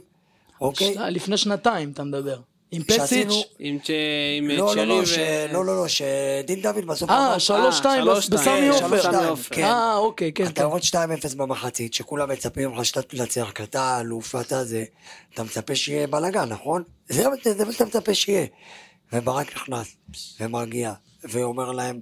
אוקיי? 0.61 0.93
שנה- 0.93 1.09
לפני 1.09 1.37
שנתיים 1.37 1.91
אתה 1.91 2.03
מדבר. 2.03 2.39
עם 2.71 2.83
פסיץ'. 2.83 3.33
עם 3.59 3.79
צ'- 3.79 3.89
עם 4.37 4.47
לא, 4.49 4.55
לא, 4.55 4.71
צ'רי 4.73 4.85
לא, 4.85 4.93
ו... 4.93 5.53
לא, 5.53 5.65
לא, 5.65 5.75
לא, 5.77 5.87
שדין 5.87 6.61
דוד 6.61 6.85
בסוף... 6.85 7.09
אה, 7.09 7.27
אמר- 7.27 7.37
שלוש 7.37 7.77
שתיים 7.77 8.03
שלוש 8.03 8.29
בס- 8.29 8.41
שתיים, 8.41 8.71
בסמי 8.71 8.83
עופר. 8.85 8.99
שתיים. 9.01 9.35
כן. 9.51 9.63
אה, 9.63 9.97
אוקיי, 9.97 10.31
כן, 10.33 10.45
אתה 10.45 10.53
כן. 10.61 10.63
רואה 10.67 10.79
2-0 10.81 11.35
במחצית, 11.37 11.93
שכולם 11.93 12.29
מצפים 12.29 12.75
לך 12.75 12.85
שאתה 12.85 13.01
תנצח, 13.01 13.51
כי 13.55 13.63
אתה 13.63 13.99
אלוף 14.01 14.35
ואתה 14.35 14.63
זה, 14.65 14.83
אתה 15.33 15.43
מצפה 15.43 15.75
שיהיה 15.75 16.07
בלאגן, 16.07 16.49
נכון? 16.49 16.83
זה 17.09 17.23
מה 17.65 17.71
שאתה 17.73 17.85
מצפה 17.85 18.13
שיהיה. 18.13 18.45
וברק 19.13 19.55
נכנס, 19.55 19.87
ומרגיע, 20.39 20.93
ואומר 21.23 21.71
להם, 21.71 21.99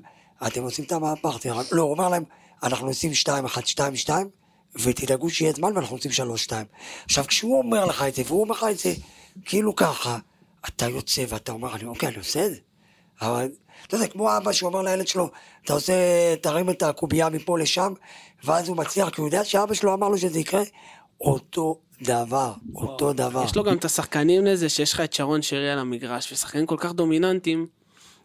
אתם 0.47 0.63
עושים 0.63 0.85
את 0.85 0.91
המהפך, 0.91 1.37
תראה." 1.41 1.61
לא, 1.71 1.81
הוא 1.81 1.91
אומר 1.91 2.09
להם, 2.09 2.23
אנחנו 2.63 2.87
עושים 2.87 3.11
2-1-2-2, 4.07 4.09
ותדאגו 4.75 5.29
שיהיה 5.29 5.51
זמן 5.53 5.71
ואנחנו 5.77 5.95
עושים 5.97 6.11
3-2. 6.11 6.51
עכשיו, 7.05 7.25
כשהוא 7.27 7.57
אומר 7.57 7.85
לך 7.85 8.03
את 8.07 8.15
זה, 8.15 8.21
והוא 8.27 8.41
אומר 8.41 8.55
לך 8.55 8.65
את 8.71 8.79
זה 8.79 8.93
כאילו 9.45 9.75
ככה, 9.75 10.17
אתה 10.67 10.89
יוצא 10.89 11.23
ואתה 11.29 11.51
אומר, 11.51 11.75
אני, 11.75 11.85
אוקיי, 11.85 12.09
אני 12.09 12.17
עושה 12.17 12.45
את 12.45 12.51
זה. 12.51 12.57
אבל, 13.21 13.47
אתה 13.87 13.95
יודע, 13.95 14.07
כמו 14.07 14.37
אבא 14.37 14.51
שאומר 14.51 14.81
לילד 14.81 15.07
שלו, 15.07 15.29
אתה 15.65 15.73
עושה, 15.73 15.93
תרים 16.41 16.69
את 16.69 16.83
הקובייה 16.83 17.29
מפה 17.29 17.59
לשם, 17.59 17.93
ואז 18.43 18.67
הוא 18.67 18.77
מצליח, 18.77 19.09
כי 19.09 19.21
הוא 19.21 19.27
יודע 19.27 19.43
שאבא 19.43 19.73
שלו 19.73 19.93
אמר 19.93 20.09
לו 20.09 20.17
שזה 20.17 20.39
יקרה, 20.39 20.61
אותו 21.21 21.79
דבר, 22.01 22.53
אותו 22.75 23.13
דבר. 23.13 23.43
יש 23.45 23.55
לו 23.55 23.63
גם 23.63 23.77
את 23.77 23.85
השחקנים 23.85 24.45
לזה, 24.45 24.69
שיש 24.69 24.93
לך 24.93 24.99
את 25.01 25.13
שרון 25.13 25.41
שרי 25.41 25.71
על 25.71 25.79
המגרש, 25.79 26.31
ושחקנים 26.31 26.65
כל 26.65 26.75
כך 26.79 26.93
דומיננטיים, 26.93 27.67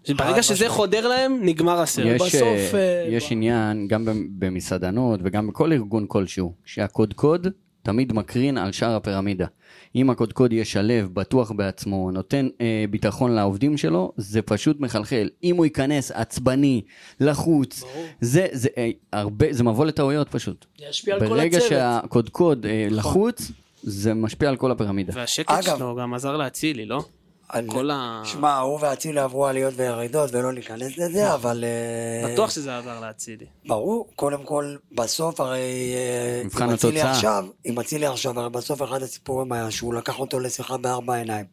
שברגע 0.05 0.43
שזה. 0.43 0.69
חודר 0.69 1.09
להם, 1.09 1.39
נגמר 1.43 1.81
הסרט. 1.81 2.07
יש, 2.07 2.23
בסוף, 2.23 2.75
אה, 2.75 3.05
אה, 3.05 3.09
יש 3.11 3.33
עניין 3.33 3.89
גם 3.89 4.05
במ- 4.05 4.27
במסעדנות 4.39 5.21
וגם 5.25 5.47
בכל 5.47 5.73
ארגון 5.73 6.05
כלשהו, 6.09 6.53
שהקודקוד 6.65 7.47
תמיד 7.83 8.13
מקרין 8.13 8.59
על 8.59 8.73
שאר 8.73 8.97
הפירמידה. 8.97 9.47
אם 9.95 10.11
הקודקוד 10.11 10.53
יהיה 10.53 10.65
שלו, 10.65 11.09
בטוח 11.13 11.51
בעצמו, 11.53 12.11
נותן 12.11 12.49
אה, 12.61 12.85
ביטחון 12.91 13.33
לעובדים 13.35 13.77
שלו, 13.77 14.13
זה 14.17 14.43
פשוט 14.43 14.81
מחלחל. 14.81 15.29
אם 15.45 15.57
הוא 15.57 15.65
ייכנס 15.65 16.11
עצבני, 16.11 16.83
לחוץ, 17.21 17.85
זה, 18.21 18.47
זה, 18.53 18.69
אה, 18.79 18.91
הרבה, 19.13 19.47
זה 19.51 19.65
מבוא 19.65 19.87
לטעויות 19.87 20.29
פשוט. 20.29 20.67
זה 20.79 20.85
ישפיע 20.91 21.15
על 21.15 21.21
כל 21.21 21.27
ברגע 21.29 21.57
הצוות. 21.59 21.71
שהקודקוד 21.71 22.67
אה, 22.67 22.87
לחוץ, 22.91 23.53
זה 23.83 24.15
משפיע 24.15 24.49
על 24.49 24.57
כל 24.57 24.71
הפירמידה. 24.71 25.13
והשקט 25.17 25.51
אגב- 25.51 25.77
שלו 25.77 25.97
גם 25.97 26.15
עזר 26.15 26.37
לאצילי, 26.37 26.87
לא? 26.87 27.05
אני- 27.55 27.71
כל 27.71 27.91
ה... 27.91 28.23
שמע, 28.25 28.59
הוא 28.59 28.79
ואצילי 28.83 29.21
עברו 29.21 29.47
עליות 29.47 29.75
וירידות, 29.77 30.31
ולא 30.33 30.53
ניכנס 30.53 30.99
לזה, 30.99 31.35
אבל... 31.35 31.65
אה, 31.65 32.33
בטוח 32.33 32.51
שזה 32.51 32.79
עזר 32.79 33.01
לאצילי. 33.01 33.47
ברור, 33.67 34.09
קודם 34.17 34.43
כל, 34.43 34.77
בסוף 34.93 35.41
הרי... 35.41 35.95
אה, 35.95 36.43
מבחן 36.45 36.71
התוצאה. 36.71 37.11
עכשיו, 37.11 37.47
עם 37.65 37.79
אצילי 37.79 38.07
עכשיו, 38.07 38.41
הרי 38.41 38.51
בסוף 38.51 38.83
אחד 38.83 39.03
הסיפורים 39.03 39.53
היה 39.53 39.71
שהוא 39.71 39.95
לקח 39.95 40.19
אותו 40.19 40.41
לשיחה 40.41 40.77
בארבע 40.77 41.15
עיניים. 41.15 41.47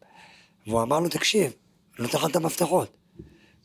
והוא 0.66 0.82
אמר 0.82 1.00
לו, 1.00 1.08
תקשיב, 1.08 1.52
אני 1.98 2.06
נותן 2.06 2.18
לך 2.18 2.26
את 2.30 2.36
המפתחות. 2.36 2.96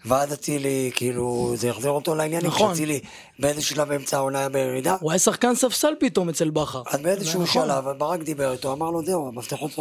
ואז 0.05 0.33
אצילי, 0.33 0.91
כאילו, 0.95 1.53
זה 1.55 1.69
החזיר 1.69 1.91
אותו 1.91 2.15
לעניינים, 2.15 2.47
נכון. 2.47 2.75
שאצילי 2.75 2.99
באיזשהו 3.39 3.75
שלב 3.75 3.87
באמצע 3.87 4.17
העונה 4.17 4.39
היה 4.39 4.49
בירידה. 4.49 4.95
הוא 4.99 5.11
היה 5.11 5.19
שחקן 5.19 5.55
ספסל 5.55 5.93
פתאום 5.99 6.29
אצל 6.29 6.49
בכר. 6.49 6.83
אז 6.87 6.99
באיזשהו 6.99 7.43
נכון. 7.43 7.63
שלב, 7.63 7.89
ברק 7.97 8.21
דיבר 8.21 8.51
איתו, 8.51 8.73
אמר 8.73 8.89
לו, 8.89 9.05
זהו, 9.05 9.27
המפתחות, 9.27 9.71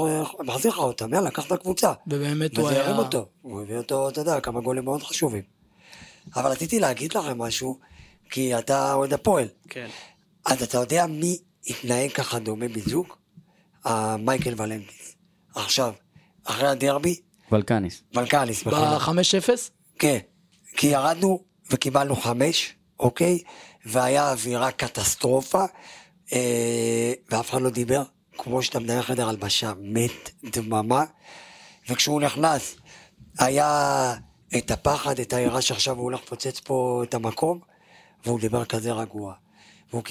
מחזיר 0.40 0.72
לך 0.72 0.78
אותם, 0.78 1.14
יאללה, 1.14 1.30
קח 1.30 1.46
את 1.46 1.52
הקבוצה. 1.52 1.92
ובאמת 2.06 2.56
הוא 2.56 2.64
וזה 2.64 2.74
היה... 2.74 2.84
הרים 2.84 2.98
אותו, 2.98 3.26
הוא 3.42 3.62
הביא 3.62 3.76
אותו, 3.76 4.08
אתה 4.08 4.20
יודע, 4.20 4.40
כמה 4.40 4.60
גולים 4.60 4.84
מאוד 4.84 5.02
חשובים. 5.02 5.42
אבל 6.36 6.50
רציתי 6.50 6.80
להגיד 6.80 7.16
לכם 7.16 7.38
משהו, 7.38 7.78
כי 8.30 8.58
אתה 8.58 8.92
אוהד 8.92 9.12
הפועל. 9.12 9.48
כן. 9.68 9.86
אז 10.44 10.62
אתה 10.62 10.78
יודע 10.78 11.06
מי 11.06 11.38
התנהג 11.66 12.12
ככה 12.12 12.38
דומה 12.38 12.68
בדיוק? 12.68 13.18
מייקל 14.18 14.54
ולנטיס. 14.56 15.16
עכשיו, 15.54 15.92
אחרי 16.44 16.68
הדרבי, 16.68 17.20
ולקניס. 17.52 18.02
ולקניס 18.14 18.62
בכלל. 18.62 18.98
ב-5-0? 18.98 19.70
כן, 20.00 20.18
כי 20.76 20.86
ירדנו 20.86 21.44
וקיבלנו 21.70 22.16
חמש, 22.16 22.74
אוקיי? 23.00 23.38
והיה 23.84 24.30
אווירה 24.30 24.70
קטסטרופה, 24.70 25.64
אה, 26.32 27.12
ואף 27.30 27.50
אחד 27.50 27.62
לא 27.62 27.70
דיבר, 27.70 28.02
כמו 28.38 28.62
שאתה 28.62 28.78
מנהל 28.78 29.02
חדר 29.02 29.28
הלבשה, 29.28 29.72
מת 29.80 30.30
דממה, 30.44 31.04
וכשהוא 31.88 32.20
נכנס, 32.20 32.76
היה 33.38 34.14
את 34.58 34.70
הפחד, 34.70 35.20
את 35.20 35.32
היראה 35.32 35.62
שעכשיו 35.62 35.96
הוא 35.96 36.04
הולך 36.04 36.20
לפוצץ 36.22 36.60
פה 36.60 37.02
את 37.08 37.14
המקום, 37.14 37.60
והוא 38.26 38.40
דיבר 38.40 38.64
כזה 38.64 38.92
רגוע. 38.92 39.34
והוא 39.90 40.02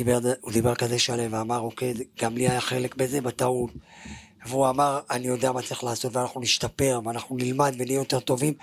הוא 0.42 0.52
דיבר 0.52 0.76
כזה 0.76 1.00
שלם, 1.00 1.34
ואמר, 1.34 1.60
אוקיי, 1.60 1.94
גם 2.22 2.38
לי 2.38 2.50
היה 2.50 2.62
חלק 2.62 2.96
בזה, 2.96 3.22
בטעות. 3.22 3.72
והוא 4.46 4.70
אמר, 4.70 5.00
אני 5.12 5.28
יודע 5.28 5.52
מה 5.52 5.62
צריך 5.62 5.84
לעשות, 5.84 6.16
ואנחנו 6.16 6.42
נשתפר, 6.42 7.00
ואנחנו 7.06 7.38
נלמד 7.38 7.76
ונהיה 7.78 7.96
יותר 7.98 8.20
טובים. 8.20 8.54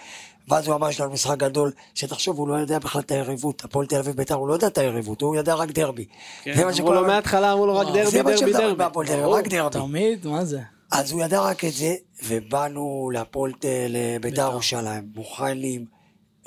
ואז 0.48 0.66
הוא 0.66 0.74
אמר, 0.74 0.90
יש 0.90 1.00
לנו 1.00 1.12
משחק 1.12 1.38
גדול, 1.38 1.72
שתחשוב, 1.94 2.38
הוא 2.38 2.48
לא 2.48 2.54
יודע 2.54 2.78
בכלל 2.78 3.00
את 3.00 3.10
היריבות. 3.10 3.64
הפועל 3.64 3.86
תל 3.86 3.96
אביב 3.96 4.16
בית"ר, 4.16 4.34
הוא 4.34 4.48
לא 4.48 4.52
יודע 4.52 4.66
את 4.66 4.78
היריבות, 4.78 5.20
הוא 5.20 5.36
יודע 5.36 5.54
רק 5.54 5.70
דרבי. 5.70 6.04
כן, 6.42 6.52
זה 6.54 6.56
מה 6.56 6.62
אמרו 6.62 6.76
שכל 6.76 6.94
לו 6.94 7.06
מההתחלה, 7.06 7.52
אמרו 7.52 7.66
לו 7.66 7.76
רק 7.76 7.86
דרבי, 7.86 8.10
זה 8.10 8.22
מה 8.22 8.30
דרבי, 8.30 8.52
דרבי. 8.52 8.74
בהפועל 8.74 9.06
תל 9.06 9.12
אביב, 9.12 9.24
ברור, 9.24 9.38
רק 9.38 9.48
דרבי. 9.48 9.78
תמיד, 9.78 10.26
מה 10.26 10.44
זה? 10.44 10.60
אז 10.92 11.12
הוא 11.12 11.22
ידע 11.22 11.40
רק 11.40 11.64
את 11.64 11.72
זה, 11.72 11.94
ובאנו 12.24 13.10
להפועל 13.14 13.52
לבית"ר 13.88 14.50
ירושלים, 14.50 15.08
מוכנים, 15.14 15.84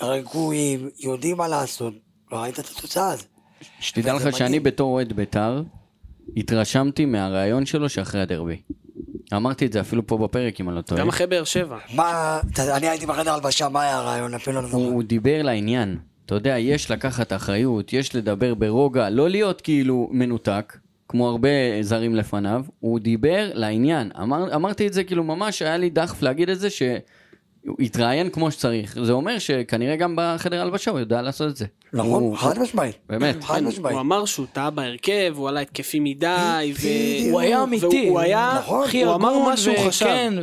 רגועים, 0.01 0.89
יודעים 0.99 1.37
מה 1.37 1.47
לעשות. 1.47 1.93
ראית 2.31 2.59
את 2.59 2.65
התוצאה 2.77 3.11
הזו. 3.11 3.25
שתדע 3.79 4.13
לך 4.13 4.37
שאני. 4.37 4.59
בתור 4.59 4.93
אוהד 4.93 5.13
בית"ר, 5.13 5.61
התרשמתי 6.37 7.05
מהרעיון 7.05 7.65
שלו 7.65 7.89
שאחרי 7.89 8.21
הדרבי. 8.21 8.61
אמרתי 9.33 9.65
את 9.65 9.73
זה 9.73 9.79
אפילו 9.81 10.07
פה 10.07 10.17
בפרק 10.17 10.61
אם 10.61 10.69
אני 10.69 10.75
לא 10.75 10.81
טועה. 10.81 11.01
גם 11.01 11.09
אחרי 11.09 11.27
באר 11.27 11.43
שבע. 11.43 11.77
מה, 11.95 12.39
אני 12.59 12.89
הייתי 12.89 13.05
בחדר 13.05 13.33
הלבשה, 13.33 13.69
מה 13.69 13.81
היה 13.81 13.97
הרעיון? 13.97 14.33
אפילו 14.33 14.55
לא 14.55 14.61
הוא, 14.61 14.69
זוכר. 14.71 14.83
הוא 14.83 15.03
דיבר 15.03 15.41
לעניין. 15.41 15.97
אתה 16.25 16.35
יודע, 16.35 16.57
יש 16.57 16.91
לקחת 16.91 17.33
אחריות, 17.33 17.93
יש 17.93 18.15
לדבר 18.15 18.53
ברוגע, 18.53 19.09
לא 19.09 19.29
להיות 19.29 19.61
כאילו 19.61 20.09
מנותק, 20.11 20.77
כמו 21.07 21.29
הרבה 21.29 21.49
זרים 21.81 22.15
לפניו. 22.15 22.63
הוא 22.79 22.99
דיבר 22.99 23.49
לעניין. 23.53 24.11
אמר, 24.21 24.55
אמרתי 24.55 24.87
את 24.87 24.93
זה 24.93 25.03
כאילו 25.03 25.23
ממש, 25.23 25.61
היה 25.61 25.77
לי 25.77 25.89
דחף 25.89 26.21
להגיד 26.21 26.49
את 26.49 26.59
זה, 26.59 26.67
שהוא 27.65 27.75
התראיין 27.79 28.29
כמו 28.29 28.51
שצריך. 28.51 28.97
זה 29.03 29.11
אומר 29.11 29.39
שכנראה 29.39 29.95
גם 29.95 30.15
בחדר 30.17 30.61
הלבשה 30.61 30.91
הוא 30.91 30.99
יודע 30.99 31.21
לעשות 31.21 31.51
את 31.51 31.55
זה. 31.57 31.65
נכון, 31.93 32.09
הוא- 32.23 32.37
חד 32.37 32.59
משמעית. 32.59 32.95
באמת. 33.09 33.43
חד 33.43 33.63
משמעית. 33.63 33.93
הוא 33.93 34.01
אמר 34.01 34.25
שהוא 34.25 34.45
טעה 34.53 34.69
בהרכב, 34.69 35.33
הוא 35.35 35.49
עלה 35.49 35.59
התקפי 35.59 35.99
מדי, 35.99 36.73
ו... 36.75 36.77
בדיוק. 36.77 37.31
הוא 37.31 37.39
היה 37.39 37.63
אמיתי. 37.63 37.85
והוא 38.07 38.19
היה. 38.19 38.51
הכי 38.85 39.03
הוא 39.03 39.15
אמר 39.15 39.39
מה 39.39 39.57
שהוא 39.57 39.75
חשב. 39.87 40.05
וכן, 40.05 40.33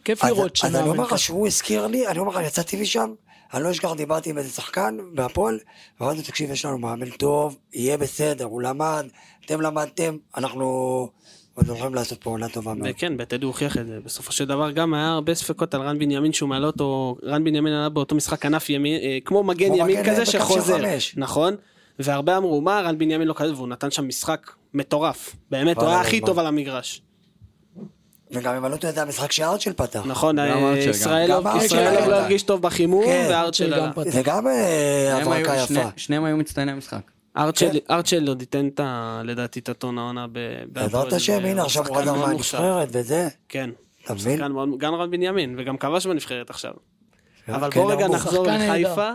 וכיף 0.00 0.24
לראות 0.24 0.58
אז 0.64 0.76
אני 0.76 0.88
אומר 0.88 1.04
לך 1.04 1.18
שהוא 1.18 1.46
הזכיר 1.46 1.86
לי, 1.86 2.06
אני 2.08 2.18
אומר 2.18 2.32
לך, 2.40 2.46
יצאתי 2.46 2.82
משם, 2.82 3.12
אני 3.54 3.62
לא 3.64 3.70
אשכח, 3.70 3.92
דיברתי 3.92 4.30
עם 4.30 4.38
איזה 4.38 4.50
שחקן 4.50 4.98
בהפועל, 5.14 5.58
ואמרתי 6.00 6.18
לו, 6.18 6.24
תקשיב, 6.24 6.50
יש 6.50 6.64
לנו 6.64 6.78
מאמן 6.78 7.10
טוב, 7.10 7.56
יהיה 7.74 7.96
בסדר, 7.96 8.44
הוא 8.44 8.62
למד, 8.62 9.06
אתם 9.46 9.60
למדתם, 9.60 10.16
אנחנו 10.36 11.08
עוד 11.54 11.68
הולכים 11.68 11.94
לעשות 11.94 12.22
פה 12.22 12.30
עונה 12.30 12.48
טובה 12.48 12.74
מאוד. 12.74 12.88
וכן, 12.90 13.16
בטדי 13.16 13.44
הוא 13.44 13.50
הוכיח 13.50 13.76
את 13.76 13.86
זה. 13.86 13.98
בסופו 14.04 14.32
של 14.32 14.44
דבר 14.44 14.70
גם 14.70 14.94
היה 14.94 15.08
הרבה 15.08 15.34
ספקות 15.34 15.74
על 15.74 15.80
רן 15.80 15.98
בנימין 15.98 16.32
שהוא 16.32 16.48
מעלה 16.48 16.66
אותו, 16.66 17.16
רן 17.24 17.44
בנימין 17.44 17.72
עלה 17.72 17.88
באותו 17.88 18.14
משחק 18.14 18.42
כנף 18.42 18.70
ימין, 18.70 19.00
אה, 19.02 19.18
כמו 19.24 19.42
מגן 19.42 19.74
ימין 19.74 20.04
כזה 20.04 20.26
שחוזר. 20.26 20.84
נכון? 21.16 21.56
והרבה 21.98 22.36
אמרו, 22.36 22.60
מה 22.60 22.80
רן 22.80 22.98
בנימין 22.98 23.28
לא 23.28 23.34
כזה, 23.36 23.54
והוא 23.54 23.68
נתן 23.68 23.90
שם 23.90 24.08
משחק 24.08 24.50
מטורף. 24.74 25.36
באמת, 25.50 25.76
הוא 25.76 25.88
היה 25.88 26.00
הכי? 26.00 26.20
טוב 26.20 26.38
על 26.38 26.46
המגרש. 26.46 27.02
וגם 28.30 28.54
אם 28.54 28.64
אני 28.64 28.72
לא 28.72 28.76
טועה, 28.76 28.92
זה 28.92 29.02
המשחק 29.02 29.32
שארצ'ל 29.32 29.72
פתח. 29.72 30.02
נכון, 30.06 30.38
אה, 30.38 30.78
ישראלוב 30.78 31.46
היה. 31.46 32.08
לא 32.08 32.14
הרגיש 32.14 32.42
טוב 32.42 32.62
בחימום, 32.62 33.04
כן. 33.04 33.26
וארצ'ל 33.30 33.76
גם 33.76 33.82
עלה. 33.82 33.92
פתח. 33.92 34.10
זה 34.10 34.22
גם 34.22 34.46
אה, 34.46 35.18
הברקה 35.22 35.56
יפה. 35.56 35.80
שניהם 35.96 36.24
היו 36.24 36.36
מצטייני 36.36 36.72
המשחק. 36.72 37.10
ארצ'ל 37.36 37.78
ארצ'ל 37.90 38.28
עוד 38.28 38.40
ייתן 38.40 38.68
את 38.68 38.80
ה... 38.80 39.22
לדעתי 39.24 39.60
את 39.60 39.68
הטון 39.68 39.98
העונה 39.98 40.26
ב... 40.32 40.38
בעזרת 40.66 41.12
השם, 41.12 41.44
הנה 41.44 41.62
עכשיו 41.62 41.88
הוא 41.88 41.96
חזר. 41.96 42.14
מהנבחרת 42.14 42.88
וזה. 42.92 43.28
כן. 43.48 43.70
אתה 44.04 44.14
מבין? 44.14 44.40
גם 44.78 44.94
רן 44.94 45.10
בנימין, 45.10 45.54
וגם 45.58 45.76
כבש 45.76 46.06
בנבחרת 46.06 46.50
עכשיו. 46.50 46.72
אבל 47.48 47.70
כן, 47.70 47.80
בוא 47.80 47.92
רגע. 47.92 48.08
נחזור 48.08 48.46
לחיפה. 48.46 49.10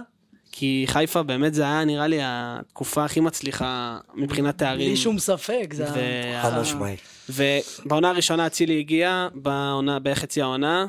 כי 0.51 0.85
חיפה 0.87 1.23
באמת 1.23 1.53
זה 1.53 1.63
היה 1.63 1.85
נראה 1.85 2.07
לי 2.07 2.17
התקופה 2.21 3.05
הכי 3.05 3.19
מצליחה 3.19 3.97
מבחינת 4.15 4.57
תארים. 4.57 4.87
בלי 4.87 4.97
שום 4.97 5.19
ספק, 5.19 5.73
זה... 5.73 5.85
וה- 5.85 6.41
חד 6.41 6.59
משמעית. 6.61 6.99
ובעונה 7.29 8.09
הראשונה 8.09 8.47
אצילי 8.47 8.79
הגיע, 8.79 9.27
בעונה, 9.35 9.99
בחצי 9.99 10.41
העונה, 10.41 10.85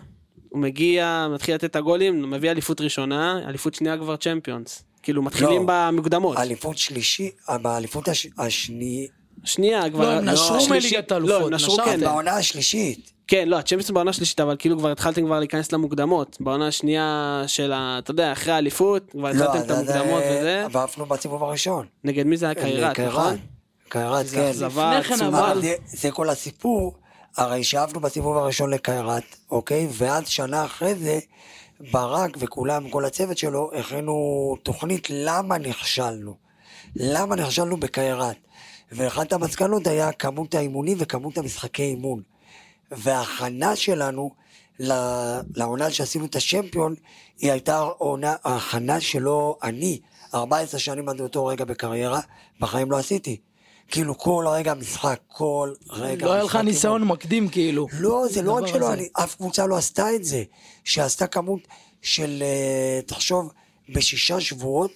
הוא 0.48 0.60
מגיע, 0.60 1.28
מתחיל 1.34 1.54
לתת 1.54 1.64
את 1.64 1.76
הגולים, 1.76 2.30
מביא 2.30 2.50
אליפות 2.50 2.80
ראשונה, 2.80 3.40
אליפות 3.48 3.74
שנייה 3.74 3.96
כבר 3.96 4.16
צ'מפיונס. 4.16 4.84
כאילו 5.08 5.22
מתחילים 5.22 5.66
לא. 5.68 5.88
במוקדמות. 5.90 6.38
אליפות 6.38 6.78
שלישי, 6.78 7.30
באליפות 7.62 8.08
הש- 8.08 8.26
השני... 8.38 9.06
שנייה, 9.44 9.90
כבר... 9.90 10.10
הם 10.10 10.24
נשרו 10.28 10.56
השלישית- 10.56 10.70
מליגת 10.70 11.12
האלופות, 11.12 11.40
לא, 11.40 11.50
נשרו. 11.50 11.76
כן, 11.84 12.00
בעונה 12.00 12.36
השלישית. 12.36 13.12
כן, 13.26 13.48
לא, 13.48 13.58
הצ'מפיונס 13.58 13.90
בעונה 13.90 14.10
השלישית, 14.10 14.40
אבל 14.40 14.56
כאילו 14.58 14.78
כבר 14.78 14.90
התחלתם 14.90 15.24
כבר 15.26 15.38
להיכנס 15.38 15.72
למוקדמות. 15.72 16.36
בעונה 16.40 16.66
השנייה 16.68 17.42
של 17.46 17.72
ה... 17.72 17.96
אתה 17.98 18.10
יודע, 18.10 18.32
אחרי 18.32 18.52
האליפות, 18.52 19.10
כבר 19.10 19.32
לא, 19.34 19.44
התחלתם 19.44 19.64
את 19.64 19.70
המוקדמות 19.70 20.22
וזה. 20.30 20.66
ועפנו 20.72 21.06
בסיבוב 21.06 21.44
הראשון. 21.44 21.86
נגד 22.04 22.26
מי 22.26 22.36
זה 22.36 22.46
היה? 22.46 22.54
קיירת, 22.54 23.00
נכון? 23.00 23.36
קיירת, 23.88 24.26
זה 24.26 24.36
כן. 24.36 24.52
כן, 25.02 25.14
עצומה. 25.14 25.52
אבל 25.52 25.60
זה- 25.62 25.74
זה 25.86 26.10
כל 26.10 26.30
הסיפור, 26.30 26.94
הרי 27.36 27.64
שאבנו 27.64 28.00
בסיבוב 28.00 28.36
הראשון 28.36 28.70
לקיירת, 28.70 29.36
אוקיי? 29.50 29.88
ואז 29.92 30.28
שנה 30.28 30.64
אחרי 30.64 30.94
זה, 30.94 31.18
ברק 31.80 32.36
וכולם, 32.38 32.90
כל 32.90 33.04
הצוות 33.04 33.38
שלו, 33.38 33.70
הכינו 33.74 34.56
תוכנית 34.62 35.06
למה 35.10 35.58
נכשלנו. 35.58 36.34
למה 36.96 37.36
נכשלנו 37.36 37.76
בקיירת. 37.76 38.36
ואחת 38.92 39.32
המסקנות 39.32 39.86
היה 39.86 40.12
כמות 40.12 40.54
האימונים 40.54 40.96
וכמות 41.00 41.38
המשחקי 41.38 41.82
אימון. 41.82 42.22
וההכנה 42.90 43.76
שלנו 43.76 44.30
לעונה 45.56 45.90
שעשינו 45.90 46.24
את 46.24 46.36
השמפיון, 46.36 46.94
היא 47.38 47.52
הייתה 47.52 47.78
עונה, 47.78 48.34
ההכנה 48.44 49.00
שלא 49.00 49.58
אני, 49.62 50.00
14 50.34 50.80
שנים 50.80 51.08
עד 51.08 51.20
אותו 51.20 51.46
רגע 51.46 51.64
בקריירה, 51.64 52.20
בחיים 52.60 52.90
לא 52.90 52.98
עשיתי. 52.98 53.36
כאילו 53.88 54.18
כל 54.18 54.44
רגע 54.48 54.74
משחק, 54.74 55.20
כל 55.26 55.72
רגע 55.90 56.26
לא 56.26 56.32
היה 56.32 56.42
לך 56.42 56.56
ניסיון 56.56 57.02
אימון. 57.02 57.16
מקדים 57.16 57.48
כאילו. 57.48 57.86
לא, 57.92 58.24
זה 58.30 58.42
לא 58.42 58.52
רק 58.52 58.66
שלא. 58.66 58.92
אני, 58.92 59.08
אף 59.12 59.34
קבוצה 59.34 59.66
לא 59.66 59.76
עשתה 59.76 60.14
את 60.14 60.24
זה. 60.24 60.44
שעשתה 60.84 61.26
כמות 61.26 61.60
של, 62.02 62.42
אה, 62.42 63.00
תחשוב, 63.06 63.52
בשישה 63.88 64.40
שבועות, 64.40 64.90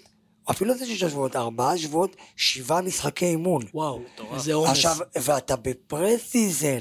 אפילו 0.51 0.79
זה 0.79 0.87
שישה 0.87 1.11
שבועות, 1.11 1.37
ארבעה 1.37 1.79
שבועות, 1.79 2.17
שבעה 2.37 2.81
משחקי 2.83 3.27
אימון. 3.27 3.63
וואו, 3.75 4.01
איזה 4.35 4.55
עומס. 4.55 4.71
עכשיו, 4.71 4.97
ואתה 5.23 5.57
ב-preseason, 5.57 6.79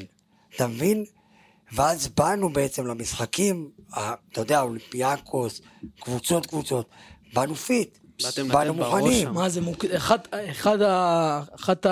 אתה 0.56 0.67
מבין? 0.67 1.06
ואז 1.71 2.08
באנו 2.08 2.54
בעצם 2.54 2.88
למשחקים, 2.88 3.69
אתה 3.89 4.41
יודע, 4.41 4.62
אולימפיאקוס, 4.62 5.62
קבוצות 6.00 6.45
קבוצות, 6.45 6.89
באנו 7.34 7.56
fit, 7.56 7.98
באנו 8.48 8.74
מוכנים. 8.74 9.30
מה 9.34 9.50
זה, 9.50 9.62
מוק... 9.62 9.86
אחד, 9.86 10.18
אחד 10.52 10.82
ה... 10.82 11.42
אחת 11.56 11.86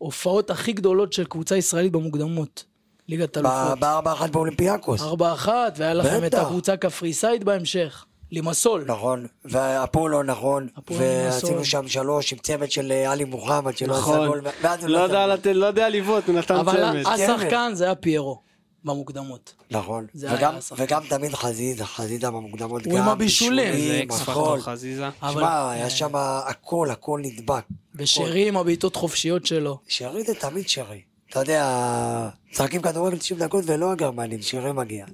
ההופעות 0.00 0.50
הכי 0.50 0.72
גדולות 0.72 1.12
של 1.12 1.24
קבוצה 1.24 1.56
ישראלית 1.56 1.92
במוקדמות. 1.92 2.64
ליגת 3.08 3.38
אלופות. 3.38 3.78
בארבע 3.80 4.12
אחת 4.12 4.30
באולימפיאקוס. 4.30 5.02
ארבע 5.02 5.32
אחת, 5.32 5.74
והיה 5.76 5.94
לכם 5.94 6.24
את. 6.26 6.34
הקבוצה 6.34 6.72
הקפריסאית 6.72 7.44
בהמשך. 7.44 8.04
לימסול. 8.32 8.84
נכון, 8.86 9.26
ואפולו 9.44 10.22
נכון, 10.22 10.68
ועשינו. 10.90 11.64
שם 11.64 11.88
שלוש 11.88 12.32
עם 12.32 12.38
צוות 12.38 12.70
של 12.72 12.92
אה, 12.92 13.12
עלי 13.12 13.24
מוחמד 13.24 13.76
שלא 13.76 13.92
עשה 13.94 14.00
נכון. 14.02 14.26
גול, 14.28 14.42
לא 14.62 14.68
עשה 14.68 14.86
יודע 14.88 15.24
גול. 15.26 15.32
לתת- 15.34 15.46
לא 15.54 15.66
יודע 15.66 15.88
לבעוט, 15.88 16.24
הוא 16.28 16.34
נתן 16.38 16.54
אבל 16.56 16.72
צמד. 17.02 17.02
השחקן 17.06 17.70
זה 17.74 17.84
היה 17.84 17.94
פיירו. 17.94 18.40
במוקדמות. 18.84 19.54
נכון, 19.70 20.06
זה 20.14 20.34
וגם-. 20.34 20.54
וגם 20.76 21.02
תמיד 21.08 21.34
חזיזה, 21.34 21.84
חזיזה 21.84 22.30
במוקדמות, 22.30 22.84
הוא 22.84 22.92
עם 22.92 22.98
גם 22.98 23.08
הבישולים. 23.08 23.72
זה 23.72 23.78
בישולים, 23.78 24.10
אקס. 24.10 24.20
פקטור 24.20 24.58
חזיזה. 24.60 25.08
שמע, 25.32 25.70
היה 25.70 25.90
שם 25.90 26.16
הכל, 26.16 26.88
הכל 26.90 27.20
נדבק. 27.22 27.64
ושרי 27.94 28.48
עם 28.48 28.56
הבעיטות 28.56 28.96
חופשיות 28.96 29.46
שלו. 29.46 29.78
שרי 29.88 30.22
זה 30.24 30.34
תמיד 30.34 30.68
שרי. 30.68 31.00
אתה 31.30 31.40
יודע, 31.40 32.28
משחקים 32.52 32.82
כדורגל 32.82 33.18
90 33.18 33.40
דקות 33.40 33.64
ולא 33.66 33.92
הגרמנים, 33.92 34.42
שרי 34.42 34.72
מגיע. 34.72 35.06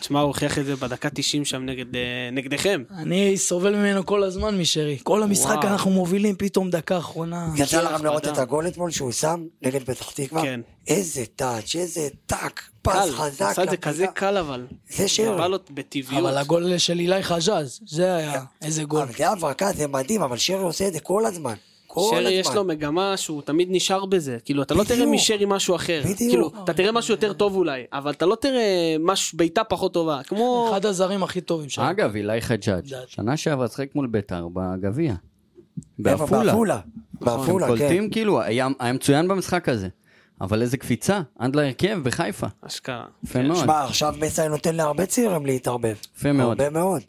תשמע, 0.00 0.20
הוא 0.20 0.26
הוכיח 0.26 0.58
את 0.58 0.64
זה 0.64 0.76
בדקה 0.76 1.10
90 1.10 1.44
שם 1.44 1.62
נגד, 1.64 1.96
אה, 1.96 2.00
נגדכם. 2.32 2.82
אני 2.96 3.36
סובל 3.38 3.76
ממנו 3.76 4.06
כל 4.06 4.22
הזמן 4.24 4.58
משרי. 4.60 4.98
כל 5.02 5.22
המשחק 5.22 5.56
וואו. 5.56 5.68
אנחנו 5.68 5.90
מובילים, 5.90 6.34
פתאום 6.38 6.70
דקה 6.70 6.98
אחרונה. 6.98 7.48
יצא 7.56 7.82
לכם 7.82 8.04
לראות 8.04 8.24
אדם. 8.24 8.32
את 8.32 8.38
הגול 8.38 8.68
אתמול 8.68 8.90
שהוא 8.90 9.12
שם 9.12 9.44
נגד 9.62 9.82
פתח 9.82 10.10
תקווה? 10.10 10.42
כן. 10.42 10.60
איזה 10.86 11.24
טאץ', 11.36 11.76
איזה 11.76 12.08
טאק, 12.26 12.62
פס 12.82 12.92
קל, 12.92 13.10
חזק. 13.12 13.42
עשה 13.42 13.62
את 13.62 13.70
זה. 13.70 13.76
כזה 13.76 14.06
קל 14.14 14.36
אבל. 14.36 14.66
זה 14.88 15.08
שרי. 15.08 15.36
בא 15.36 15.46
לו 15.46 15.58
בטבעיות. 15.70 16.24
אבל 16.24 16.38
הגול 16.38 16.78
של 16.78 16.98
אילי 16.98 17.22
חג'אז, 17.22 17.80
זה 17.86 18.16
היה, 18.16 18.42
איזה 18.62 18.84
גול. 18.84 19.02
אבל 19.02 19.12
זה 19.18 19.28
הברקה, 19.28 19.72
זה 19.72 19.86
מדהים, 19.86 20.22
אבל 20.22 20.36
שרי 20.36 20.62
עושה 20.62 20.88
את 20.88 20.92
זה 20.92 21.00
כל 21.00 21.26
הזמן. 21.26 21.54
כל 21.98 22.16
הזמן. 22.16 22.30
שרי 22.30 22.32
יש 22.32 22.48
לו 22.54 22.64
מגמה 22.64 23.16
שהוא 23.16 23.42
תמיד 23.42 23.68
נשאר 23.70 24.06
בזה, 24.06 24.36
כאילו 24.44 24.62
אתה 24.62 24.74
לא 24.74 24.84
תראה. 24.84 25.06
משרי 25.06 25.44
משהו 25.48 25.74
אחר, 25.76 26.00
בדיוק. 26.04 26.18
כאילו 26.18 26.50
אתה 26.64 26.72
תראה 26.72 26.92
משהו 26.92 27.14
יותר 27.14 27.32
טוב 27.32 27.56
אולי, 27.56 27.84
אבל 27.92 28.10
אתה 28.10 28.26
לא 28.26 28.36
תראה 28.40 28.96
משהו, 29.00 29.38
בעיטה 29.38 29.64
פחות 29.64 29.94
טובה, 29.94 30.20
כמו, 30.22 30.68
אחד 30.70 30.86
הזרים 30.86 31.22
הכי 31.22 31.40
טובים 31.40 31.68
שלו. 31.68 31.90
אגב, 31.90 32.14
אילי 32.14 32.40
חג'אג'. 32.40 32.94
שנה 33.06 33.36
שעברה 33.36 33.68
שחק 33.68 33.88
מול 33.94 34.06
ביתר 34.06 34.48
בגביע. 34.52 35.14
איפה? 36.06 36.16
בעפולה. 36.26 36.44
בעפולה. 36.44 36.80
בעפולה, 37.20 37.66
כן. 37.66 37.76
קולטים 37.76 38.10
כאילו, 38.10 38.40
היה 38.40 38.68
היה 38.78 38.92
מצוין 38.92 39.28
במשחק 39.28 39.68
הזה. 39.68 39.88
אבל 40.40 40.62
איזה 40.62 40.76
קפיצה, 40.76 41.20
עד 41.38 41.56
להרכב 41.56 41.98
בחיפה. 42.02 42.46
אשכרה. 42.60 43.04
יפה 43.24 43.42
מאוד. 43.42 43.58
שמע, 43.58 43.84
עכשיו 43.84 44.14
מסי 44.20 44.48
נותן 44.48 44.74
להרבה 44.74 45.06
צעירים 45.06 45.46
להתערבב. 45.46 45.94
יפה 46.16 46.32
מאוד. 46.32 46.60
הרבה 46.60 46.80
מאוד. 46.80 47.02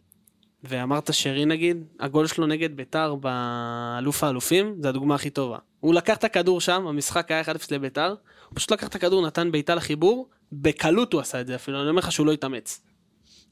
ואמרת 0.64 1.14
שרי 1.14 1.44
נגיד, 1.46 1.84
הגול 2.00 2.26
שלו 2.26 2.46
נגד 2.46 2.76
ביתר 2.76 3.14
באלוף 3.14 4.24
האלופים, 4.24 4.74
זה 4.82 4.88
הדוגמה 4.88 5.14
הכי 5.14 5.30
טובה. 5.30 5.58
הוא 5.80 5.94
לקח 5.94 6.16
את 6.16 6.24
הכדור 6.24 6.60
שם, 6.60 6.86
המשחק 6.86 7.30
היה 7.30 7.42
1-0 7.42 7.46
לביתר, 7.70 8.08
הוא 8.08 8.16
פשוט 8.54 8.72
לקח 8.72 8.88
את 8.88 8.94
הכדור, 8.94 9.26
נתן 9.26 9.52
בעיטה 9.52 9.74
לחיבור, 9.74 10.28
בקלות 10.52 11.12
הוא 11.12 11.20
עשה 11.20 11.40
את 11.40 11.46
זה 11.46 11.54
אפילו, 11.54 11.80
אני 11.80 11.88
אומר 11.88 11.98
לך 11.98 12.12
שהוא 12.12 12.26
לא 12.26 12.32
התאמץ. 12.32 12.80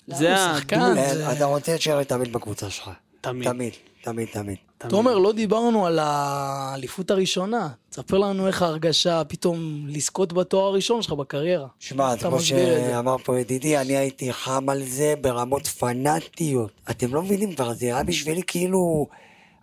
זה 0.07 0.47
הוא 0.51 0.59
שחקן. 0.59 0.81
הדמות, 0.81 0.94
זה- 0.97 1.29
אין, 1.31 1.37
אתה 1.37 1.44
רוצה 1.44 1.75
את 1.75 1.81
שרי 1.81 2.05
תמיד 2.05 2.33
בקבוצה 2.33 2.71
שלך. 2.71 2.90
תמיד. 3.20 3.48
תמיד, 3.48 3.72
תמיד, 4.02 4.28
תמיד. 4.33 4.57
תומר, 4.78 5.18
לא 5.18 5.33
דיברנו 5.33 5.87
על 5.87 5.98
האליפות 6.02 7.11
הראשונה. 7.11 7.68
תספר 7.90 8.18
לנו 8.18 8.46
איך 8.46 8.62
ההרגשה 8.62 9.24
פתאום 9.24 9.87
לזכות 9.88 10.33
בתואר 10.33 10.64
הראשון 10.64 11.02
שלך 11.02 11.12
בקריירה. 11.12 11.68
שמע, 11.78 12.16
כמו. 12.16 12.40
שאמר 12.40 13.16
פה 13.18 13.40
ידידי, 13.40 13.78
אני 13.78 13.96
הייתי 13.96 14.33
חם 14.33 14.68
על 14.68 14.85
זה 14.85 15.14
ברמות 15.20 15.66
פנאטיות. 15.66 16.70
אתם 16.90 17.14
לא 17.14 17.22
מבינים 17.22 17.54
כבר, 17.54 17.74
זה 17.74 17.87
היה 17.87 18.02
בשבילי 18.02 18.42
כאילו... 18.46 19.07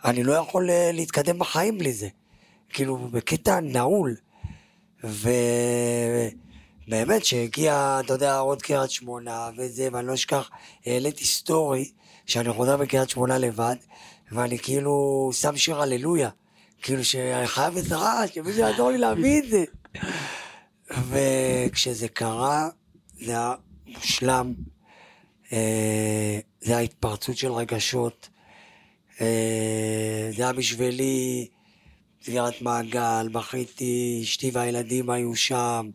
אני 0.06 0.24
לא 0.24 0.34
יכול 0.34 0.70
אה, 0.70 0.92
להתקדם 0.94 1.40
בחיים 1.40 1.78
בלי 1.78 1.94
זה. 1.94 2.08
כאילו, 2.70 2.98
בקטע 2.98 3.60
נעול. 3.60 4.16
ובאמת, 6.88 7.26
שהגיע, 7.26 8.00
אתה 8.06 8.14
יודע, 8.14 8.38
עוד 8.38 8.62
קריית 8.62 8.92
שמונה 8.92 9.50
וזה, 9.58 9.88
ואני 9.92 10.08
לא 10.08 10.14
אשכח, 10.14 10.50
העליתי 10.86 11.26
סטורי, 11.26 11.92
שאני 12.26 12.54
חוזר 12.54 12.78
בקריית 12.78 13.10
שמונה 13.10 13.38
לבד, 13.38 13.76
ואני 14.32 14.60
כאילו 14.60 15.30
שם 15.34 15.58
שיר 15.58 15.82
הללויה. 15.82 16.30
כאילו 16.82 17.04
שאני 17.04 17.48
חייב 17.48 17.78
עזרה, 17.78 18.28
שמישהו 18.28 18.62
יעזור 18.62 18.92
לי 18.92 18.98
להביא 18.98 19.40
את 19.40 19.50
זה. 19.50 19.64
וכשזה 21.10 22.08
קרה, 22.08 22.70
זה 23.20 23.32
היה 23.32 23.54
מושלם. 23.88 24.54
אה, 25.54 26.40
זה 26.62 26.72
היה 26.72 26.80
התפרצות 26.80 27.38
של 27.38 27.52
רגשות. 27.52 28.30
אה, 29.22 30.30
זה 30.36 30.44
היה 30.44 30.54
בשבילי 30.54 31.48
סגירת 32.24 32.62
מעגל, 32.62 33.30
בכיתי, 33.32 34.20
אשתי 34.24 34.52
והילדים 34.54 35.10
היו 35.10 35.36
שם. 35.36 35.90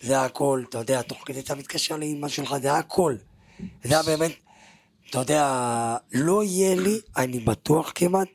זה 0.00 0.20
הכל, 0.20 0.64
אתה 0.68 0.78
יודע, 0.78 1.02
תוך 1.02 1.22
כדי 1.26 1.40
אתה 1.40 1.54
מתקשר 1.54 1.96
לאמא 1.96 2.28
שלך, 2.28 2.56
זה 2.62 2.72
הכל. 2.72 3.14
זה 3.84 3.94
היה 3.94 4.02
באמת, 4.02 4.32
אתה 5.14 5.22
יודע, 5.22 5.96
לא 6.12 6.44
יהיה 6.44 6.74
לי, 6.74 6.98
אני 7.16 7.40
בטוח 7.40 7.92
כמעט, 7.94 8.28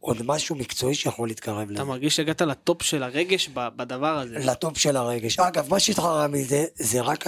עוד 0.00 0.16
משהו 0.24 0.56
מקצועי 0.56 0.94
שיכול 0.94 1.28
להתקרב 1.28 1.70
לזה. 1.70 1.74
אתה 1.74 1.84
מרגיש 1.84 2.16
שהגעת 2.16 2.42
לטופ 2.42 2.82
של 2.82 3.02
הרגש 3.02 3.48
בדבר 3.48 4.18
הזה. 4.18 4.38
לטופ 4.38 4.78
של 4.78 4.96
הרגש. 4.96 5.38
אגב, 5.38 5.66
מה 5.70 5.80
שהתחרה 5.80 6.28
מזה, 6.28 6.64
זה 6.74 7.00
רק 7.00 7.24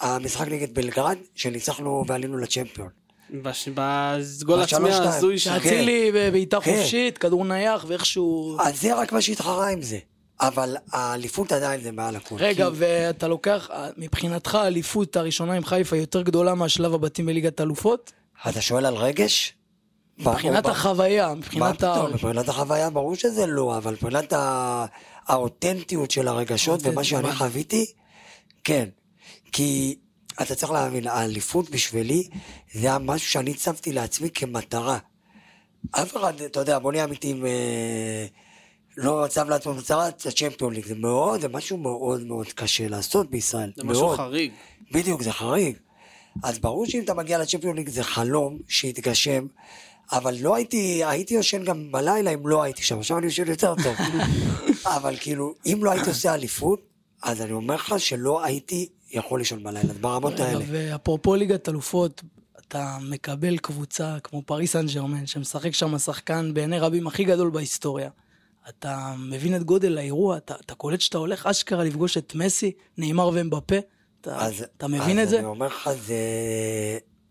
המשחק 0.00 0.48
נגד 0.48 0.74
בלגרד, 0.74 1.16
שניצחנו 1.34 2.04
ועלינו 2.06 2.38
לצ'מפיון. 2.38 2.88
בגול 3.30 4.60
עצמי. 4.62 4.90
ההזוי. 4.90 5.38
שאצילי 5.38 6.10
בבעיטה 6.14 6.60
כן. 6.60 6.76
חופשית, 6.76 7.18
כדור 7.18 7.44
נייח, 7.44 7.84
ואיכשהו... 7.88 8.56
אז 8.60 8.80
זה 8.80 8.94
רק 8.94 9.12
מה 9.12 9.20
שהתחרה 9.20 9.68
עם 9.68 9.82
זה. 9.82 9.98
אבל 10.40 10.76
האליפות 10.92 11.52
עדיין 11.52 11.80
זה 11.80 11.92
מעל 11.92 12.16
הכול. 12.16 12.38
רגע, 12.40 12.66
כי- 12.66 12.72
ואתה 12.74 13.28
לוקח, 13.28 13.70
מבחינתך 13.96 14.54
האליפות 14.54 15.16
הראשונה 15.16 15.52
עם 15.52 15.64
חיפה 15.64 15.96
יותר 15.96 16.22
גדולה 16.22 16.54
מהשלב 16.54 16.94
הבתים 16.94 17.26
בליגת 17.26 17.60
אלופות? 17.60 18.12
אתה 18.48 18.60
שואל 18.60 18.86
על 18.86 18.94
רגש? 18.94 19.54
מבחינת 20.18 20.62
ברור, 20.62 20.76
החוויה, 20.76 21.34
מבחינת 21.34 21.82
ה... 21.82 22.04
מבחינת 22.12 22.48
החוויה 22.48 22.90
ברור 22.90 23.14
שזה 23.14 23.46
לא, 23.46 23.76
אבל 23.76 23.92
מבחינת 23.92 24.32
ה- 24.32 24.86
האותנטיות 25.26 26.10
של 26.10 26.28
הרגשות 26.28 26.80
ומה 26.84 27.04
שאני 27.04 27.22
מה? 27.28 27.34
חוויתי, 27.34 27.86
כן. 28.64 28.88
כי 29.52 29.98
אתה 30.42 30.54
צריך 30.54 30.72
להבין, 30.72 31.06
האליפות 31.06 31.70
בשבילי 31.70 32.28
זה 32.72 32.86
היה 32.86 32.98
משהו 32.98 33.30
שאני 33.30 33.50
הצבתי 33.50 33.92
לעצמי 33.92 34.30
כמטרה. 34.34 34.98
אף 35.90 36.16
אחד, 36.16 36.40
אתה 36.40 36.60
יודע, 36.60 36.78
בוא 36.78 36.92
נהיה 36.92 37.04
אמיתיים, 37.04 37.46
אה, 37.46 38.26
לא 38.96 39.24
הצב 39.24 39.48
לעצמו 39.48 39.74
מטרה, 39.74 40.08
זה 40.18 40.32
צ'מפיון 40.32 40.72
ליג, 40.74 40.86
זה 40.86 40.94
מאוד, 40.94 41.40
זה 41.40 41.48
משהו 41.48 41.76
מאוד 41.76 42.26
מאוד 42.26 42.46
קשה 42.46 42.88
לעשות 42.88 43.30
בישראל. 43.30 43.72
זה 43.76 43.84
משהו 43.84 44.02
מאוד. 44.06 44.16
חריג. 44.16 44.52
בדיוק, 44.92 45.22
זה 45.22 45.32
חריג. 45.32 45.76
אז 46.42 46.58
ברור 46.58 46.86
שאם 46.86 47.02
אתה 47.04 47.14
מגיע 47.14 47.38
לצ'מפיון 47.38 47.76
ליג 47.76 47.88
זה 47.88 48.02
חלום 48.02 48.58
שיתגשם, 48.68 49.46
אבל 50.12 50.36
לא 50.40 50.54
הייתי, 50.54 51.04
הייתי 51.04 51.34
יושן 51.34 51.64
גם 51.64 51.92
בלילה 51.92 52.30
אם 52.34 52.46
לא 52.46 52.62
הייתי 52.62 52.82
שם, 52.82 52.98
עכשיו 52.98 53.18
אני 53.18 53.26
יושן 53.26 53.46
יותר 53.46 53.74
טוב. 53.82 53.96
אבל 54.96 55.16
כאילו, 55.20 55.54
אם 55.66 55.84
לא 55.84 55.90
הייתי 55.90 56.08
עושה 56.08 56.34
אליפות, 56.34 56.80
אז 57.22 57.42
אני 57.42 57.52
אומר 57.52 57.74
לך 57.74 57.94
שלא 57.98 58.44
הייתי 58.44 58.88
יכול 59.10 59.38
לישון 59.38 59.62
בלילה, 59.62 59.92
ברמות 60.00 60.40
האלה. 60.40 60.64
ואפרופו 60.70 61.34
ליגת 61.34 61.68
אלופות, 61.68 62.22
אתה 62.58 62.98
מקבל 63.02 63.58
קבוצה 63.58 64.16
כמו 64.24 64.42
פריס 64.42 64.72
סן 64.72 64.86
ג'רמן, 64.86 65.26
שמשחק 65.26 65.74
שם 65.74 65.98
שחקן 65.98 66.54
בעיני 66.54 66.78
רבים 66.78 67.06
הכי 67.06 67.24
גדול 67.24 67.50
בהיסטוריה. 67.50 68.10
אתה 68.68 69.14
מבין 69.18 69.56
את 69.56 69.62
גודל 69.62 69.98
האירוע, 69.98 70.36
אתה, 70.36 70.54
אתה 70.66 70.74
קולט 70.74 71.00
שאתה 71.00 71.18
הולך 71.18 71.46
אשכרה 71.46 71.84
לפגוש 71.84 72.16
את 72.16 72.34
מסי, 72.34 72.72
נאמר 72.98 73.30
ואמבפה. 73.34 73.76
אתה, 74.20 74.36
אז, 74.36 74.64
אתה 74.76 74.88
מבין 74.88 75.18
אז 75.18 75.24
את 75.24 75.28
זה? 75.28 75.38
אני 75.38 75.46
אומר 75.46 75.66
לך, 75.66 75.90
זה, 76.06 76.18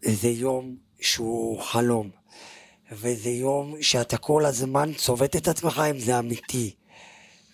זה 0.01 0.29
יום 0.29 0.75
שהוא 0.99 1.61
חלום. 1.61 2.09
וזה 2.91 3.29
יום 3.29 3.75
שאתה 3.81 4.17
כל 4.17 4.45
הזמן 4.45 4.93
צובט 4.93 5.35
את 5.35 5.47
עצמך 5.47 5.81
אם 5.91 5.99
זה 5.99 6.19
אמיתי. 6.19 6.73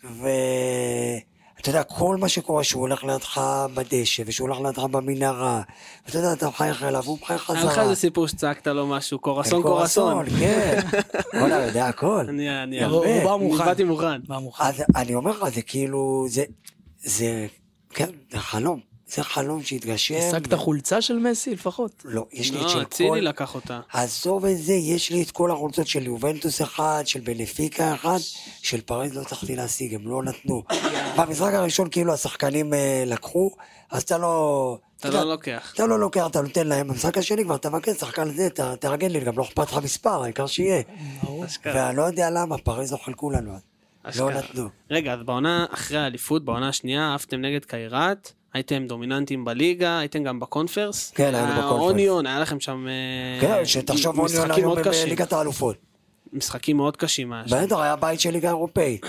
ואתה 0.04 1.70
יודע, 1.70 1.84
כל 1.84 2.18
מה 2.18 2.30
שקורה, 2.30 2.64
שהוא 2.64 2.82
הולך 2.82 3.04
לידך 3.04 3.42
בדשא, 3.74 4.24
ושהוא 4.26 4.48
הולך 4.48 4.60
לידך 4.66 4.84
במנהרה, 4.84 5.62
ואתה 6.06 6.18
יודע, 6.18 6.34
אתה 6.34 6.48
מחייך 6.48 6.84
אליו, 6.84 7.02
והוא 7.04 7.18
מחייך 7.22 7.42
חזרה. 7.42 7.62
היה 7.62 7.72
לך 7.72 7.78
איזה 7.78 7.96
סיפור 7.96 8.28
שצעקת 8.28 8.68
לו 8.68 8.88
משהו, 8.88 9.20
קורסון 9.20 9.64
כן, 9.64 9.68
קורסון. 9.68 10.26
כן. 10.40 10.80
וואלה, 11.40 11.66
יודע 11.66 11.88
הכל. 11.88 12.26
אני, 12.30 12.64
אני, 12.64 12.84
הוא 12.84 13.06
יפה. 13.06 13.30
בא 13.30 13.36
מוכן. 13.36 13.66
באתי 13.66 13.84
מוכן. 13.84 14.22
בא 14.28 14.38
מוכן. 14.38 14.64
אז 14.64 14.84
אני 14.96 15.16
אומר 15.16 15.32
לך, 15.32 15.50
זה 15.50 15.62
כאילו, 15.62 16.26
זה, 16.30 16.44
זה, 17.04 17.48
כן, 17.90 18.10
זה 18.32 18.40
חלום. 18.40 18.93
זה 19.16 19.24
חלום 19.24 19.64
שהתגשם. 19.64 20.16
השגת 20.16 20.54
חולצה 20.54 21.02
של 21.02 21.18
מסי 21.18 21.52
לפחות? 21.52 21.92
לא, 22.06 22.26
יש 22.32 22.52
לי 22.52 22.58
את 22.58 22.64
לא, 22.64 22.70
של 22.70 22.82
אצילי 22.82 23.10
כל... 23.10 23.20
לקח 23.20 23.56
אותה. 23.56 23.80
עזוב 23.94 24.46
את 24.46 24.58
זה, 24.58 24.74
יש 24.74 25.12
לי 25.12 25.24
את 25.24 25.32
כל 25.32 25.52
החולצות 25.52 25.88
של 25.88 26.06
יובנטוס 26.06 26.62
אחד, 26.62 27.04
של 27.06 27.20
בנפיקה 27.20 27.94
אחד, 27.94 28.18
של 28.62 28.82
פריז 28.82 29.16
לא 29.16 29.22
הצלחתי 29.22 29.56
להשיג, 29.56 29.94
הם 29.94 30.08
לא 30.08 30.24
נתנו. 30.24 30.64
במשחק 31.18 31.54
הראשון 31.54 31.90
כאילו 31.90 32.14
השחקנים 32.14 32.74
אה, 32.74 33.04
לקחו, 33.06 33.52
אז 33.92 34.02
אתה 34.02 34.18
לא... 34.18 34.78
אתה 35.00 35.10
לא 35.10 35.24
לוקח. 35.24 35.72
אתה 35.76 35.86
לא 35.86 36.00
לוקח, 36.00 36.28
אתה 36.28 36.42
נותן 36.42 36.68
להם, 36.68 36.88
במשחק 36.88 37.18
השני 37.18 37.44
כבר 37.44 37.58
תבקש 37.58 37.98
שחקן 37.98 38.30
זה, 38.30 38.50
תארגן 38.80 39.12
לי, 39.12 39.20
גם 39.20 39.38
לא 39.38 39.44
אכפת 39.44 39.72
לך 39.72 39.78
מספר, 39.84 40.24
העיקר 40.24 40.48
שיהיה. 40.48 40.82
ואני 41.66 41.98
לא 41.98 42.02
יודע 42.02 42.30
למה, 42.30 42.58
פריז 42.58 42.92
לא 42.92 42.98
חילקו 42.98 43.32
לנו, 43.32 43.54
לא. 44.16 44.32
נתנו. 44.32 44.70
רגע, 44.92 45.14
אז 45.14 45.20
בעונה 45.26 45.66
אחרי 45.70 45.98
האליפות, 45.98 46.46
בעונה 46.46 46.70
השנייה, 46.70 47.16
עפתם 47.16 47.42
נגד 47.42 47.66
קיירת, 47.66 48.34
הייתם 48.54 48.88
דומיננטים 48.88 49.46
בליגה, 49.46 50.00
הייתם 50.00 50.24
גם 50.24 50.40
בקונפרס. 50.40 51.12
כן, 51.16 51.36
היינו 51.36 51.52
היה 51.52 51.58
בקונפרס. 51.58 51.80
אוניון, 51.80 52.28
היה 52.28 52.40
לכם 52.40 52.60
שם... 52.60 52.88
אה, 52.88 53.42
כן, 53.42 53.66
שתחשוב 53.66 54.20
אוניון 54.20 54.52
היום. 54.52 54.76
בליגת 55.06 55.34
האלופות. 55.34 55.76
משחקים 56.34 56.78
מאוד 56.78 56.98
קשים. 56.98 57.34
בטח, 57.52 57.80
היה 57.80 57.96
בית 57.96 58.20
של 58.20 58.32
ליגה 58.32 58.50
אירופאית. 58.50 59.06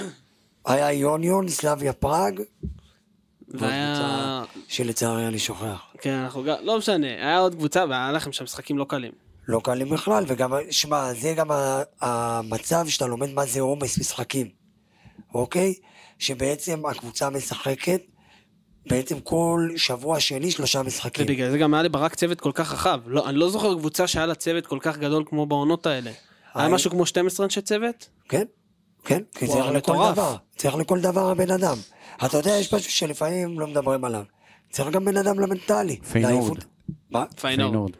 היה 0.66 0.92
יוניון, 0.92 1.48
סלאביה 1.48 1.92
פראג, 1.92 2.40
והיה... 3.48 4.44
שלצערי 4.68 5.26
אני 5.26 5.38
שוכח. 5.38 5.82
כן, 5.98 6.12
אנחנו 6.12 6.44
גם... 6.44 6.56
לא 6.62 6.78
משנה, 6.78 7.06
היה 7.06 7.38
עוד 7.38 7.54
קבוצה 7.54 7.84
והיה 7.88 8.12
לכם 8.12 8.32
שם 8.32 8.44
משחקים 8.44 8.78
לא 8.78 8.84
קלים. 8.88 9.12
לא 9.48 9.60
קלים 9.64 9.88
בכלל, 9.90 10.24
וגם, 10.28 10.52
שמע, 10.70 11.14
זה 11.14 11.34
גם 11.36 11.46
המצב 12.00 12.84
שאתה 12.88 13.06
לומד 13.06 13.30
מה 13.30 13.46
זה 13.46 13.60
עומס 13.60 13.98
משחקים, 13.98 14.48
אוקיי? 15.34 15.74
שבעצם 16.18 16.86
הקבוצה 16.86 17.30
משחקת, 17.30 18.00
בעצם 18.86 19.20
כל 19.20 19.68
שבוע 19.76 20.20
שני 20.20 20.50
שלושה 20.50 20.82
משחקים. 20.82 21.24
ובגלל 21.24 21.50
זה 21.50 21.58
גם 21.58 21.74
היה 21.74 21.82
לברק 21.82 22.14
צוות 22.14 22.40
כל 22.40 22.52
כך 22.54 22.72
רחב. 22.72 23.00
לא, 23.06 23.28
אני 23.28 23.36
לא 23.36 23.50
זוכר 23.50 23.74
קבוצה 23.74 24.06
שהיה 24.06 24.26
לה 24.26 24.34
צוות 24.34 24.66
כל 24.66 24.78
כך 24.80 24.98
גדול 24.98 25.24
כמו 25.26 25.46
בעונות 25.46 25.86
האלה. 25.86 26.10
היה 26.54 26.64
היי. 26.66 26.74
משהו 26.74 26.90
כמו 26.90 27.06
12 27.06 27.46
אנשי 27.46 27.60
צוות? 27.60 28.08
כן, 28.28 28.44
כן, 29.04 29.22
כי 29.34 29.46
צריך 29.46 29.66
לכל 29.66 29.76
מטורף. 29.76 30.12
דבר, 30.12 30.36
צריך 30.56 30.74
לכל 30.74 31.00
דבר 31.00 31.30
הבן 31.30 31.50
אדם. 31.50 31.76
אתה 32.24 32.36
יודע, 32.36 32.50
יש 32.50 32.74
משהו 32.74 32.92
שלפעמים 32.92 33.60
לא 33.60 33.66
מדברים 33.66 34.04
עליו. 34.04 34.22
צריך 34.70 34.88
גם 34.88 35.04
בן 35.04 35.16
אדם 35.16 35.40
למנטלי. 35.40 35.96
פיינורד. 36.12 36.58
מה? 37.10 37.24
פיינורד. 37.40 37.90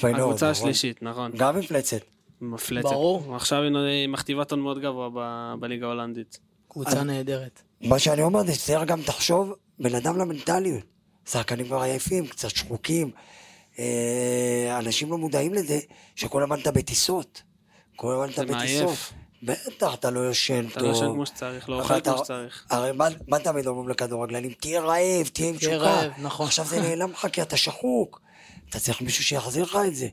פיינורד. 0.00 0.22
הקבוצה 0.24 0.50
נכון. 0.50 0.62
השלישית, 0.62 1.02
נכון. 1.02 1.32
גם 1.36 1.58
מפלצת. 1.58 2.00
מפלצת. 2.40 2.88
ברור. 2.88 3.36
עכשיו 3.36 3.62
היא 3.62 4.08
מכתיבה 4.08 4.44
טון 4.44 4.60
מאוד 4.60 4.78
גבוה 4.78 5.54
בליגה 5.60 5.86
ההולנדית. 5.86 6.38
קבוצה 6.68 7.02
נהדרת. 7.02 7.62
מה 7.80 7.98
שאני 7.98 8.22
אומר 8.22 8.42
זה 8.46 8.54
שצריך 8.54 8.84
גם 8.84 9.02
תחשוב, 9.02 9.52
בן 9.78 9.94
אדם 9.94 10.18
למנטליות. 10.18 10.82
שחקנים 11.30 11.66
כבר 11.66 11.82
עייפים, 11.82 12.26
קצת 12.26 12.50
שחוקים. 12.50 13.10
אה, 13.78 14.76
אנשים 14.78 15.10
לא 15.10 15.18
מודעים 15.18 15.54
לזה 15.54 15.78
שכל 16.14 16.42
הזמן 16.42 16.60
אתה 16.60 16.70
בטיסות. 16.72 17.42
כל 17.96 18.12
הזמן 18.12 18.44
אתה. 18.44 18.54
בטיסות. 18.54 18.98
בטח, 19.42 19.94
אתה 19.94 20.10
לא 20.10 20.30
ישן 20.30 20.66
אתה 20.66 20.80
טוב. 20.80 20.88
לא 20.88 20.92
ישן 20.96 21.06
כמו 21.12 21.26
שצריך, 21.26 21.68
לא 21.68 21.80
אוכל 21.82 21.96
אתה- 21.96 22.12
כמו 22.12 22.24
שצריך. 22.24 22.66
הרי 22.70 22.92
מה, 22.92 23.08
מה 23.28 23.38
תמיד 23.38 23.66
אומרים 23.66 23.88
לכדורגלנים? 23.88 24.52
תהיה 24.60 24.80
רעב, 24.80 25.26
תהיה 25.32 25.48
עם 25.48 25.56
תהיה 25.58 25.70
תשוקה. 25.70 25.76
רעב, 25.90 26.12
נכון. 26.18 26.46
עכשיו 26.46 26.64
זה 26.66 26.80
נעלם 26.80 27.10
לך 27.10 27.26
כי 27.32 27.42
אתה 27.42 27.56
שחוק. 27.56 28.20
אתה 28.70 28.78
צריך 28.80 29.00
מישהו 29.00 29.24
שיחזיר 29.24 29.64
לך 29.64 29.78
את 29.86 29.94
זה. 29.96 30.08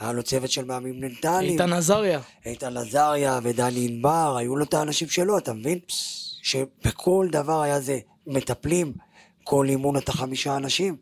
היה 0.00 0.12
לו 0.12 0.22
צוות 0.22 0.50
של 0.50 0.64
מאמנים 0.64 1.00
מנטליים. 1.00 1.52
איתן 1.52 1.72
עזריה. 1.72 2.20
איתן 2.46 2.76
עזריה 2.76 3.38
ודני 3.42 3.86
ענבר, 3.88 4.36
היו 4.38 4.56
לו 4.56 4.64
את 4.64 4.74
האנשים 4.74 5.08
שלו, 5.08 5.38
אתה 5.38 5.52
מבין? 5.52 5.78
שבכל 6.42 7.28
דבר 7.32 7.60
היה 7.60 7.80
זה, 7.80 7.98
מטפלים, 8.26 8.92
כל 9.44 9.66
אימון 9.68 9.96
אתה 9.96 10.12
חמישה 10.12 10.56
אנשים. 10.56 10.96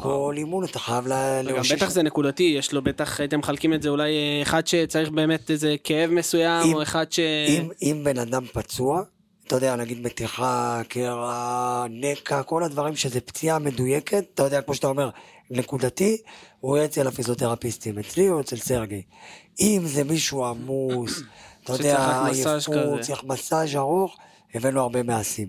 כל 0.00 0.34
אימון 0.36 0.64
אתה 0.64 0.78
חייב 0.78 1.06
ל- 1.06 1.12
וגם 1.44 1.54
לאושש. 1.56 1.72
בטח 1.72 1.90
זה 1.90 2.02
נקודתי, 2.02 2.42
יש 2.58 2.72
לו 2.72 2.82
בטח, 2.82 3.20
הייתם 3.20 3.38
מחלקים 3.38 3.74
את 3.74 3.82
זה 3.82 3.88
אולי 3.88 4.12
אה, 4.12 4.42
אחד 4.42 4.66
שצריך 4.66 5.10
באמת 5.10 5.50
איזה 5.50 5.76
כאב 5.84 6.10
מסוים, 6.10 6.66
אם- 6.66 6.74
או 6.74 6.82
אחד 6.82 7.12
ש... 7.12 7.18
אם, 7.48 7.68
אם 7.82 8.00
בן 8.04 8.18
אדם 8.18 8.44
פצוע, 8.52 9.02
אתה 9.46 9.56
יודע, 9.56 9.76
נגיד 9.76 10.00
מתיחה, 10.00 10.80
קרע, 10.88 11.86
נקע, 11.90 12.42
כל 12.42 12.62
הדברים 12.62 12.96
שזה 12.96 13.20
פציעה 13.20 13.58
מדויקת, 13.58 14.24
אתה 14.34 14.42
יודע, 14.42 14.62
כמו 14.62 14.74
שאתה 14.74 14.86
אומר, 14.86 15.10
נקודתי, 15.50 16.16
הוא 16.60 16.76
יהיה 16.76 16.86
אצל 16.86 17.06
הפיזיותרפיסטים, 17.06 17.98
אצלי 17.98 18.28
או 18.30 18.40
אצל 18.40 18.56
סרגי. 18.56 19.02
אם 19.60 19.82
זה 19.84 20.04
מישהו 20.04 20.44
עמוס, 20.44 21.20
אתה 21.64 21.72
יודע, 21.72 21.96
עייפות. 22.26 23.00
צריך 23.00 23.24
מסאז' 23.24 23.76
ארוך, 23.76 24.16
הבאנו 24.54 24.80
הרבה 24.80 25.02
מעשים. 25.02 25.48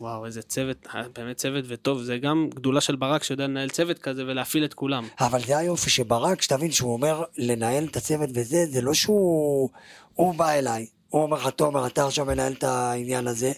וואו, 0.00 0.26
איזה 0.26 0.42
צוות, 0.42 0.86
באמת 1.14 1.36
צוות 1.36 1.64
וטוב, 1.68 2.02
זה 2.02 2.18
גם 2.18 2.48
גדולה 2.54 2.80
של 2.80 2.96
ברק 2.96 3.22
שיודע 3.22 3.46
לנהל 3.46 3.70
צוות 3.70 3.98
כזה 3.98 4.22
ולהפעיל 4.26 4.64
את 4.64 4.74
כולם. 4.74 5.08
אבל 5.20 5.40
זה 5.46 5.58
היופי 5.58 5.90
שברק, 5.90 6.42
שתבין 6.42 6.72
שהוא 6.72 6.92
אומר 6.92 7.24
לנהל 7.36 7.84
את 7.84 7.96
הצוות 7.96 8.30
וזה, 8.34 8.66
זה 8.66 8.80
לא 8.80 8.94
שהוא... 8.94 9.70
הוא 10.14 10.34
בא 10.34 10.50
אליי, 10.50 10.86
הוא 11.08 11.22
אומר 11.22 11.36
לך, 11.36 11.48
תומר, 11.48 11.86
אתה 11.86 12.06
עכשיו 12.06 12.26
מנהל 12.26 12.52
את 12.52 12.64
העניין 12.64 13.26
הזה, 13.26 13.52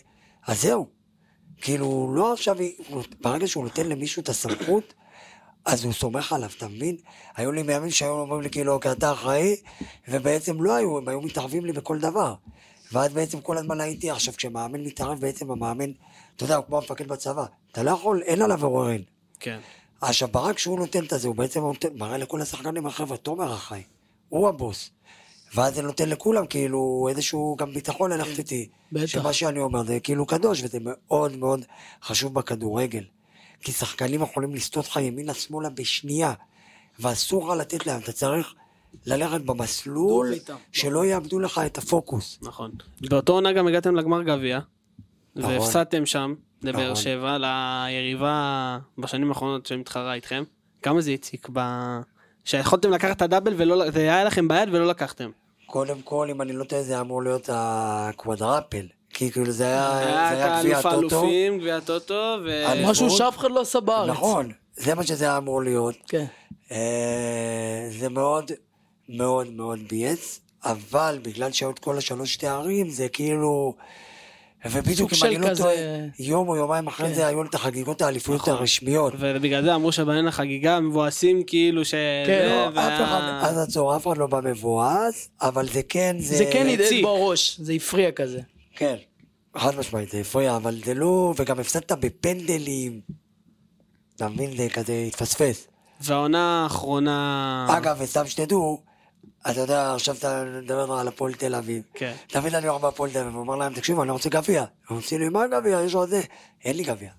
אז 0.47 0.63
זהו. 0.63 0.87
כאילו, 1.61 2.13
לא 2.17 2.33
עכשיו, 2.33 2.57
ברגע 3.21 3.49
שהוא 3.49 3.65
נותן 3.65 3.87
למישהו 3.87 4.23
את 4.23 4.29
הסמכות, 4.29 4.95
אז 5.65 5.85
הוא 5.85 5.93
סומך 5.93 6.33
עליו, 6.33 6.51
אתה 6.57 6.69
מבין? 6.69 6.97
היו 7.37 7.53
לי 7.53 7.63
מימים 7.63 7.91
שהיו 7.91 8.13
אומרים 8.13 8.41
לי, 8.41 8.51
כאילו, 8.51 8.73
אוקיי, 8.73 8.93
אתה 8.93 9.13
אחראי, 9.13 9.57
ובעצם 10.09 10.63
לא 10.63 10.75
היו, 10.75 10.99
הם 10.99 11.09
היו 11.09 11.21
מתערבים 11.21 11.65
לי 11.65 11.73
בכל 11.73 11.99
דבר. 11.99 12.35
ואז 12.93 13.13
בעצם 13.13 13.41
כל 13.41 13.59
הזמן 13.59 13.81
הייתי, 13.81 14.11
עכשיו, 14.11 14.35
כשמאמן 14.37 14.81
מתערב, 14.81 15.21
בעצם 15.21 15.51
המאמן, 15.51 15.91
אתה 16.37 16.45
יודע, 16.45 16.57
הוא 16.57 16.65
כמו 16.67 16.77
המפקד 16.77 17.09
בצבא, 17.09 17.45
אתה 17.73 17.83
לא 17.83 17.91
יכול, 17.91 18.23
אין 18.23 18.43
עליו 18.43 18.65
עוררין. 18.65 19.03
כן. 19.41 19.59
עכשיו, 20.01 20.29
ברק 20.29 20.59
שהוא 20.59 20.79
נותן 20.79 21.05
את 21.05 21.13
זה, 21.21 21.29
הוא 21.29 21.37
בעצם 21.37 21.61
נותן, 21.61 21.89
מראה 21.95 22.19
לכל 22.19 22.41
השחקנים, 22.41 22.87
החבר'ה, 22.87 23.17
תומר 23.17 23.55
אחראי, 23.55 23.83
הוא 24.29 24.49
הבוס. 24.49 24.91
ואז 25.55 25.75
זה 25.75 25.83
נותן 25.83 26.09
לכולם 26.09 26.47
כאילו 26.47 27.07
איזשהו 27.11 27.57
גם 27.59 27.73
ביטחון 27.75 28.13
ללכת 28.13 28.39
איתי. 28.39 28.69
בטח. 28.93 29.07
שמה 29.07 29.33
שאני 29.33 29.61
אומר 29.61 29.85
זה 29.85 30.01
כאילו 30.01 30.27
קדוש, 30.27 30.63
וזה 30.63 30.79
מאוד 30.81 31.37
מאוד 31.37 31.65
חשוב 32.03 32.35
בכדורגל. 32.35 33.05
כי 33.61 33.73
שחקנים 33.73 34.23
יכולים 34.23 34.55
לסטות 34.55 34.89
לך 34.89 34.97
ימינה 34.97 35.35
שמאלה 35.35 35.71
בשנייה, 35.71 36.33
ואסור 36.99 37.49
לך 37.49 37.61
לתת 37.61 37.87
להם, 37.87 38.01
אתה 38.01 38.13
צריך 38.13 38.55
ללכת 39.07 39.41
במסלול. 39.41 40.33
שלא 40.73 41.05
יאבדו 41.05 41.39
לך 41.39 41.61
את 41.67 41.79
הפוקוס. 41.79 42.39
נכון. 42.43 42.71
באותו 43.01 43.33
עונה 43.33 43.53
גם 43.53 43.67
הגעתם 43.67 43.97
לגמר 43.97 44.23
גביע, 44.23 44.61
נכון. 45.37 45.53
והפסדתם 45.53 46.07
שם 46.07 46.35
לבאר 46.63 46.83
נכון. 46.83 46.97
שבע, 46.97 47.37
ליריבה 47.39 48.79
בשנים 48.99 49.29
האחרונות 49.29 49.67
שמתחרה 49.67 50.15
איתכם. 50.15 50.45
כמה 50.83 51.01
זה 51.01 51.11
הציק 51.11 51.49
ב... 51.53 51.61
שיכולתם 52.45 52.91
לקחת 52.91 53.17
את 53.17 53.23
הדאבל 53.23 53.55
ולא... 53.57 53.91
זה 53.91 54.01
היה 54.01 54.25
לכם 54.25 54.49
ביד 54.49 54.69
ולא 54.73 54.87
לקחתם. 54.87 55.31
קודם 55.67 56.03
כל, 56.03 56.29
אם 56.31 56.43
אני 56.43 56.53
לא 56.53 56.65
טועה, 56.65 56.83
זה 56.83 57.01
אמור 57.01 57.23
להיות 57.23 57.49
הקוואדרפל. 57.53 58.87
כי 59.15 59.31
כאילו 59.31 59.51
זה 59.53 59.65
היה, 59.65 59.91
זה 59.99 60.09
היה 60.09 60.29
היה 60.29 60.59
את 60.59 60.65
גביע 60.65 60.79
הטוטו. 60.79 60.97
האלופים, 60.97 61.59
גביע 61.59 61.77
הטוטו, 61.77 62.37
ו... 62.45 62.65
משהו 62.87 63.11
שאף 63.11 63.39
אחד 63.39 63.51
לא 63.51 63.61
עשה 63.61 63.81
בארץ. 63.81 64.11
נכון, 64.11 64.53
זה 64.77 64.95
מה 64.95 65.03
שזה 65.03 65.25
היה 65.25 65.37
אמור 65.39 65.63
להיות. 65.63 65.97
כן. 66.09 66.25
אה, 66.73 67.89
זה 67.91 68.09
מאוד 68.09 68.51
מאוד 69.09 69.53
מאוד 69.53 69.79
ביאס, 69.89 70.41
אבל 70.65 71.19
בגלל 71.23 71.53
שהיו 71.53 71.71
את 71.71 71.79
כל 71.79 71.99
השלוש 71.99 72.37
תארים, 72.37 72.91
זה 72.91 73.09
כאילו... 73.09 73.75
ובדיוק 74.65 75.13
אם 75.13 75.19
אני 75.27 75.39
לא 75.39 75.55
טועה, 75.55 75.75
יום 76.19 76.49
או 76.49 76.57
יומיים 76.57 76.87
אחרי 76.87 77.09
כן. 77.09 77.15
זה 77.15 77.27
היו 77.27 77.43
את 77.43 77.55
החגיגות 77.55 78.03
האליפויות 78.03 78.41
נכון. 78.41 78.55
הרשמיות. 78.55 79.13
ובגלל 79.19 79.65
זה 79.65 79.75
אמרו 79.75 79.93
שבאים 79.93 80.27
לחגיגה 80.27 80.81
מבואסים 80.81 81.43
כאילו 81.47 81.85
ש... 81.85 81.95
כן, 82.27 82.49
לא, 82.49 82.69
אף 82.69 82.75
אחד, 83.05 83.39
עד 83.43 83.59
עצור, 83.59 83.97
אף 83.97 84.07
אחד 84.07 84.19
לא 84.19 84.27
בא 84.27 84.41
מבואס, 84.45 85.29
אבל 85.41 85.69
זה 85.69 85.83
כן, 85.89 86.17
זה... 86.19 86.37
זה 86.37 86.51
כן 86.53 86.67
הדהד. 86.69 87.03
בראש, 87.03 87.61
זה 87.61 87.73
הפריע 87.73 88.13
כזה. 88.13 88.41
כן, 88.77 88.95
חד 89.57 89.79
משמעית, 89.79 90.11
זה 90.11 90.21
הפריע, 90.21 90.57
אבל 90.57 90.81
זה 90.85 90.95
לא... 90.95 91.35
וגם 91.37 91.61
הפסדת 91.61 91.93
בפנדלים. 91.93 93.01
אתה 94.17 94.29
מבין, 94.29 94.57
זה 94.57 94.69
כזה 94.69 95.05
התפספס. 95.09 95.69
והעונה 96.01 96.63
האחרונה... 96.63 97.67
אגב, 97.71 97.97
וסתם 98.01 98.27
שתדעו, 98.27 98.81
אתה 99.51 99.61
יודע, 99.61 99.95
עכשיו 99.95 100.15
אתה 100.19 100.45
מדבר 100.63 100.93
על 100.93 101.09
הפועל 101.09 101.35
תל 101.35 101.55
אביב. 101.55 101.83
כן. 101.95 102.15
תמיד 102.27 102.55
אני 102.55 102.69
אומר 102.69 102.79
בהפועל 102.79 103.11
תל 103.11 103.19
אביב, 103.19 103.37
ואומר 103.37 103.57
להם, 103.57 103.75
תקשיבו, 103.75 104.03
אני 104.03 104.11
רוצה 104.11 104.29
גביע. 104.29 104.65
הם 104.89 104.97
עושים 104.97 105.21
לי, 105.21 105.29
מה 105.29 105.47
גביע? 105.47 105.81
יש 105.81 105.95
עוד 105.95 106.09
זה. 106.09 106.21
אין 106.65 106.77
לי 106.77 106.83
גביע. 106.83 107.11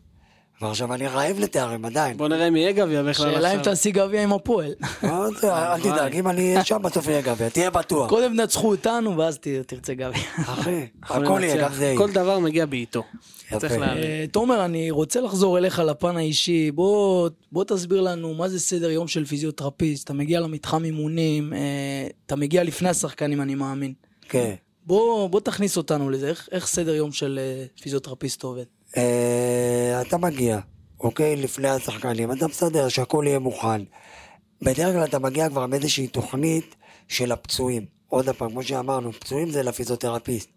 ועכשיו 0.64 0.94
אני 0.94 1.08
רעב 1.08 1.40
לתארים 1.40 1.86
עדיין. 1.86 2.18
בוא 2.18 2.28
נראה 2.28 2.48
אם 2.48 2.56
יהיה 2.56 2.72
גביע 2.72 3.04
בכלל 3.04 3.34
שאלה 3.34 3.54
אם 3.54 3.60
עכשיו. 3.60 3.74
תשיג 3.74 3.98
גביע 3.98 4.24
עם 4.24 4.34
הפועל. 4.34 4.74
אל 5.04 5.82
תדאג, 5.84 6.16
אם 6.16 6.28
אני 6.28 6.50
אהיה 6.50 6.64
שם 6.64 6.82
בסוף 6.82 7.08
יהיה 7.08 7.22
גביע, 7.22 7.50
תהיה 7.50 7.70
בטוח. 7.70 8.10
קודם 8.10 8.40
נצחו 8.40 8.72
אותנו 8.72 9.18
ואז 9.18 9.40
תרצה 9.68 9.94
גביע. 9.94 10.22
אחי, 10.46 10.86
הכל 11.04 11.40
יהיה. 11.44 11.64
גם 11.64 11.74
זה 11.74 11.86
יהיה. 11.86 11.98
כל 11.98 12.12
דבר 12.12 12.40
מגיע 12.40 12.66
בעיתו. 12.66 13.04
אה, 13.54 14.26
תומר, 14.32 14.66
אני 14.66 14.92
רוצה 14.92 15.22
לחזור 15.22 15.58
אליך 15.58 15.80
לפן 15.80 16.18
האישי. 16.18 16.72
בוא, 16.72 17.30
בוא 17.52 17.64
תסביר 17.64 18.02
לנו 18.02 18.34
מה 18.34 18.50
זה 18.50 18.60
סדר 18.60 18.92
יום 18.92 19.08
של 19.08 19.26
פיזיותרפיסט. 19.26 20.06
אתה 20.06 20.14
מגיע 20.14 20.40
למתחם 20.40 20.84
אימונים, 20.84 21.54
אה, 21.54 21.60
אתה 22.26 22.36
מגיע 22.36 22.64
לפני 22.64 22.90
השחקנים, 22.90 23.42
אני 23.42 23.56
מאמין. 23.56 23.94
כן. 24.30 24.54
בוא, 24.86 25.28
בוא 25.30 25.40
תכניס 25.40 25.78
אותנו 25.78 26.10
לזה, 26.10 26.28
איך, 26.28 26.50
איך 26.52 26.68
סדר 26.68 26.96
יום 26.96 27.12
של 27.12 27.40
אה, 27.42 27.66
פיזיותרפיסט 27.82 28.44
עובד? 28.44 28.64
אה, 28.98 30.02
אתה 30.02 30.18
מגיע, 30.18 30.60
אוקיי? 31.00 31.36
לפני 31.36 31.70
השחקנים, 31.70 32.32
אתה 32.32 32.48
מסדר 32.48 32.90
שהכל 32.90 33.24
יהיה 33.28 33.40
מוכן. 33.40 33.82
בדרך 34.62 34.94
כלל 34.96 35.04
אתה 35.04 35.20
מגיע 35.20 35.50
כבר 35.50 35.64
עם 35.64 35.74
איזושהי 35.74 36.08
תוכנית 36.08 36.76
של 37.08 37.32
הפצועים. 37.32 37.86
עוד 38.08 38.30
פעם, 38.30 38.50
כמו 38.50 38.64
שאמרנו, 38.64 39.14
פצועים 39.14 39.50
זה 39.52 39.64
לפיזיותרפיסט. 39.64 40.50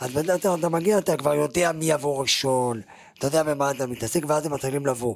אז 0.00 0.10
בדרך 0.10 0.42
כלל 0.42 0.58
אתה 0.58 0.68
מגיע, 0.68 0.98
אתה 0.98 1.16
כבר 1.16 1.34
יודע 1.34 1.72
מי 1.72 1.84
יבוא 1.84 2.22
ראשון, 2.22 2.80
אתה 3.18 3.26
יודע 3.26 3.42
במה 3.42 3.70
אתה 3.70 3.86
מתעסק, 3.86 4.20
ואז 4.28 4.46
הם 4.46 4.52
מתחילים 4.52 4.86
לבוא. 4.86 5.14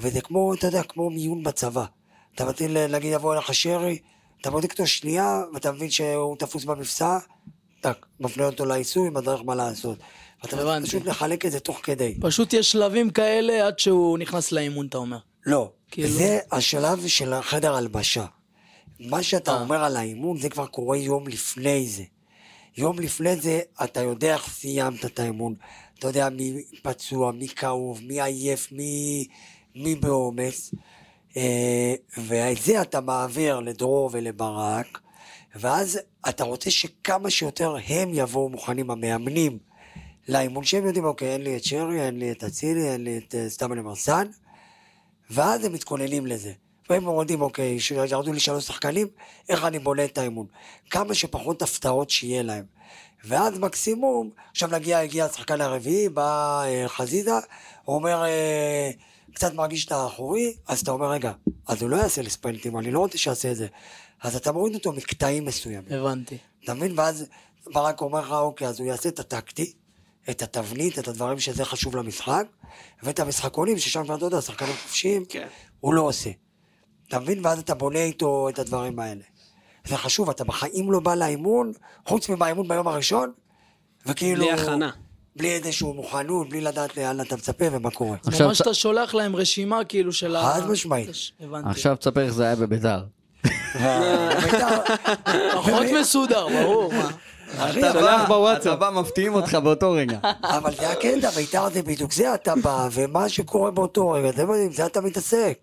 וזה 0.00 0.20
כמו, 0.20 0.54
אתה 0.54 0.66
יודע, 0.66 0.82
כמו 0.82 1.10
מיון 1.10 1.42
בצבא. 1.42 1.84
אתה 2.34 2.44
מתחיל, 2.44 2.86
נגיד, 2.86 3.12
יבוא 3.12 3.34
אליך 3.34 3.54
שרי, 3.54 3.98
אתה 4.40 4.50
בודק 4.50 4.70
אותו 4.70 4.86
שנייה, 4.86 5.42
ואתה 5.54 5.72
מבין 5.72 5.90
שהוא 5.90 6.36
תפוס 6.36 6.64
במפסע, 6.64 7.18
טק, 7.80 8.06
מפנה 8.20 8.46
אותו 8.46 8.66
לעיסוי, 8.66 9.10
מדריך 9.10 9.42
מה 9.44 9.54
לעשות. 9.54 9.98
ואתה 10.42 10.60
הבנתי. 10.60 10.88
פשוט 10.88 11.06
לחלק 11.06 11.46
את 11.46 11.52
זה 11.52 11.60
תוך 11.60 11.80
כדי. 11.82 12.14
פשוט 12.20 12.52
יש 12.52 12.72
שלבים 12.72 13.10
כאלה 13.10 13.66
עד 13.66 13.78
שהוא 13.78 14.18
נכנס 14.18 14.52
לאימון, 14.52 14.86
אתה 14.86 14.98
אומר. 14.98 15.18
לא, 15.46 15.70
כאילו- 15.90 16.08
זה 16.08 16.38
השלב 16.52 17.06
של 17.06 17.32
החדר 17.32 17.74
הלבשה. 17.74 18.24
מה 19.00 19.22
שאתה 19.22 19.50
אה. 19.50 19.60
אומר 19.60 19.84
על 19.84 19.96
האימון, 19.96 20.38
זה 20.38 20.48
כבר 20.48 20.66
קורה 20.66 20.96
יום 20.96 21.28
לפני 21.28 21.86
זה. 21.88 22.02
יום 22.76 22.98
לפני 22.98 23.36
זה, 23.36 23.60
אתה 23.84 24.00
יודע 24.00 24.34
איך 24.34 24.48
סיימת 24.48 25.04
את 25.04 25.20
האימון. 25.20 25.54
אתה 25.98 26.08
יודע 26.08 26.28
מי 26.28 26.62
פצוע, 26.82 27.32
מי 27.32 27.48
כאוב, 27.48 28.00
מי 28.02 28.22
עייף, 28.22 28.72
מי, 28.72 29.26
מי 29.74 29.94
בעומס. 29.94 30.74
אה, 31.36 31.94
ואת 32.18 32.56
זה 32.62 32.82
אתה 32.82 33.00
מעביר 33.00 33.60
לדרור 33.60 34.10
ולברק, 34.12 34.98
ואז 35.56 35.98
אתה 36.28 36.44
רוצה 36.44 36.70
שכמה 36.70 37.30
שיותר 37.30 37.76
הם 37.86 38.10
יבואו 38.14 38.48
מוכנים, 38.48 38.90
המאמנים, 38.90 39.58
לאימון 40.28 40.64
שהם 40.64 40.86
יודעים, 40.86 41.04
אוקיי, 41.04 41.28
אין 41.28 41.42
לי 41.42 41.56
את 41.56 41.64
שרי, 41.64 42.00
אין 42.00 42.18
לי 42.18 42.32
את 42.32 42.44
אצילי, 42.44 42.88
אין 42.88 43.04
לי 43.04 43.18
את 43.18 43.34
אה, 43.34 43.50
סתם 43.50 43.72
אני 43.72 43.80
מרסן, 43.80 44.26
ואז 45.30 45.64
הם 45.64 45.72
מתכוננים 45.72 46.26
לזה. 46.26 46.52
והם 46.90 47.06
אומרים, 47.06 47.40
אוקיי, 47.40 47.80
שירדו 47.80 48.32
לי 48.32 48.40
שלוש 48.40 48.66
שחקנים, 48.66 49.06
איך 49.48 49.64
אני 49.64 49.78
בונה 49.78 50.04
את 50.04 50.18
האימון? 50.18 50.46
כמה 50.90 51.14
שפחות 51.14 51.62
הפתעות 51.62 52.10
שיהיה 52.10 52.42
להם. 52.42 52.64
ואז 53.24 53.58
מקסימום, 53.58 54.30
עכשיו 54.50 54.68
נגיע, 54.72 54.98
הגיע 54.98 55.24
השחקן 55.24 55.60
הרביעי, 55.60 56.08
בא 56.08 56.62
אה, 56.64 56.88
חזיזה, 56.88 57.30
הוא 57.84 57.96
אומר, 57.96 58.24
אה, 58.24 58.90
קצת 59.34 59.54
מרגיש 59.54 59.86
את 59.86 59.92
האחורי, 59.92 60.54
אז 60.66 60.80
אתה 60.80 60.90
אומר, 60.90 61.10
רגע, 61.10 61.32
אז 61.66 61.82
הוא 61.82 61.90
לא 61.90 61.96
יעשה 61.96 62.22
לי 62.22 62.30
ספרינטים, 62.30 62.78
אני 62.78 62.90
לא 62.90 62.98
רוצה 62.98 63.18
שיעשה 63.18 63.50
את 63.50 63.56
זה. 63.56 63.66
אז 64.22 64.36
אתה 64.36 64.52
מוריד 64.52 64.74
אותו 64.74 64.92
מקטעים 64.92 65.44
מסוימים. 65.44 65.92
הבנתי. 65.92 66.38
אתה 66.64 66.74
מבין? 66.74 66.98
ואז 66.98 67.26
ברק 67.72 68.00
אומר 68.00 68.20
לך, 68.20 68.32
אוקיי, 68.32 68.68
אז 68.68 68.80
הוא 68.80 68.88
יעשה 68.88 69.08
את 69.08 69.18
הטקטי, 69.18 69.72
את 70.30 70.42
התבנית, 70.42 70.98
את 70.98 71.08
הדברים 71.08 71.40
שזה 71.40 71.64
חשוב 71.64 71.96
למשחק, 71.96 72.44
ואת 73.02 73.20
המשחקונים, 73.20 73.78
ששם 73.78 74.04
כבר, 74.04 74.14
אתה 74.14 74.24
יודע, 74.24 74.40
שחקנים 74.40 74.72
חופשיים, 74.82 75.24
כן. 75.28 75.46
הוא 75.80 75.94
לא 75.94 76.02
עושה. 76.02 76.30
אתה 77.08 77.18
מבין? 77.18 77.46
ואז 77.46 77.58
אתה 77.58 77.74
בונה 77.74 77.98
איתו 78.02 78.48
את 78.48 78.58
הדברים 78.58 78.98
האלה. 78.98 79.22
זה 79.86 79.96
חשוב, 79.96 80.30
אתה 80.30 80.44
בחיים 80.44 80.92
לא 80.92 81.00
בא 81.00 81.14
לאימון, 81.14 81.72
חוץ 82.06 82.28
מבאימון 82.28 82.68
ביום 82.68 82.88
הראשון, 82.88 83.32
וכאילו... 84.06 84.44
בלי 84.44 84.52
הכנה. 84.52 84.90
בלי 85.36 85.52
איזושהי 85.52 85.92
מוכנות, 85.92 86.48
בלי 86.48 86.60
לדעת 86.60 86.96
לאן 86.96 87.20
אתה 87.20 87.36
מצפה 87.36 87.64
ומה 87.72 87.90
קורה. 87.90 88.16
עכשיו 88.26 88.46
ממש 88.48 88.60
אתה 88.60 88.74
שולח 88.74 89.14
להם 89.14 89.36
רשימה 89.36 89.84
כאילו 89.84 90.12
של 90.12 90.36
ה... 90.36 90.42
חד 90.42 90.70
משמעית. 90.70 91.08
הבנתי. 91.40 91.68
עכשיו 91.70 91.96
תספר 91.96 92.20
איך 92.20 92.32
זה 92.32 92.44
היה 92.44 92.56
בביתר. 92.56 93.04
בית"ר- 93.44 94.96
פחות 95.54 95.86
מסודר, 96.00 96.48
ברור. 96.48 96.92
אתה 97.54 97.92
שולח 97.92 98.28
בוואטסאפ. 98.28 98.66
אתה 98.66 98.76
בא, 98.76 99.00
מפתיעים 99.00 99.34
אותך 99.34 99.54
באותו 99.54 99.92
רגע. 99.92 100.18
אבל 100.42 100.74
זה 100.74 100.90
הקטע, 100.90 101.30
בית"ר 101.30 101.70
זה 101.70 101.82
בדיוק 101.82 102.12
זה 102.12 102.34
אתה 102.34 102.54
בא, 102.62 102.88
ומה 102.92 103.28
שקורה 103.28 103.70
באותו 103.70 104.10
רגע, 104.10 104.32
זה 104.32 104.42
עם 104.42 104.72
זה 104.72 104.86
אתה 104.86 105.00
מתעסק. 105.00 105.58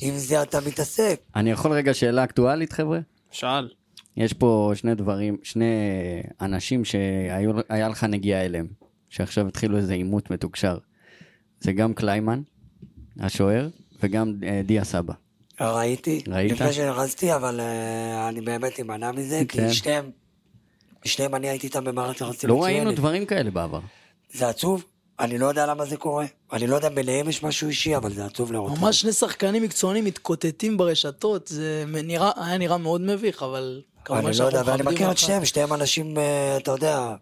עם 0.00 0.16
זה 0.16 0.42
אתה 0.42 0.58
מתעסק. 0.66 1.20
אני 1.36 1.50
יכול 1.50 1.72
רגע 1.72 1.94
שאלה 1.94 2.24
אקטואלית, 2.24 2.72
חבר'ה? 2.72 2.98
שאל. 3.30 3.68
יש 4.16 4.32
פה 4.32 4.72
שני 4.74 4.94
דברים, 4.94 5.36
שני 5.42 5.64
אנשים 6.40 6.84
שהיה 6.84 7.88
לך 7.88 8.04
נגיעה 8.04 8.44
אליהם, 8.44 8.66
שעכשיו 9.08 9.48
התחילו 9.48 9.76
איזה 9.76 9.94
עימות 9.94 10.30
מתוקשר. 10.30 10.78
זה 11.60 11.72
גם 11.72 11.94
קליימן, 11.94 12.42
השוער, 13.20 13.68
וגם 14.02 14.34
אה, 14.42 14.60
דיה 14.64 14.84
סבא. 14.84 15.14
ראיתי, 15.60 16.22
ראית? 16.28 16.52
לפני 16.52 16.72
שנכנסתי, 16.72 17.34
אבל 17.34 17.60
אה, 17.60 18.28
אני 18.28 18.40
באמת 18.40 18.80
אמנע 18.80 19.12
מזה, 19.12 19.42
כן. 19.48 19.68
כי 19.68 19.74
שניהם, 19.74 20.10
שניהם 21.04 21.34
אני 21.34 21.48
הייתי 21.48 21.66
איתם 21.66 21.84
במערכת 21.84 22.20
יחסים 22.20 22.50
לא 22.50 22.62
ראינו. 22.62 22.92
דברים 22.92 23.26
כאלה 23.26 23.50
בעבר. 23.50 23.80
זה 24.32 24.48
עצוב, 24.48 24.84
אני 25.20 25.38
לא 25.38 25.46
יודע 25.46 25.66
למה 25.66 25.84
זה 25.84 25.96
קורה. 25.96 26.26
אני 26.52 26.66
לא 26.66 26.76
יודע 26.76 26.88
אם 26.88 26.94
ביניהם 26.94 27.28
יש 27.28 27.42
משהו 27.42 27.68
אישי, 27.68 27.96
אבל 27.96 28.12
זה 28.12 28.24
עצוב 28.24 28.52
לראות. 28.52 28.78
ממש 28.78 29.00
שני 29.00 29.12
שחקנים 29.12 29.62
מקצוענים 29.62 30.04
מתקוטטים 30.04 30.76
ברשתות, 30.76 31.48
זה 31.48 31.84
נראה, 31.86 32.30
היה 32.36 32.58
נראה 32.58 32.78
מאוד 32.78 33.00
מביך, 33.00 33.42
אבל 33.42 33.82
אני 34.10 34.38
לא 34.38 34.44
יודע, 34.44 34.62
ואני 34.64 34.82
מכיר 34.82 35.10
את. 35.10 35.18
שניהם, 35.18 35.44
שניהם 35.44 35.72
אנשים, 35.72 36.18
אה, 36.18 36.56
אתה 36.56 36.70
יודע, 36.70 37.14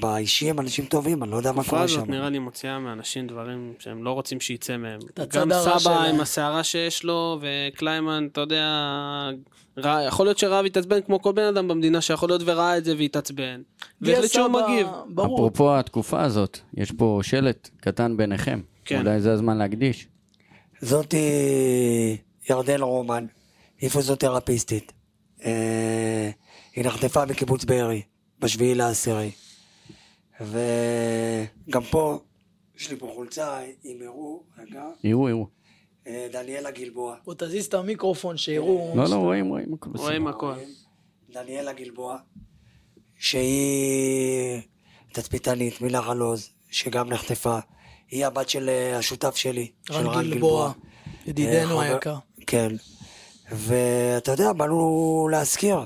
באישי 0.00 0.50
הם 0.50 0.60
אנשים 0.60 0.84
טובים, 0.84 1.22
אני 1.22 1.30
לא 1.30 1.36
יודע 1.36 1.52
מה 1.52 1.60
התקופה 1.60 1.70
קורה 1.70 1.82
הזאת 1.82 2.04
שם. 2.06 2.10
נראה 2.10 2.30
לי 2.30 2.38
מוציאה 2.38 2.78
מאנשים 2.78 3.26
דברים 3.26 3.72
שהם 3.78 4.04
לא 4.04 4.10
רוצים 4.12 4.40
שיצא 4.40 4.76
מהם. 4.76 5.00
גם 5.32 5.50
סבא. 5.78 6.04
עם 6.04 6.20
הסערה 6.20 6.64
שיש 6.64 7.04
לו, 7.04 7.40
וקליימן, 7.40 8.28
אתה 8.32 8.40
יודע, 8.40 8.64
רע- 9.78 10.02
יכול 10.06 10.26
להיות 10.26 10.38
שרב 10.38 10.64
התעצבן 10.66 11.00
כמו 11.00 11.22
כל 11.22 11.32
בן 11.32 11.42
אדם 11.44 11.68
במדינה, 11.68 12.00
שיכול 12.00 12.28
להיות 12.28 12.42
וראה 12.44 12.78
את 12.78 12.84
זה 12.84 12.94
והתעצבן. 12.98 13.60
והחליט 14.00 14.32
שהוא 14.32 14.48
מגיב. 14.48 14.86
ברור. 15.08 15.36
אפרופו 15.36 15.74
התקופה 15.78 16.22
הזאת, 16.22 16.58
יש 16.74 16.92
פה 16.92 17.20
שלט 17.22 17.70
קטן 17.80 18.16
ביניכם. 18.16 18.60
כן. 18.84 18.98
אולי 19.00 19.20
זה 19.20 19.32
הזמן 19.32 19.58
להקדיש. 19.58 20.06
זאתי 20.80 21.16
ירדן 22.50 22.80
רומן, 22.82 23.26
היא 23.80 23.90
פיזיותרפיסטית. 23.90 24.92
אה, 25.44 26.30
היא 26.76 26.84
נחטפה 26.84 27.24
מקיבוץ 27.24 27.64
בארי, 27.64 28.02
בשביעי 28.40 28.74
לעשירי. 28.74 29.30
וגם 30.40 31.82
פה, 31.90 32.18
יש 32.76 32.90
לי 32.90 32.96
פה 32.96 33.10
חולצה, 33.14 33.60
אם 33.84 33.98
הראו, 34.06 34.42
רגע, 34.58 34.84
יראו, 35.04 35.28
יראו. 35.28 35.46
אה, 36.06 36.28
דניאלה 36.32 36.70
גלבוע. 36.70 37.16
בוא 37.24 37.34
תזיז 37.38 37.66
את 37.66 37.74
המיקרופון 37.74 38.36
שיראו. 38.36 38.92
לא, 38.96 39.04
לא, 39.04 39.14
רואים, 39.14 39.48
רואים, 39.48 39.74
הכל. 39.74 39.90
רואים 39.94 40.26
הכל. 40.26 40.54
דניאלה 41.30 41.72
גלבוע, 41.72 42.18
שהיא 43.18 44.60
תצפיתנית 45.12 45.80
מנחל 45.80 46.20
עוז, 46.20 46.50
שגם 46.70 47.08
נחטפה. 47.08 47.58
היא 48.10 48.26
הבת 48.26 48.48
של 48.48 48.68
אה, 48.68 48.98
השותף 48.98 49.36
שלי, 49.36 49.70
של 49.86 50.08
רן 50.08 50.30
גלבוע, 50.30 50.72
ידידנו 51.26 51.80
אה, 51.80 51.86
היקר. 51.94 52.16
כן. 52.46 52.68
ואתה 53.50 54.32
יודע, 54.32 54.52
באנו 54.52 55.28
להזכיר 55.32 55.78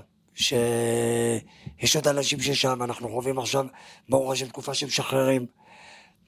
שיש 1.82 1.96
עוד 1.96 2.08
אנשים 2.08 2.40
ששם, 2.40 2.82
אנחנו 2.82 3.08
חווים 3.08 3.38
עכשיו, 3.38 3.66
ברוך 4.08 4.32
השם, 4.32 4.46
תקופה 4.46 4.74
שמשחררים. 4.74 5.46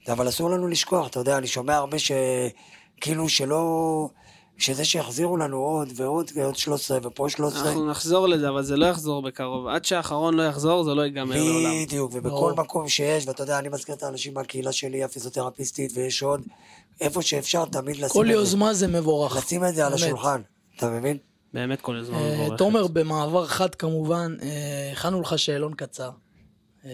אבל 0.07 0.29
אסור 0.29 0.49
לנו 0.49 0.67
לשכוח, 0.67 1.07
אתה 1.07 1.19
יודע, 1.19 1.37
אני 1.37 1.47
שומע 1.47 1.75
הרבה 1.75 1.99
ש... 1.99 2.11
כאילו 3.01 3.29
שלא... 3.29 4.09
שזה 4.57 4.85
שיחזירו 4.85 5.37
לנו 5.37 5.57
עוד 5.57 5.87
ועוד 5.95 6.31
ועוד 6.35 6.55
13 6.55 6.97
ופה 7.03 7.29
13. 7.29 7.61
אנחנו 7.61 7.89
נחזור 7.89 8.27
לזה, 8.27 8.49
אבל 8.49 8.63
זה 8.63 8.77
לא 8.77 8.85
יחזור 8.85 9.21
בקרוב. 9.21 9.67
עד 9.67 9.85
שהאחרון 9.85 10.33
לא 10.33 10.43
יחזור, 10.43 10.83
זה 10.83 10.93
לא 10.93 11.01
ייגמר 11.01 11.35
לעולם. 11.35 11.83
בדיוק, 11.83 12.11
ובכל 12.13 12.29
ברור. 12.29 12.55
מקום 12.55 12.89
שיש, 12.89 13.27
ואתה 13.27 13.43
יודע, 13.43 13.59
אני 13.59 13.69
מזכיר 13.69 13.95
את 13.95 14.03
האנשים 14.03 14.33
מהקהילה 14.33 14.71
שלי, 14.71 15.03
הפיזיותרפיסטית, 15.03 15.91
ויש 15.95 16.23
עוד, 16.23 16.41
איפה 17.01 17.21
שאפשר 17.21 17.65
תמיד 17.65 17.95
לשים 17.95 18.09
כל 18.09 18.21
את 18.21 18.27
זה. 18.27 18.33
יוזמה 18.33 18.73
זה 18.73 18.87
מבורך. 18.87 19.35
לשים 19.35 19.65
את 19.65 19.75
זה 19.75 19.85
על 19.85 19.91
באמת. 19.91 20.03
השולחן, 20.03 20.41
אתה 20.77 20.89
מבין? 20.89 21.17
באמת 21.55 21.81
כל 21.81 21.95
הזמן 21.95 22.17
אה, 22.17 22.33
מבורכת. 22.33 22.57
תומר, 22.57 22.87
במעבר 22.87 23.45
חד 23.45 23.75
כמובן, 23.75 24.35
אה, 24.41 24.89
הכנו 24.91 25.21
לך 25.21 25.39
שאלון 25.39 25.73
קצר. 25.73 26.09
אה, 26.85 26.91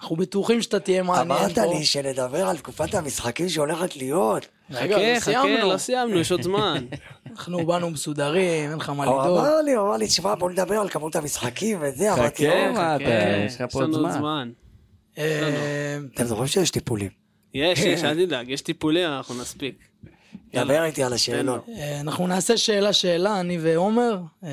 אנחנו 0.00 0.16
בטוחים 0.16 0.62
שאתה 0.62 0.80
תהיה 0.80 1.02
מעניין 1.02 1.30
אמרת 1.30 1.58
פה. 1.58 1.66
לי 1.66 1.84
שנדבר 1.84 2.48
על 2.48 2.56
תקופת 2.56 2.94
המשחקים 2.94 3.48
שהולכת 3.48 3.96
להיות. 3.96 4.46
חכה, 4.72 4.86
לא 4.86 4.96
חכה, 4.96 5.20
סיימנו. 5.20 5.72
לא 5.72 5.76
סיימנו, 5.76 6.18
יש 6.18 6.32
עוד 6.32 6.42
זמן. 6.42 6.86
אנחנו 7.30 7.66
באנו 7.66 7.90
מסודרים, 7.90 8.70
אין 8.70 8.78
לך 8.78 8.90
מה 8.90 9.04
הוא 9.04 9.22
לדאוג. 9.22 9.38
אמר 9.38 9.60
לי, 9.60 9.72
הוא 9.72 9.88
אמר 9.88 9.96
לי, 9.96 10.06
תשמע, 10.06 10.34
בוא 10.34 10.50
נדבר 10.50 10.74
על 10.74 10.88
כמות 10.88 11.16
המשחקים 11.16 11.78
וזה, 11.80 12.12
אמרתי, 12.12 12.46
חכה, 12.50 12.66
"לא, 12.68 12.74
חכה, 12.74 12.96
אתה, 12.96 13.44
יש 13.46 13.60
לך 13.60 13.72
פה 13.72 13.80
עוד 13.80 14.12
זמן. 14.12 14.50
אה, 15.18 15.98
אתם 16.14 16.24
זוכרים 16.24 16.48
שיש 16.48 16.70
טיפולים? 16.70 17.10
יש, 17.54 17.78
יש, 17.78 18.04
אל 18.04 18.26
תדאג, 18.26 18.48
יש 18.48 18.60
טיפולים, 18.60 19.08
אנחנו 19.08 19.34
נספיק. 19.40 19.78
דבר 20.54 20.84
איתי 20.84 21.02
על 21.02 21.12
השאלון. 21.12 21.60
אה, 21.68 22.00
אנחנו 22.00 22.26
נעשה 22.26 22.56
שאלה-שאלה, 22.56 23.40
אני 23.40 23.58
ועומר, 23.60 24.18
אה, 24.44 24.50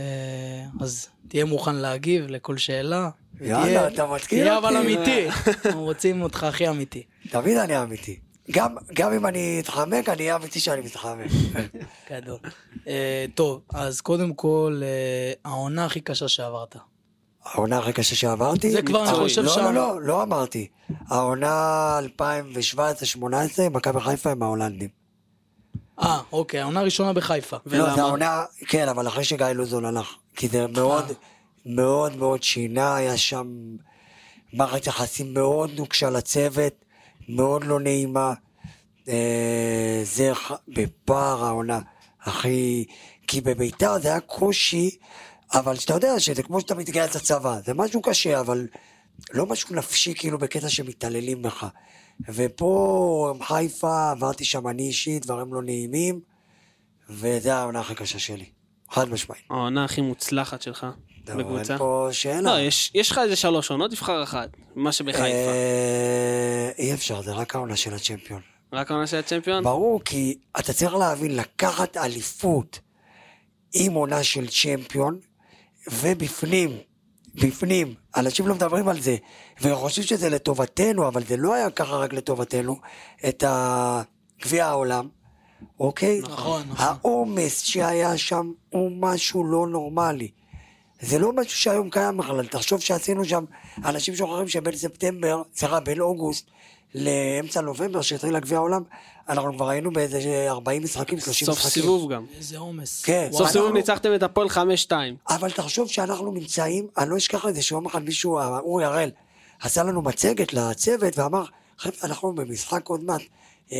אז 0.79 1.07
תהיה 1.27 1.45
מוכן 1.45 1.75
להגיב 1.75 2.25
לכל 2.27 2.57
שאלה. 2.57 3.09
יאללה, 3.41 3.87
אתה 3.87 4.05
מתקיל 4.05 4.43
תהיה 4.43 4.57
אבל 4.57 4.77
אותי. 4.77 4.95
אמיתי, 4.95 5.27
אנחנו 5.65 5.83
רוצים 5.83 6.21
אותך 6.21 6.43
הכי 6.43 6.69
אמיתי. 6.69 7.03
תמיד 7.29 7.57
אני 7.57 7.81
אמיתי. 7.81 8.19
גם, 8.51 8.75
גם 8.93 9.13
אם 9.13 9.25
אני 9.25 9.59
אתחמק, 9.63 10.09
אני 10.09 10.23
אהיה 10.23 10.35
אמיתי 10.35 10.59
שאני 10.59 10.81
מתחמק. 10.81 11.27
גדול. 12.11 12.37
אה, 12.87 13.25
טוב, 13.35 13.61
אז 13.73 14.01
קודם 14.01 14.33
כל, 14.33 14.81
העונה 15.45 15.85
הכי 15.85 16.01
קשה 16.01 16.27
שעברת. 16.27 16.75
העונה 17.45 17.79
הכי 17.79 17.93
קשה 17.93 18.15
שעברתי? 18.15 18.71
זה 18.71 18.81
כבר, 18.81 19.09
אני. 19.09 19.17
חושב 19.17 19.41
לא, 19.41 19.49
שם... 19.49 19.63
לא, 19.63 19.73
לא, 19.73 20.01
לא 20.01 20.23
אמרתי. 20.23 20.67
העונה 21.07 21.99
2017-2018, 23.17 23.25
מכבי 23.71 23.99
חיפה 23.99 24.31
עם 24.31 24.43
ההולנדים. 24.43 25.00
אה, 26.01 26.19
אוקיי, 26.31 26.59
העונה 26.59 26.79
הראשונה 26.79 27.13
בחיפה. 27.13 27.57
לא, 27.65 27.83
ולמה? 27.83 28.01
העונה, 28.01 28.43
כן, 28.67 28.89
אבל 28.89 29.07
אחרי 29.07 29.23
שגיא 29.23 29.45
לוזון 29.45 29.85
הלך. 29.85 30.15
כי 30.35 30.47
זה 30.47 30.67
מאוד, 30.67 31.11
מאוד 31.65 32.15
מאוד 32.15 32.43
שינה, 32.43 32.95
היה 32.95 33.17
שם 33.17 33.47
מערכת 34.53 34.87
יחסים 34.87 35.33
מאוד 35.33 35.71
נוקשה 35.77 36.09
לצוות, 36.09 36.73
מאוד 37.29 37.63
לא 37.63 37.79
נעימה. 37.79 38.33
אה, 39.07 40.01
זה 40.03 40.31
בפער 40.67 41.45
העונה 41.45 41.79
הכי... 42.21 42.85
כי 43.27 43.41
בביתר 43.41 43.99
זה 43.99 44.07
היה 44.07 44.19
קושי, 44.19 44.89
אבל 45.53 45.75
שאתה 45.75 45.93
יודע 45.93 46.19
שזה 46.19 46.43
כמו 46.43 46.61
שאתה 46.61 46.75
מתגייס 46.75 47.15
לצבא, 47.15 47.59
זה 47.65 47.73
משהו 47.73 48.01
קשה, 48.01 48.39
אבל 48.39 48.67
לא 49.33 49.45
משהו 49.45 49.75
נפשי 49.75 50.13
כאילו 50.15 50.37
בקטע 50.37 50.69
שמתעללים 50.69 51.41
בך. 51.41 51.67
ופה 52.29 53.33
עם 53.35 53.43
חיפה 53.43 54.11
עברתי 54.11 54.45
שם 54.45 54.67
אני 54.67 54.83
אישית, 54.83 55.25
דברים 55.25 55.53
לא 55.53 55.61
נעימים, 55.61 56.19
וזה 57.09 57.55
העונה 57.55 57.79
הכי 57.79 57.95
קשה 57.95 58.19
שלי. 58.19 58.45
חד 58.89 59.09
משמעית. 59.09 59.43
העונה 59.49 59.85
הכי 59.85 60.01
מוצלחת 60.01 60.61
שלך 60.61 60.87
בקבוצה. 61.25 61.73
אין 61.73 61.79
פה 61.79 62.07
שאלה. 62.11 62.41
לא, 62.41 62.59
יש 62.59 62.91
יש 62.95 63.11
לך 63.11 63.17
איזה 63.23 63.35
שלוש 63.35 63.71
עונות, 63.71 63.91
תבחר 63.91 64.23
אחת. 64.23 64.49
מה 64.75 64.91
שבחיפה. 64.91 65.23
אה, 65.23 66.71
אי 66.77 66.93
אפשר, 66.93 67.21
זה 67.21 67.33
רק 67.33 67.55
העונה 67.55 67.75
של 67.75 67.93
הצ'מפיון. 67.93 68.41
רק 68.73 68.91
העונה 68.91 69.07
של 69.07 69.17
הצ'מפיון? 69.17 69.63
ברור, 69.63 70.01
כי 70.05 70.37
אתה 70.59 70.73
צריך 70.73 70.93
להבין, 70.93 71.35
לקחת 71.35 71.97
אליפות 71.97 72.79
עם 73.73 73.93
עונה 73.93 74.23
של 74.23 74.47
צ'מפיון, 74.47 75.19
ובפנים, 75.91 76.77
בפנים, 77.35 77.93
אנשים 78.15 78.47
לא 78.47 78.55
מדברים 78.55 78.87
על 78.87 79.01
זה, 79.01 79.15
וחושבים 79.61 80.07
שזה 80.07 80.29
לטובתנו, 80.29 81.07
אבל 81.07 81.23
זה 81.23 81.37
לא 81.37 81.53
היה 81.53 81.69
ככה 81.69 81.95
רק 81.95 82.13
לטובתנו, 82.13 82.77
את 83.27 83.43
גביע 84.41 84.65
העולם, 84.65 85.07
אוקיי? 85.79 86.21
נכון, 86.21 86.61
נכון. 86.69 86.85
העומס 86.85 87.61
שהיה 87.61 88.17
שם 88.17 88.51
הוא 88.69 88.91
משהו 88.91 89.43
לא 89.43 89.67
נורמלי. 89.67 90.31
זה 91.01 91.19
לא 91.19 91.33
משהו 91.33 91.57
שהיום 91.57 91.89
קיים 91.89 92.17
בכלל, 92.17 92.47
תחשוב 92.47 92.79
שעשינו 92.79 93.25
שם, 93.25 93.45
אנשים 93.85 94.15
שוכחים 94.15 94.47
שבין 94.47 94.75
ספטמבר, 94.75 95.41
סליחה, 95.55 95.79
בין 95.79 95.99
אוגוסט 95.99 96.49
לאמצע 96.95 97.61
נובמבר, 97.61 98.01
שהתחיל 98.01 98.35
הגביע 98.35 98.57
העולם, 98.57 98.83
אנחנו 99.29 99.53
כבר 99.53 99.69
היינו 99.69 99.91
באיזה 99.93 100.19
40 100.49 100.83
משחקים, 100.83 101.19
30 101.19 101.45
סוף 101.45 101.57
משחקים. 101.57 101.81
סיבוב 101.83 102.11
גם. 102.13 102.25
איזה 102.37 102.57
עומס. 102.57 103.01
כן, 103.05 103.27
סוף 103.31 103.41
אנחנו- 103.41 103.53
סיבוב 103.53 103.73
ניצחתם 103.73 104.15
את 104.15 104.23
הפועל 104.23 104.49
5-2. 104.49 104.91
אבל 105.29 105.51
תחשוב 105.51 105.89
שאנחנו 105.89 106.31
נמצאים, 106.31 106.87
אני 106.97 107.09
לא 107.09 107.17
אשכח 107.17 107.45
את 107.45 107.55
זה 107.55 107.61
שיום 107.61 107.85
אחד 107.85 108.03
מישהו, 108.03 108.39
אורי 108.39 108.85
הראל, 108.85 109.11
עשה 109.61 109.83
לנו 109.83 110.01
מצגת 110.01 110.53
לצוות 110.53 111.17
ואמר, 111.19 111.43
חבר'ה, 111.77 111.95
אנחנו 112.03 112.35
במשחק 112.35 112.87
עוד 112.87 113.03
מעט, 113.03 113.21
אה, 113.71 113.77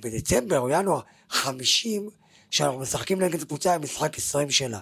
בדצמבר 0.00 0.60
או 0.60 0.68
ינואר, 0.68 1.00
50, 1.30 2.08
שאנחנו 2.50 2.78
משחקים 2.78 3.22
נגד 3.22 3.44
קבוצה 3.44 3.74
עם 3.74 3.82
משחק 3.82 4.18
20 4.18 4.50
שלה. 4.50 4.78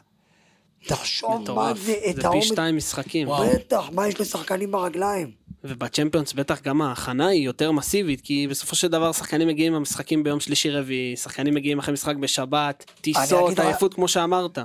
תחשוב 0.86 1.50
מה. 1.52 1.72
זה, 1.74 1.94
את 2.10 2.16
זה 2.16 2.22
פי 2.32 2.42
שתיים 2.42 2.76
משחקים. 2.76 3.28
בטח, 3.40 3.84
מה 3.92 4.08
יש 4.08 4.20
לשחקנים 4.20 4.70
ברגליים? 4.70 5.30
ובצ'מפיונס 5.64 6.32
בטח 6.32 6.62
גם 6.62 6.82
ההכנה 6.82 7.28
היא 7.28 7.44
יותר 7.44 7.72
מסיבית, 7.72 8.20
כי 8.20 8.46
בסופו 8.50 8.76
של 8.76 8.88
דבר 8.88 9.12
שחקנים 9.12 9.48
מגיעים 9.48 9.74
למשחקים 9.74 10.22
ביום 10.22 10.40
שלישי 10.40 10.70
רביעי, 10.70 11.16
שחקנים 11.16 11.54
מגיעים 11.54 11.78
אחרי 11.78 11.94
משחק 11.94 12.16
בשבת, 12.16 12.84
טיסות, 13.00 13.58
עייפות 13.58 13.94
כמו 13.94 14.08
שאמרת. 14.08 14.58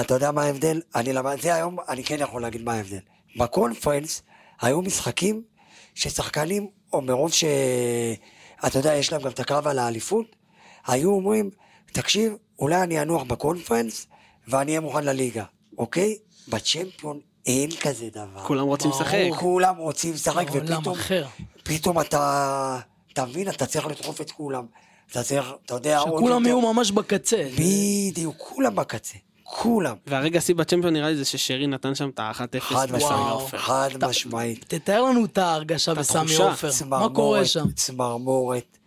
אתה 0.00 0.14
יודע 0.14 0.30
מה 0.30 0.42
ההבדל? 0.42 0.80
אני 0.94 1.12
למד, 1.12 1.40
זה 1.40 1.54
היום, 1.54 1.76
אני 1.88 2.04
כן 2.04 2.16
יכול 2.20 2.42
להגיד 2.42 2.62
מה 2.62 2.72
ההבדל. 2.72 2.98
בקונפרנס 3.36 4.22
היו 4.60 4.82
משחקים 4.82 5.42
ששחקנים, 5.94 6.68
או 6.92 7.00
מרוב 7.00 7.32
ש... 7.32 7.44
אתה 8.66 8.78
יודע, 8.78 8.94
יש 8.94 9.12
להם 9.12 9.22
גם 9.22 9.30
את 9.30 9.40
הקרב 9.40 9.66
על 9.66 9.78
האליפות, 9.78 10.36
היו 10.86 11.10
אומרים, 11.10 11.50
תקשיב, 11.92 12.32
אולי 12.58 12.82
אני 12.82 13.02
אנוח 13.02 13.22
בקונפרנס 13.22 14.06
ואני 14.48 14.70
אהיה 14.70 14.80
מוכן 14.80 15.04
לליגה, 15.04 15.44
אוקיי? 15.78 16.16
בצ'מפיון 16.48 17.20
אין 17.46 17.70
כזה 17.80 18.08
דבר. 18.12 18.44
כולם 18.46 18.66
רוצים. 18.66 18.90
לשחק. 18.90 19.24
כולם 19.38 19.76
רוצים 19.76 20.12
לשחק, 20.14 20.46
ופתאום, 20.52 20.94
אחר. 20.94 21.26
פתאום 21.62 22.00
אתה, 22.00 22.78
אתה 23.12 23.24
מבין, 23.24 23.48
אתה 23.48 23.66
צריך 23.66 23.86
לדחוף 23.86 24.20
את 24.20 24.30
כולם. 24.30 24.66
אתה 25.10 25.22
צריך, 25.22 25.52
אתה 25.66 25.74
יודע, 25.74 26.00
שכולם 26.00 26.46
יהיו 26.46 26.72
ממש 26.72 26.90
בקצה. 26.90 27.48
בדיוק, 27.58 28.34
כולם 28.38 28.76
בקצה, 28.76 29.18
כולם. 29.42 29.96
והרגע 30.06 30.40
שיא 30.40 30.54
ב-Champions 30.54 30.92
נראה 30.92 31.10
לי 31.10 31.16
זה 31.16 31.24
ששרי 31.24 31.66
נתן 31.66 31.94
שם 31.94 32.08
את 32.08 32.18
ה-1-0 32.18 32.60
חד 32.60 32.90
בסמי 32.92 33.30
עופר. 33.30 33.58
חד 33.58 33.90
משמעית. 34.08 34.64
תתאר 34.68 35.02
לנו 35.02 35.24
את 35.24 35.38
ההרגשה 35.38 35.94
בסמי. 35.94 36.36
עופר. 36.36 36.70
מה 36.86 37.08
קורה 37.14 37.44
שם? 37.44 37.64
צמרמורת. 37.76 38.78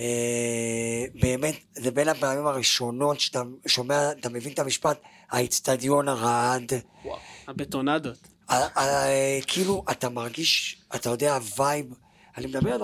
אה, 0.00 1.04
באמת, 1.22 1.54
זה 1.74 1.90
בין 1.90 2.08
הפעמים 2.08 2.46
הראשונות 2.46 3.20
שאתה 3.20 3.42
שומע, 3.66 4.12
אתה 4.12 4.28
מבין 4.28 4.52
את 4.52 4.58
המשפט, 4.58 4.98
האיצטדיון 5.30 6.08
רעד. 6.08 6.72
הבטונדות. 7.52 8.16
ה- 8.48 8.80
ה- 8.80 9.08
כאילו, 9.46 9.84
אתה 9.90 10.08
מרגיש, 10.08 10.76
אתה 10.94 11.10
יודע, 11.10 11.38
vibe, 11.58 11.86
אני 12.36 12.46
מדבר 12.46 12.72
על 12.74 12.80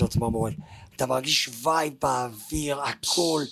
לו 0.00 0.08
צמרמורת. 0.08 0.52
אתה 0.96 1.06
מרגיש 1.06 1.50
vibe 1.64 1.92
באוויר, 2.02 2.80
הכל. 2.82 3.42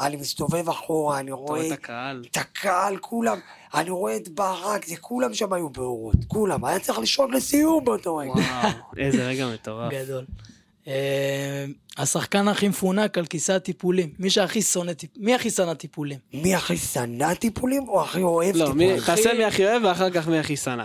אני 0.00 0.16
מסתובב 0.16 0.68
אחורה, 0.68 1.20
אני 1.20 1.30
אתה 1.30 1.34
רואה 1.40 1.66
את 1.66 1.72
הקהל. 1.72 2.24
את 2.30 2.36
הקהל, 2.36 2.96
כולם. 2.96 3.38
אני 3.74 3.90
רואה 3.90 4.16
את 4.16 4.28
ברק, 4.28 4.86
זה 4.86 4.96
כולם 4.96 5.34
שם 5.34 5.52
היו 5.52 5.68
באורות, 5.70 6.16
כולם. 6.28 6.64
היה 6.64 6.78
צריך 6.78 6.98
לשרוק 6.98 7.30
לסיום 7.30 7.80
באותו 7.80 8.16
רגע. 8.16 8.30
וואו, 8.30 8.68
איזה 8.98 9.26
רגע 9.26 9.46
מטורף. 9.54 9.92
גדול. 9.92 10.24
אה, 10.88 11.64
השחקן 11.98 12.48
הכי 12.48 12.68
מפונק 12.68 13.18
על 13.18 13.26
כיסא 13.26 13.52
הטיפולים. 13.52 14.10
מי 14.18 14.30
שהכי 14.30 14.62
שונא 14.62 14.92
טיפ- 14.92 15.16
מי 15.16 15.34
הכי 15.34 15.50
שנא 15.50 15.74
טיפולים? 15.74 16.18
מי 16.34 16.54
הכי 16.54 16.76
שנא 16.76 17.34
טיפולים 17.34 17.88
או 17.88 18.02
הכי 18.02 18.22
אוהב 18.22 18.56
לא, 18.56 18.64
טיפולים? 18.66 18.94
מי- 18.94 19.00
תעשה 19.06 19.34
מי 19.38 19.44
הכי 19.44 19.64
אוהב 19.66 19.84
ואחר 19.84 20.10
כך 20.10 20.28
מי 20.28 20.38
הכי 20.38 20.56
שנא. 20.56 20.84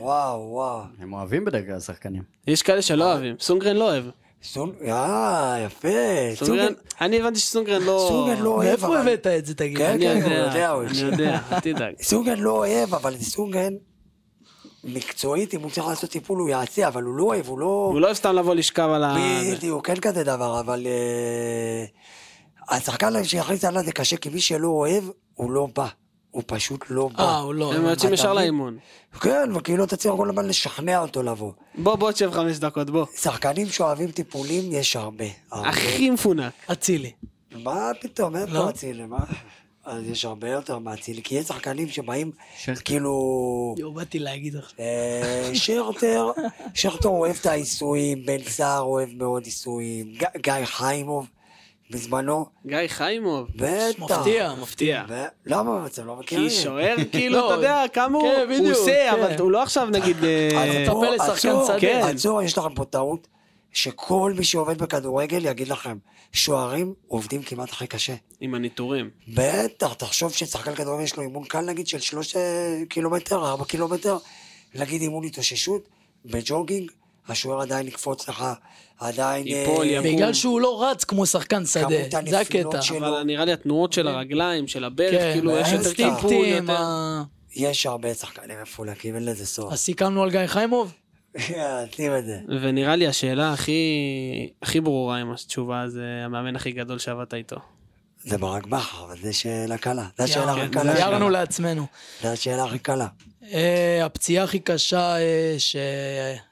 וואו, 0.00 0.40
וואו. 0.50 0.80
הם 1.00 1.12
אוהבים 1.12 1.44
בדרך 1.44 1.66
כלל 1.66 1.80
שחקנים. 1.80 2.22
יש 2.46 2.62
כאלה 2.62 2.82
שלא 2.82 3.12
אוהבים. 3.12 3.36
סונגרן 3.40 3.76
לא 3.76 3.90
אוהב. 3.90 4.04
סון... 4.42 4.72
אה, 4.86 5.62
יפה. 5.66 5.88
סונגרן, 6.34 6.72
אני 7.00 7.20
הבנתי 7.20 7.38
שסונגרן 7.38 7.82
לא... 7.82 8.06
סונגרן 8.08 8.42
לא 8.42 8.50
אוהב, 8.50 8.68
מאיפה. 8.68 8.98
הבאת 8.98 9.26
את 9.26 9.46
זה, 9.46 9.54
תגיד? 9.54 9.78
כן, 9.78 9.90
אני 9.90 10.04
כן, 10.22 10.22
הוא 10.22 10.32
יודע, 10.32 10.70
הוא 10.70 10.82
אני. 10.82 10.98
יודע, 10.98 11.38
אל 11.52 11.60
תדאג. 11.60 11.94
סונגרן 12.02 12.38
לא 12.38 12.50
אוהב, 12.50 12.94
אבל 12.94 13.16
סונגרן, 13.18 13.72
מקצועית, 14.84 15.54
אם 15.54 15.60
הוא 15.60 15.70
צריך 15.70 15.86
לעשות 15.86 16.10
טיפול, 16.10 16.38
הוא 16.38 16.48
יעשה, 16.48 16.88
אבל 16.88 17.02
הוא 17.02 17.14
לא 17.14 17.24
אוהב, 17.24 17.48
הוא 17.48 17.58
לא... 17.58 17.90
הוא 17.92 18.00
לא 18.00 18.06
אוהב 18.06 18.16
סתם 18.16 18.34
לבוא 18.34 18.54
לשכב 18.54 18.88
על 18.94 19.04
ה... 19.04 19.16
בדיוק, 19.52 19.90
אין 19.90 20.00
כזה 20.00 20.24
דבר, 20.24 20.60
אבל... 20.60 20.86
אה, 20.86 21.84
השחקן 22.76 23.24
שיכניס 23.24 23.64
עליו 23.64 23.82
זה 23.84 23.92
קשה, 23.92 24.16
כי 24.16 24.28
מי 24.28 24.40
שלא 24.40 24.68
אוהב, 24.68 25.04
הוא 25.34 25.50
לא 25.50 25.68
בא. 25.76 25.86
הוא 26.30 26.42
פשוט 26.46 26.84
לא 26.90 27.08
בא. 27.16 27.24
אה, 27.24 27.38
הוא 27.38 27.54
לא. 27.54 27.74
הם 27.74 27.84
יוצאים 27.84 28.12
אתה 28.12 28.20
ישר? 28.20 28.32
לאימון. 28.32 28.78
כן, 29.20 29.50
וכאילו 29.54 29.84
אתה 29.84 29.96
צריך 29.96 30.14
כל 30.16 30.28
הזמן 30.28 30.46
לשכנע 30.46 30.98
אותו 30.98 31.22
לבוא. 31.22 31.52
בוא, 31.74 31.96
בוא 31.96 32.12
תשב 32.12 32.30
חמש 32.32 32.58
דקות, 32.58 32.90
בוא. 32.90 33.06
שחקנים 33.16 33.66
שאוהבים 33.66 34.10
טיפולים, 34.10 34.72
יש 34.72 34.96
הרבה. 34.96 35.24
הכי 35.52 36.10
מפונק. 36.10 36.52
אצילי. 36.72 37.12
מה 37.54 37.90
פתאום, 38.00 38.36
לא. 38.36 38.40
איפה 38.40 38.70
אצילי, 38.70 39.06
מה? 39.06 39.18
אז 39.84 40.08
יש 40.08 40.24
הרבה 40.24 40.48
יותר 40.50 40.78
מאצילי, 40.78 41.22
כי 41.22 41.34
יש 41.34 41.46
שחקנים 41.46 41.88
שבאים. 41.88 42.30
כאילו... 42.84 43.14
יואו, 43.78 43.92
באתי 43.92 44.18
להגיד 44.18 44.56
עכשיו. 44.56 44.78
אה, 44.80 45.50
שכטר, 45.54 46.30
שכטר 46.74 47.08
אוהב 47.08 47.36
את 47.40 47.46
העיסויים, 47.46 48.26
בן 48.26 48.42
סער 48.42 48.80
אוהב 48.82 49.08
מאוד 49.16 49.44
עיסויים, 49.44 50.06
ג- 50.16 50.38
גיא 50.42 50.52
חיימוב, 50.64 51.26
בזמנו, 51.90 52.46
גיא 52.66 52.78
חיימוב. 52.88 53.48
בטח. 53.56 53.98
מפתיע. 54.18 54.54
מפתיע. 54.62 55.02
למה 55.46 55.86
אתם 55.86 56.06
לא 56.06 56.16
מכירים? 56.16 56.48
כי 56.48 56.54
שוער, 56.54 56.96
כאילו, 57.12 57.36
לא, 57.36 57.46
אתה 57.46 57.54
יודע, 57.58 57.84
כמה 57.92 58.18
הוא 58.18 58.28
כן, 58.48 58.64
עושה, 58.70 58.84
כן. 59.10 59.22
אבל 59.22 59.40
הוא 59.40 59.50
לא 59.50 59.62
עכשיו, 59.62 59.88
נגיד... 59.92 60.16
אז 60.16 60.88
פה, 60.88 61.04
לשחקן 61.14 61.32
עצור, 61.32 61.66
שדה. 61.66 61.80
כן. 61.80 62.00
עצור, 62.14 62.42
יש 62.42 62.58
לכם 62.58 62.74
פה 62.74 62.84
טעות, 62.84 63.26
שכל 63.74 64.32
מי 64.36 64.44
שעובד 64.44 64.78
בכדורגל 64.78 65.46
יגיד 65.46 65.68
לכם, 65.68 65.98
שוערים 66.32 66.94
עובדים 67.08 67.42
כמעט 67.42 67.70
הכי 67.70 67.86
קשה. 67.86 68.14
עם 68.40 68.54
הניטורים. 68.54 69.10
בטח, 69.28 69.92
תחשוב 69.92 70.32
ששחקן 70.32 70.74
כדורגל 70.74 71.04
יש 71.04 71.16
לו 71.16 71.22
אימון 71.22 71.44
קל 71.44 71.60
נגיד 71.60 71.86
של 71.86 72.00
שלוש 72.00 72.36
אה, 72.36 72.82
קילומטר, 72.88 73.46
ארבע 73.46 73.64
קילומטר, 73.64 74.16
נגיד 74.74 75.02
אימון 75.02 75.24
התאוששות, 75.24 75.88
בג'וגינג, 76.24 76.90
השוער 77.28 77.60
עדיין 77.60 77.88
יקפוץ 77.88 78.28
לך, 78.28 78.44
עדיין... 78.98 79.46
ייפול, 79.46 79.86
אה, 79.86 79.92
יקום. 79.92 80.12
בגלל 80.12 80.32
שהוא 80.32 80.60
לא 80.60 80.84
רץ 80.84 81.04
כמו 81.04 81.26
שחקן 81.26 81.66
שדה, 81.66 82.10
כמות 82.10 82.28
זה 82.28 82.40
הקטע. 82.40 82.82
שלו. 82.82 82.98
אבל 82.98 83.22
נראה 83.22 83.44
לי 83.44 83.52
התנועות 83.52 83.92
של 83.92 84.08
הרגליים, 84.08 84.68
של 84.68 84.84
הברך, 84.84 85.10
כן, 85.10 85.32
כאילו, 85.32 85.58
יש 85.58 85.72
יותר 85.72 85.92
טיפול, 85.92 86.34
יש 87.56 87.86
הרבה 87.86 88.14
שחקנים 88.14 88.56
מפולקים, 88.62 89.14
אין 89.14 89.24
לזה 89.24 89.46
סוף. 89.46 89.72
אז 89.72 89.80
סיכמנו 89.80 90.22
על 90.22 90.30
גיא 90.30 90.46
חיימוב? 90.46 90.92
ונראה 92.62 92.96
לי 92.96 93.06
השאלה 93.06 93.52
הכי 93.52 94.52
הכי 94.62 94.80
ברורה 94.80 95.16
עם 95.16 95.32
התשובה 95.32 95.88
זה 95.88 96.22
המאמן 96.24 96.56
הכי 96.56 96.72
גדול 96.72 96.98
שעבדת 96.98 97.34
איתו. 97.34 97.56
זה 98.24 98.38
ברק 98.38 98.66
בכר, 98.66 99.04
אבל 99.04 99.16
זה 99.22 99.32
שאלה 99.32 99.78
קלה. 99.78 100.08
זה 100.18 100.24
השאלה 100.24 100.52
הכי 100.52 100.68
קלה. 100.70 100.96
שלנו. 100.96 101.30
לעצמנו. 101.30 101.86
זה 102.22 102.32
השאלה 102.32 102.64
הכי 102.64 102.78
קלה. 102.78 103.06
הפציעה 104.04 104.44
הכי 104.44 104.60
קשה 104.60 105.16
אה, 105.16 105.56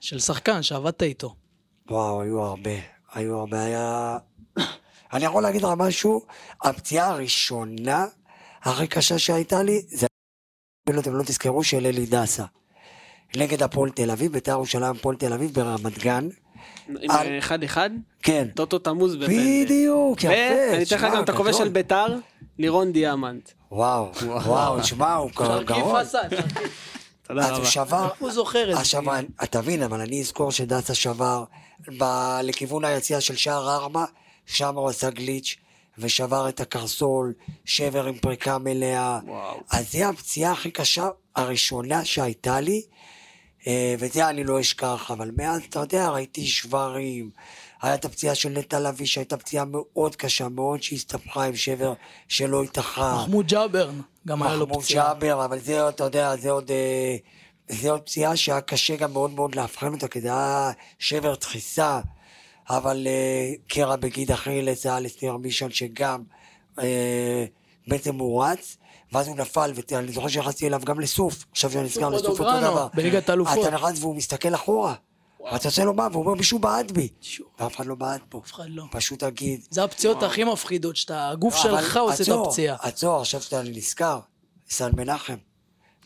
של 0.00 0.18
שחקן 0.18 0.62
שעבדת 0.62 1.02
איתו. 1.02 1.34
וואו, 1.90 2.22
היו 2.22 2.40
הרבה. 2.42 2.70
היו 3.12 3.38
הרבה, 3.38 3.64
היה... 3.64 4.18
אני 5.12 5.24
יכול 5.24 5.42
להגיד 5.42 5.62
לך 5.62 5.68
משהו, 5.76 6.26
הפציעה 6.62 7.08
הראשונה 7.08 8.06
הכי 8.62 8.86
קשה 8.86 9.18
שהייתה 9.18 9.62
לי, 9.62 9.82
זה... 9.88 10.06
אפילו 10.84 11.00
אתם 11.00 11.14
לא 11.14 11.22
תזכרו, 11.22 11.64
של 11.64 11.86
אלי 11.86 12.06
דסה. 12.06 12.44
נגד 13.36 13.62
הפועל 13.62 13.90
תל 13.90 14.10
אביב, 14.10 14.32
בית"ר 14.32 14.50
ירושלים, 14.52 14.90
הפועל 14.96 15.16
תל 15.16 15.32
אביב 15.32 15.54
ברמת 15.54 15.98
גן. 15.98 16.28
עם 17.00 17.10
על- 17.10 17.38
אחד 17.38 17.62
אחד, 17.62 17.90
כן. 18.22 18.48
טוטו 18.54 18.78
תמוז 18.78 19.16
בפנדל. 19.16 19.64
בדיוק, 19.64 20.24
יפה. 20.24 20.28
ואני 20.72 20.82
אתן 20.82 20.96
לך 20.96 21.06
גם 21.14 21.22
את 21.24 21.28
הכובש. 21.28 21.56
של 21.56 21.68
ביתר, 21.68 22.06
לירון 22.58 22.92
דיאמנט. 22.92 23.50
וואו, 23.72 24.10
וואו, 24.26 24.84
שמע, 24.84 25.14
הוא 25.14 25.30
גאון. 25.64 25.64
תודה 27.26 27.42
אז 27.44 27.50
הוא 27.50 27.58
רבה. 27.58 27.64
שבר, 27.64 28.08
הוא 28.18 28.30
זוכר 28.32 28.70
את 28.70 28.74
זה. 28.74 28.80
עכשיו, 28.80 29.02
אתה 29.42 29.60
מבין, 29.60 29.82
אבל 29.82 30.00
אני 30.00 30.20
אזכור 30.20 30.52
שדסה 30.52 30.94
שבר 30.94 31.44
ב- 31.98 32.38
לכיוון 32.42 32.84
היציאה 32.84 33.20
של 33.20 33.36
שער 33.36 33.74
ארבע, 33.74 34.04
שם 34.46 34.74
הוא 34.76 34.88
עשה 34.88 35.10
גליץ' 35.10 35.56
ושבר 35.98 36.48
את 36.48 36.60
הקרסול, 36.60 37.32
שבר 37.64 38.06
עם 38.06 38.18
פריקה 38.18 38.58
מלאה. 38.58 39.18
וואו. 39.26 39.60
אז 39.70 39.92
זה 39.92 40.08
הפציעה 40.08 40.52
הכי 40.52 40.70
קשה 40.70 41.08
הראשונה 41.36 42.04
שהייתה 42.04 42.60
לי, 42.60 42.82
אה, 43.66 43.94
וזה 43.98 44.28
אני 44.28 44.44
לא 44.44 44.60
אשכח, 44.60 45.10
אבל 45.10 45.30
מאז, 45.36 45.60
אתה 45.68 45.78
יודע, 45.78 46.08
ראיתי 46.08 46.46
שברים. 46.46 47.30
היה 47.82 47.94
את 47.94 48.04
הפציעה 48.04 48.34
של 48.34 48.48
נטע 48.48 48.80
לביא, 48.80 49.06
שהייתה 49.06 49.36
פציעה 49.36 49.64
מאוד 49.64 50.16
קשה, 50.16 50.48
מאוד 50.48 50.82
שהסתבכה 50.82 51.44
עם 51.44 51.56
שבר 51.56 51.92
שלא 52.28 52.62
התאחה. 52.62 53.14
מחמוד 53.14 53.46
ג'אברן, 53.46 54.00
גם 54.26 54.42
היה 54.42 54.54
לו 54.54 54.66
מחמוד 54.66 54.84
פציעה. 54.84 55.14
ג'אבר, 55.14 55.44
אבל 55.44 55.58
זה, 55.58 55.88
אתה 55.88 56.04
יודע, 56.04 56.36
זה 56.36 56.50
עוד, 56.50 56.70
אה, 56.70 57.16
זה 57.68 57.90
עוד 57.90 58.00
פציעה 58.00 58.36
שהיה 58.36 58.60
קשה 58.60 58.96
גם 58.96 59.12
מאוד 59.12 59.30
מאוד 59.30 59.54
לאבחן 59.54 59.92
אותה, 59.92 60.08
כי 60.08 60.20
זה 60.20 60.28
היה 60.28 60.70
שבר 60.98 61.34
דחיסה, 61.34 62.00
אבל 62.70 63.06
אה, 63.06 63.52
קרע 63.68 63.96
בגיד 63.96 64.30
זה 64.74 64.88
היה 64.88 65.00
לסטיר 65.00 65.36
מישון 65.36 65.70
שגם 65.70 66.22
אה, 66.78 67.44
בעצם 67.86 68.18
הוא 68.18 68.44
רץ, 68.44 68.76
ואז 69.12 69.28
הוא 69.28 69.36
נפל, 69.36 69.72
ואני 69.92 70.12
זוכר 70.12 70.28
שנכנסתי 70.28 70.66
אליו 70.66 70.80
גם 70.84 71.00
לסוף, 71.00 71.44
עכשיו 71.52 71.70
שאני 71.70 71.84
נזכר 71.84 72.10
סוף 72.10 72.12
לסוף 72.12 72.40
אותו 72.40 72.60
דבר. 72.60 72.88
בליגת 72.94 73.28
האלופות. 73.28 73.58
אתה 73.66 73.70
נכנס 73.70 73.98
והוא 74.00 74.16
מסתכל 74.16 74.54
אחורה, 74.54 74.94
ואתה 75.52 75.68
עושה 75.68 75.84
לו 75.84 75.94
מה, 75.94 76.08
והוא 76.12 76.24
אומר 76.24 76.34
מישהו 76.34 76.58
בעט 76.58 76.90
בי. 76.90 77.08
ואף 77.58 77.76
אחד 77.76 77.86
לא 77.86 77.94
בעט 77.94 78.20
בו, 78.30 78.42
אף 78.46 78.52
אחד 78.52 78.64
לא. 78.68 78.84
פשוט 78.90 79.24
תגיד. 79.24 79.60
זה 79.70 79.84
הפציעות 79.84 80.22
הכי 80.22 80.44
מפחידות, 80.44 80.96
שאתה, 80.96 81.28
הגוף 81.28 81.54
לא, 81.54 81.62
שלך 81.62 81.96
עושה 81.96 82.22
את 82.22 82.46
הפציעה. 82.46 82.76
עצור, 82.80 83.20
עכשיו 83.20 83.42
שאתה 83.42 83.62
נזכר, 83.62 84.18
סן 84.70 84.90
מנחם, 84.96 85.36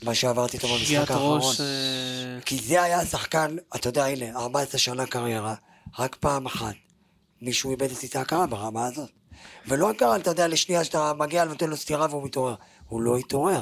מה 0.03 0.15
שעברתי 0.15 0.57
איתו 0.57 0.69
במשחק 0.69 1.11
האחרון. 1.11 1.41
אה, 1.41 2.41
כי 2.45 2.59
זה 2.59 2.83
היה 2.83 3.01
השחקן, 3.01 3.57
אתה 3.77 3.89
יודע, 3.89 4.05
הנה, 4.05 4.39
14 4.39 4.79
שנה 4.79 5.07
קריירה, 5.07 5.55
רק 5.99 6.17
פעם 6.21 6.47
אחת 6.47 6.75
מישהו 7.43 7.71
איבד 7.71 7.89
את 7.91 8.17
ההכרה 8.17 8.47
ברמה 8.47 8.87
הזאת. 8.87 9.11
ולא 9.69 9.91
הכרה, 9.91 10.17
אתה 10.17 10.31
יודע, 10.31 10.49
לשנייה 10.49 10.85
שאתה 10.85 11.13
מגיע, 11.19 11.45
נותן 11.45 11.71
לו 11.71 11.77
סטירה 11.77 12.07
והוא 12.11 12.25
מתעורר. 12.25 12.55
הוא 12.89 13.01
לא 13.03 13.17
התעורר. 13.17 13.61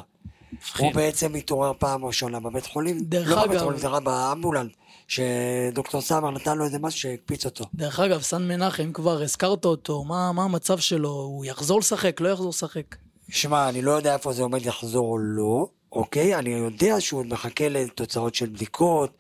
הוא 0.78 0.92
בעצם 0.94 1.32
מתעורר 1.32 1.72
פעם 1.78 2.04
ראשונה 2.04 2.40
בבית 2.40 2.66
חולים. 2.66 2.98
דרך 3.00 3.28
לא 3.28 3.36
בבית 3.36 3.50
אגב- 3.50 3.62
חולים, 3.64 3.78
זה 3.78 3.88
היה 3.88 4.00
באמבולנס, 4.00 4.72
שדוקטור 5.08 6.00
סמר 6.00 6.30
נתן 6.30 6.58
לו 6.58 6.64
איזה 6.64 6.78
משהו 6.78 7.00
שהקפיץ 7.00 7.44
אותו. 7.44 7.64
דרך 7.74 8.00
אגב, 8.00 8.22
סן 8.22 8.48
מנחם, 8.48 8.92
כבר 8.92 9.22
הזכרת 9.22 9.64
אותו, 9.64 10.04
מה, 10.04 10.32
מה 10.32 10.44
המצב 10.44 10.78
שלו? 10.78 11.08
הוא 11.10 11.44
יחזור 11.44 11.78
לשחק, 11.78 12.20
לא 12.20 12.28
יחזור 12.28 12.48
לשחק? 12.48 12.96
שמע, 13.28 13.68
אני 13.68 13.82
לא 13.82 13.90
יודע 13.90 14.12
איפה 14.14 14.32
זה 14.32 14.42
עומד 14.42 14.66
לחזור 14.66 15.06
או 15.12 15.18
לא, 15.18 15.66
אוקיי? 15.92 16.34
אני 16.34 16.50
יודע 16.50 17.00
שהוא 17.00 17.20
עוד 17.20 17.26
מחכה 17.26 17.68
לתוצאות 17.68 18.34
של 18.34 18.46
בדיקות 18.46 19.10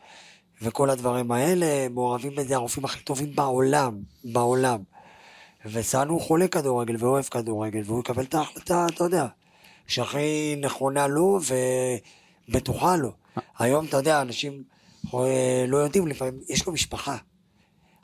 וכל 0.62 0.90
הדברים 0.90 1.32
האלה, 1.32 1.88
מעורבים 1.88 2.34
בזה 2.36 2.54
הרופאים 2.54 2.84
הכי 2.84 3.00
טובים 3.04 3.34
בעולם, 3.34 3.98
בעולם. 4.24 4.78
וסאן 5.66 6.08
הוא 6.08 6.20
חולה 6.20 6.48
כדורגל 6.48 6.96
ואוהב 6.98 7.24
כדורגל, 7.24 7.80
והוא 7.84 8.00
יקבל 8.00 8.22
את 8.24 8.34
ההחלטה, 8.34 8.86
אתה 8.94 9.04
יודע, 9.04 9.26
שהכי 9.86 10.56
נכונה 10.60 11.06
לו 11.06 11.40
ובטוחה 12.48 12.96
לו. 12.96 13.12
היום, 13.58 13.86
אתה 13.86 13.96
יודע, 13.96 14.22
אנשים 14.22 14.62
אה, 15.14 15.64
לא 15.68 15.76
יודעים, 15.76 16.06
לפעמים 16.06 16.40
יש 16.48 16.66
לו 16.66 16.72
משפחה. 16.72 17.16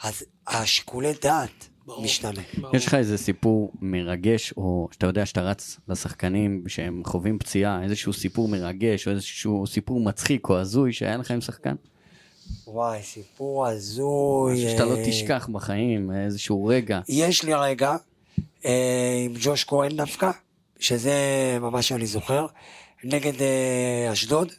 אז 0.03 0.25
השיקולי 0.47 1.13
דעת 1.23 1.69
משתנה. 2.03 2.41
יש 2.73 2.87
לך 2.87 2.95
איזה 2.95 3.19
סיפור 3.19 3.73
מרגש, 3.81 4.53
או 4.57 4.89
שאתה 4.93 5.07
יודע 5.07 5.27
שאתה 5.27 5.43
רץ 5.43 5.77
לשחקנים 5.89 6.65
שהם 6.67 7.03
חווים 7.07 7.39
פציעה, 7.39 7.83
איזשהו 7.83 8.13
סיפור 8.13 8.49
מרגש, 8.49 9.07
או 9.07 9.13
איזשהו 9.13 9.67
סיפור 9.67 10.01
מצחיק 10.01 10.49
או 10.49 10.59
הזוי 10.59 10.93
שהיה 10.93 11.17
לך 11.17 11.31
עם 11.31 11.41
שחקן? 11.41 11.75
וואי, 12.67 13.03
סיפור 13.03 13.67
הזוי. 13.67 14.55
משהו 14.55 14.71
שאתה 14.71 14.85
לא 14.85 14.97
אה, 14.97 15.05
תשכח 15.07 15.49
בחיים, 15.53 16.11
איזשהו 16.11 16.67
רגע. 16.67 17.01
יש 17.09 17.43
לי 17.45 17.55
רגע 17.55 17.97
אה, 18.65 19.23
עם 19.25 19.35
ג'וש 19.41 19.65
כהן 19.65 19.97
דווקא, 19.97 20.31
שזה 20.81 21.13
ממש 21.61 21.93
אני 21.93 22.07
זוכר, 22.07 22.47
נגד 23.05 23.43
אה, 23.43 24.13
אשדוד, 24.13 24.53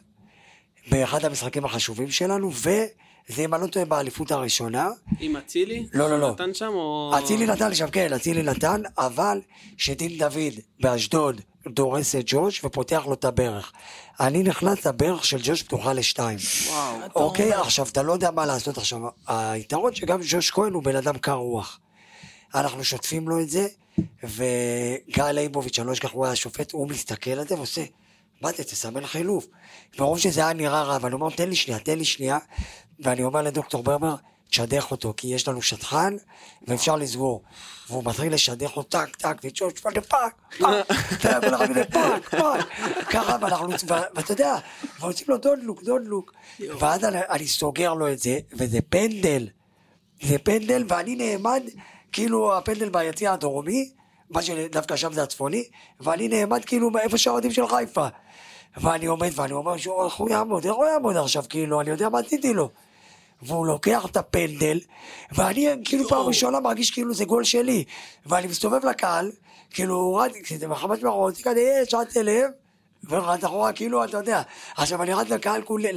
באחד 0.90 1.24
המשחקים 1.24 1.64
החשובים 1.64 2.10
שלנו, 2.10 2.50
וזה 2.52 3.44
אם 3.44 3.54
אני 3.54 3.62
לא 3.62 3.66
טועה 3.66 3.84
באליפות 3.84 4.30
הראשונה. 4.30 4.88
עם 5.20 5.36
אצילי? 5.36 5.86
לא, 5.92 6.10
לא, 6.10 6.20
לא. 6.20 6.30
נתן 6.30 6.54
שם 6.54 6.70
או... 6.74 7.12
אצילי 7.18 7.46
נתן 7.46 7.74
שם, 7.74 7.90
כן, 7.90 8.12
אצילי 8.12 8.42
נתן, 8.42 8.82
אבל 8.98 9.40
שדין 9.76 10.18
דוד 10.18 10.52
באשדוד 10.80 11.40
דורס 11.68 12.14
את 12.14 12.22
ג'וש 12.26 12.64
ופותח 12.64 13.02
לו 13.06 13.14
את 13.14 13.24
הברך. 13.24 13.72
אני 14.20 14.42
נכנס 14.42 14.86
לברך 14.86 15.24
של 15.24 15.38
ג'וש 15.42 15.62
פתוחה 15.62 15.92
לשתיים. 15.92 16.38
וואו. 16.68 16.96
אוקיי, 17.14 17.52
עכשיו 17.52 17.86
אתה 17.92 18.02
לא 18.02 18.12
יודע 18.12 18.30
מה 18.30 18.46
לעשות 18.46 18.78
עכשיו. 18.78 19.00
היתרון 19.26 19.94
שגם 19.94 20.20
ג'וש 20.28 20.50
כהן 20.50 20.72
הוא 20.72 20.82
בן 20.82 20.96
אדם 20.96 21.18
קר 21.18 21.32
רוח. 21.32 21.80
אנחנו 22.54 22.84
שוטפים 22.84 23.28
לו 23.28 23.40
את 23.40 23.50
זה, 23.50 23.66
וגיא 24.24 25.24
ליבוביץ', 25.24 25.78
אני 25.78 25.86
לא 25.86 25.92
אשכח, 25.92 26.10
הוא 26.12 26.26
היה 26.26 26.36
שופט, 26.36 26.72
הוא 26.72 26.88
מסתכל 26.88 27.30
על 27.30 27.48
זה 27.48 27.54
ועושה, 27.54 27.84
מה 28.40 28.52
זה, 28.52 28.64
תסמן 28.64 29.06
חילוף. 29.06 29.46
מרוב 29.98 30.18
שזה 30.18 30.40
היה 30.40 30.52
נראה 30.52 30.82
רע, 30.82 30.98
ואני 31.00 31.14
אומר, 31.14 31.30
תן 31.30 31.48
לי 31.48 31.56
שנייה, 31.56 31.78
תן 31.78 31.98
לי 31.98 32.04
שנייה, 32.04 32.38
ואני 33.00 33.22
אומר 33.22 33.42
לדוקטור 33.42 33.82
ברבר, 33.82 34.14
תשדך 34.50 34.90
אותו, 34.90 35.14
כי 35.16 35.28
יש 35.28 35.48
לנו 35.48 35.62
שטחן, 35.62 36.16
ואפשר 36.68 36.96
לסגור. 36.96 37.42
והוא 37.88 38.04
מתחיל 38.04 38.34
לשדך 38.34 38.76
אותו 38.76 38.82
טק, 38.82 39.16
טק, 39.16 39.36
וצ'וש, 39.44 39.72
פאק, 39.72 39.98
פאק, 39.98 40.34
פאק, 41.22 42.28
פאק, 42.28 42.68
ככה, 43.10 43.36
ואנחנו, 43.40 43.68
ואתה 44.14 44.32
יודע, 44.32 44.56
ועושים 45.00 45.26
לו 45.30 45.36
דוד 45.36 45.58
לוק, 45.62 45.82
דוד 45.82 46.02
לוק, 46.04 46.32
ואז 46.60 47.04
אני 47.04 47.46
סוגר 47.46 47.94
לו 47.94 48.12
את 48.12 48.18
זה, 48.18 48.38
וזה 48.52 48.78
פנדל, 48.88 49.48
זה 50.22 50.38
פנדל, 50.38 50.84
ואני 50.88 51.16
נעמד, 51.16 51.62
כאילו 52.12 52.56
הפנדל 52.56 52.88
ביציע 52.88 53.32
הדרומי, 53.32 53.90
מה 54.30 54.42
שדווקא 54.42 54.96
שם 54.96 55.12
זה 55.12 55.22
הצפוני, 55.22 55.64
ואני 56.00 56.28
נעמד 56.28 56.64
כאילו 56.64 56.90
איפה 56.98 57.18
שהאוהדים 57.18 57.52
של 57.52 57.66
חיפה. 57.66 58.06
ואני 58.76 59.06
עומד 59.06 59.30
ואני 59.34 59.52
אומר 59.52 59.76
שהוא, 59.76 60.04
איך 60.04 60.14
הוא 60.14 60.30
יעמוד, 60.30 60.64
איך 60.64 60.74
הוא 60.74 60.86
יעמוד 60.86 61.16
עכשיו, 61.16 61.44
כאילו, 61.48 61.80
אני 61.80 61.90
יודע 61.90 62.08
מה 62.08 62.18
עשיתי 62.18 62.54
לו. 62.54 62.68
והוא 63.42 63.66
לוקח 63.66 64.06
את 64.06 64.16
הפנדל, 64.16 64.80
ואני 65.32 65.68
כאילו 65.84 66.08
פעם 66.08 66.26
ראשונה 66.26 66.60
מרגיש 66.60 66.90
כאילו 66.90 67.14
זה 67.14 67.24
גול 67.24 67.44
שלי. 67.44 67.84
ואני 68.26 68.46
מסתובב 68.46 68.86
לקהל, 68.86 69.30
כאילו, 69.70 70.14
רץ, 70.14 70.32
כשזה 70.42 70.68
מחמת 70.68 71.02
מראות, 71.02 71.34
כזה, 71.44 71.60
יש, 71.60 71.94
רץ 71.94 72.16
אליהם, 72.16 72.50
ורץ 73.08 73.44
אחורה, 73.44 73.72
כאילו, 73.72 74.04
אתה 74.04 74.16
יודע. 74.16 74.42
עכשיו, 74.76 75.02
אני 75.02 75.12
רץ 75.12 75.28
לקהל 75.28 75.62
כולי, 75.62 75.92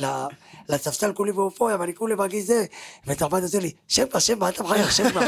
לספסל 0.70 1.14
כולי 1.14 1.32
באופוריה, 1.32 1.78
ואני 1.80 1.96
כולי 1.96 2.16
מרגיש 2.16 2.44
זה, 2.44 2.66
ותרבט 3.08 3.44
עושה 3.44 3.60
לי, 3.60 3.72
שב 3.88 4.06
בה, 4.14 4.20
שב 4.20 4.40
בה, 4.40 4.50
אתה 4.50 4.64
מחייך, 4.64 4.92
שב 4.92 5.10
בה. 5.14 5.22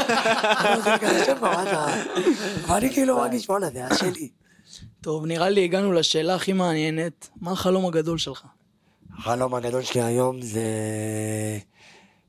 ואני 2.68 2.92
כאילו 2.92 3.16
מרגיש, 3.16 3.48
וואלה, 3.48 3.70
זה 3.70 3.78
היה 3.78 3.96
שלי. 3.96 4.28
טוב, 5.00 5.26
נראה 5.26 5.48
לי 5.48 5.64
הגענו 5.64 5.92
לשאלה 5.92 6.34
הכי 6.34 6.52
מעניינת. 6.52 7.28
מה 7.40 7.52
החלום 7.52 7.86
הגדול 7.86 8.18
שלך? 8.18 8.44
החלום 9.18 9.54
הגדול 9.54 9.82
שלי 9.82 10.02
היום 10.02 10.42
זה... 10.42 10.62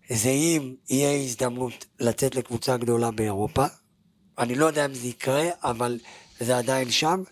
זה 0.09 0.29
אם 0.29 0.73
יהיה 0.89 1.23
הזדמנות 1.23 1.85
לצאת 1.99 2.35
לקבוצה 2.35 2.77
גדולה 2.77 3.11
באירופה. 3.11 3.65
אני 4.37 4.55
לא 4.55 4.65
יודע 4.65 4.85
אם 4.85 4.93
זה 4.93 5.07
יקרה, 5.07 5.49
אבל 5.63 5.99
זה 6.39 6.57
עדיין 6.57 6.91
שם. 6.91 7.23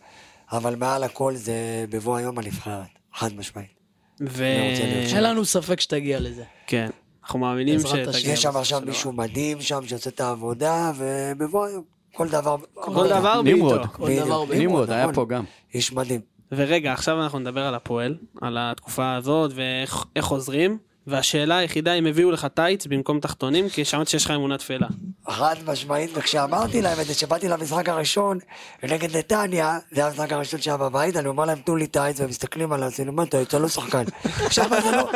אבל 0.52 0.76
מעל 0.76 1.04
הכל 1.04 1.36
זה 1.36 1.86
בבוא 1.90 2.18
היום 2.18 2.40
הנבחרת, 2.40 2.88
חד 3.14 3.36
משמעית. 3.36 3.77
ו... 4.22 4.44
אני 4.44 4.72
רוצה 4.72 4.84
להיות 4.84 5.14
אין 5.14 5.24
לנו 5.24 5.46
ספק 5.46 5.80
שתגיע 5.80 6.20
לזה. 6.20 6.44
כן, 6.68 6.90
אנחנו 7.24 7.40
מאמינים. 7.40 7.80
שתגיע 7.80 8.34
יש 8.34 8.42
שם 8.42 8.58
עכשיו 8.58 8.82
מישהו 8.86 9.12
מדהים 9.14 9.62
שם 9.62 9.88
שעושה 9.88 10.10
את 10.10 10.20
העבודה, 10.20 10.92
ובבוא 10.98 11.66
היום, 11.66 11.84
כל 12.14 12.30
דבר... 12.30 12.58
כל 12.74 13.10
דבר 13.10 13.42
בעיתו. 13.42 13.58
נמרוד. 13.58 14.52
נמרוד 14.54 14.92
היה 14.92 15.02
נכון. 15.02 15.16
פה 15.16 15.26
גם. 15.26 15.44
איש 15.74 15.94
מדהים. 15.94 16.22
ורגע, 16.52 16.94
עכשיו 16.94 17.24
אנחנו 17.24 17.40
נדבר 17.40 17.62
על 17.62 17.76
הפועל, 17.76 18.18
על 18.42 18.58
התקופה 18.60 19.16
הזאת 19.16 19.52
ואיך 19.56 20.06
איך 20.16 20.26
חוזרים. 20.26 20.78
והשאלה 21.08 21.58
היחידה 21.58 21.94
אם 21.94 22.06
הביאו 22.06 22.32
לך 22.32 22.46
טייץ 22.54 22.86
במקום 22.88 23.20
תחתונים, 23.20 23.70
כי 23.70 23.86
שמעתי 23.86 24.12
שיש 24.12 24.26
לך 24.26 24.32
אמונה 24.32 24.58
תפלה. 24.58 24.88
חד 25.30 25.56
משמעית, 25.66 26.12
וכשאמרתי 26.14 26.82
להם 26.82 27.00
את 27.02 27.06
זה, 27.06 27.14
שבאתי 27.14 27.48
למשחק 27.48 27.90
הראשון 27.90 28.38
נגד 28.84 29.18
נתניה, 29.18 29.78
זה 29.92 30.02
היה 30.02 30.10
המשחק 30.10 30.32
הראשון 30.34 30.62
שהיה 30.62 30.78
בבית, 30.78 31.16
אני 31.18 31.28
אומר 31.28 31.46
להם, 31.46 31.60
תנו 31.60 31.76
לי 31.76 31.88
טייץ, 31.88 32.20
והם 32.20 32.30
מסתכלים 32.30 32.74
עליי, 32.74 32.88
אז 32.88 33.00
אני 33.00 33.10
אומר, 33.10 33.24
אתה 33.24 33.42
אתה 33.42 33.60
לא 33.60 33.68
שחקן. 33.68 34.04
שם 34.50 34.70
זה 34.84 34.92
לא, 34.92 35.10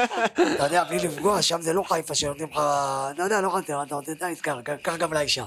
אתה 0.55 0.63
יודע, 0.65 0.83
בלי 0.83 0.97
לפגוע, 0.99 1.41
שם 1.41 1.61
זה 1.61 1.73
לא 1.73 1.83
חיפה 1.89 2.15
שנותנים 2.15 2.47
לך, 2.51 2.61
אתה 3.15 3.23
יודע, 3.23 3.41
לא 3.41 3.49
חסר, 3.49 3.83
אתה 3.83 3.95
רוצה 3.95 4.11
טייץ, 4.19 4.41
קח, 4.83 4.95
גם 4.99 5.13
לאישה. 5.13 5.45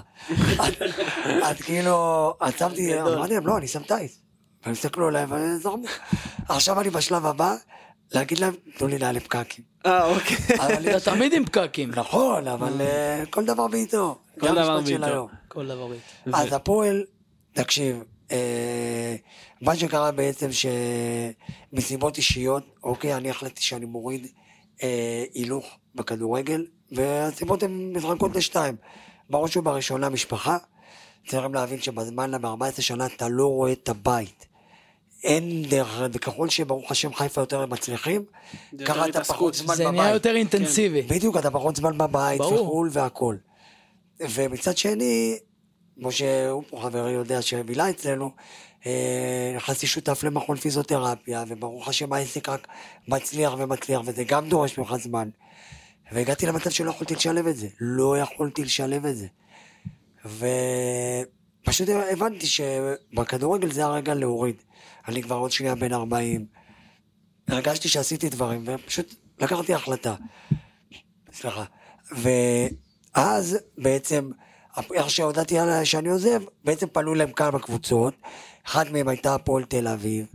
אז- 0.58 0.72
אז 1.48 1.56
כאילו, 1.62 1.96
אז 2.40 2.52
שמתי, 2.58 3.00
אמרתי 3.00 3.34
להם, 3.34 3.46
לא, 3.46 3.56
אני 3.58 3.68
שם 3.68 3.82
טייץ. 3.82 4.18
והם 4.62 4.72
הסתכלו 4.72 5.08
עליי 5.08 5.26
וזרמו. 5.30 5.84
עכשיו 6.48 6.80
אני 6.80 6.90
בשלב 6.90 7.26
הבא, 7.26 7.54
להגיד 8.14 8.38
להם, 8.38 8.54
תנו 8.78 8.88
לי 8.88 8.98
נעלי 8.98 9.20
פקקים. 9.20 9.64
אה, 9.86 10.04
אוקיי. 10.06 10.36
אבל- 10.58 10.96
אתה 10.96 11.10
תמיד 11.10 11.32
עם 11.32 11.44
פקקים. 11.44 11.90
נכון, 11.90 12.48
אבל 12.48 12.80
אה, 12.80 13.22
כל 13.30 13.44
דבר 13.44 13.66
בעיתו. 13.68 14.18
כל 14.40 14.54
דבר 14.54 14.80
בעיתו. 14.80 15.28
כל 15.48 15.66
דבר 15.66 15.86
בעיתו. 15.86 16.04
אז 16.38 16.52
הפועל, 16.52 17.04
תקשיב, 17.52 18.02
אה, 18.32 19.16
מה 19.60 19.76
שקרה 19.76 20.10
בעצם 20.12 20.48
שמסיבות 21.72 22.16
אישיות, 22.16 22.62
אוקיי, 22.84 23.14
אני 23.14 23.30
החלטתי 23.30 23.62
שאני 23.62 23.86
מוריד 23.86 24.26
אה, 24.82 25.24
הילוך 25.34 25.66
בכדורגל, 25.94 26.66
והסיבות 26.92 27.62
הן 27.62 27.92
מתחלקות 27.96 28.36
לשתיים. 28.36 28.76
בראש 29.30 29.56
ובראשונה 29.56 30.08
משפחה, 30.08 30.56
צריכים 31.28 31.54
להבין 31.54 31.80
שבזמן, 31.80 32.32
ב-14 32.42 32.80
שנה 32.82 33.06
אתה 33.06 33.28
לא 33.28 33.46
רואה 33.46 33.72
את 33.72 33.88
הבית. 33.88 34.46
אין 35.24 35.62
דרך, 35.62 36.02
וככל 36.12 36.48
שברוך 36.48 36.90
השם 36.90 37.14
חיפה 37.14 37.40
יותר 37.40 37.66
מצליחים, 37.66 38.24
זה 38.78 38.84
ככה 38.84 39.00
אתה 39.00 39.04
התעסקות. 39.04 39.36
פחות 39.36 39.54
זמן 39.54 39.74
זה 39.74 39.84
בבית. 39.84 39.96
נהיה 39.96 40.14
יותר 40.14 40.36
אינטנסיבי. 40.36 41.02
בדיוק, 41.02 41.36
אתה 41.36 41.50
פחות 41.50 41.76
זמן 41.76 41.98
בבית. 41.98 42.40
וחו"ל 42.40 42.88
והכל. 42.92 43.36
ומצד 44.20 44.76
שני, 44.76 45.38
כמו 45.98 46.12
שהוא 46.12 46.62
פה 46.70 46.80
חברי 46.82 47.10
יודע 47.10 47.42
שבילה 47.42 47.90
אצלנו, 47.90 48.30
אה, 48.86 49.52
נכנסתי 49.56 49.86
שותף 49.86 50.24
למכון 50.24 50.56
פיזיותרפיה, 50.56 51.44
וברוך 51.48 51.88
השם 51.88 52.12
העסק 52.12 52.48
רק 52.48 52.68
מצליח 53.08 53.54
ומצליח, 53.58 54.00
וזה 54.04 54.24
גם 54.24 54.48
דורש 54.48 54.78
ממך 54.78 54.94
זמן. 54.96 55.28
והגעתי 56.12 56.46
למצב 56.46 56.70
שלא 56.70 56.90
יכולתי 56.90 57.14
לשלב 57.14 57.46
את 57.46 57.56
זה. 57.56 57.68
לא 57.80 58.18
יכולתי 58.18 58.64
לשלב 58.64 59.06
את 59.06 59.16
זה. 59.16 59.26
ופשוט 61.62 61.88
הבנתי 62.12 62.46
שבכדורגל 62.46 63.72
זה 63.72 63.84
הרגע 63.84 64.14
להוריד. 64.14 64.62
אני 65.08 65.22
כבר 65.22 65.36
עוד 65.36 65.50
שנייה 65.50 65.74
בן 65.74 65.92
40. 65.92 66.46
הרגשתי 67.48 67.88
שעשיתי 67.88 68.28
דברים, 68.28 68.64
ופשוט 68.66 69.14
לקחתי 69.38 69.74
החלטה. 69.74 70.14
סליחה. 71.32 71.64
ואז 72.12 73.58
בעצם, 73.78 74.30
איך 74.94 75.10
שהודעתי 75.10 75.56
שאני 75.84 76.08
עוזב, 76.08 76.42
בעצם 76.64 76.86
פנו 76.86 77.14
להם 77.14 77.32
כמה 77.32 77.58
קבוצות, 77.58 78.14
אחת 78.66 78.90
מהן 78.90 79.08
הייתה 79.08 79.34
הפועל 79.34 79.64
תל 79.64 79.88
אביב, 79.88 80.26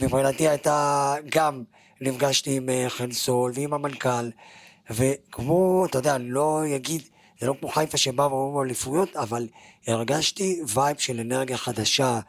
מבחינתי 0.00 0.48
הייתה 0.48 1.14
גם, 1.30 1.62
נפגשתי 2.00 2.56
עם 2.56 2.68
אה, 2.68 2.86
חן 2.88 3.12
סול 3.12 3.52
ועם 3.54 3.74
המנכ"ל, 3.74 4.30
וכמו, 4.90 5.86
אתה 5.86 5.98
יודע, 5.98 6.16
אני 6.16 6.30
לא 6.30 6.62
אגיד, 6.76 7.02
זה 7.40 7.46
לא 7.46 7.54
כמו 7.60 7.68
חיפה 7.68 7.96
שבא 7.96 8.22
ואומרים 8.22 8.66
אליפויות, 8.66 9.16
אבל 9.16 9.48
הרגשתי 9.86 10.60
vibe 10.74 10.98
של 10.98 11.20
אנרגיה 11.20 11.56
חדשה, 11.56 12.20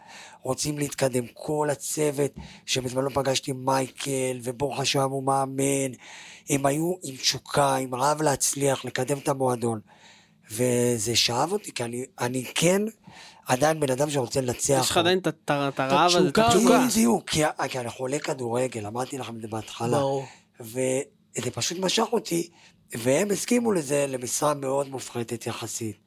רוצים 0.41 0.77
להתקדם, 0.77 1.23
כל 1.33 1.67
הצוות, 1.71 2.31
שמזמן 2.65 3.03
לא 3.03 3.09
פגשתי 3.13 3.51
מייקל, 3.51 4.39
ובורחה 4.43 4.85
שם 4.85 5.09
הוא 5.09 5.23
מאמן, 5.23 5.91
הם 6.49 6.65
היו 6.65 6.93
עם 7.03 7.15
תשוקה, 7.15 7.75
עם 7.75 7.95
רעב 7.95 8.21
להצליח, 8.21 8.85
לקדם 8.85 9.17
את 9.17 9.29
המועדון. 9.29 9.79
וזה 10.51 11.15
שאב 11.15 11.51
אותי, 11.51 11.73
כי 11.73 11.83
אני, 11.83 12.05
אני 12.19 12.45
כן 12.55 12.81
עדיין 13.47 13.79
בן 13.79 13.91
אדם 13.91 14.09
שרוצה 14.09 14.41
לנצח. 14.41 14.79
יש 14.81 14.89
לך 14.89 14.97
עדיין 14.97 15.17
את 15.17 15.49
הרעב 15.49 16.15
הזה, 16.15 16.29
את 16.29 16.37
התשוקה 16.37 16.47
התשוקה. 16.47 16.87
בדיוק, 16.89 17.29
כי, 17.29 17.43
כי 17.69 17.79
אני 17.79 17.89
חולה 17.89 18.19
כדורגל, 18.19 18.85
אמרתי 18.85 19.17
לכם 19.17 19.35
את 19.35 19.41
זה 19.41 19.47
בהתחלה. 19.47 19.97
ברור. 19.97 20.25
וזה 20.59 21.51
פשוט 21.53 21.77
משך 21.79 22.05
אותי, 22.11 22.49
והם 22.97 23.31
הסכימו 23.31 23.71
לזה 23.71 24.05
למשרה 24.07 24.53
מאוד 24.53 24.89
מופחתת 24.89 25.47
יחסית. 25.47 25.97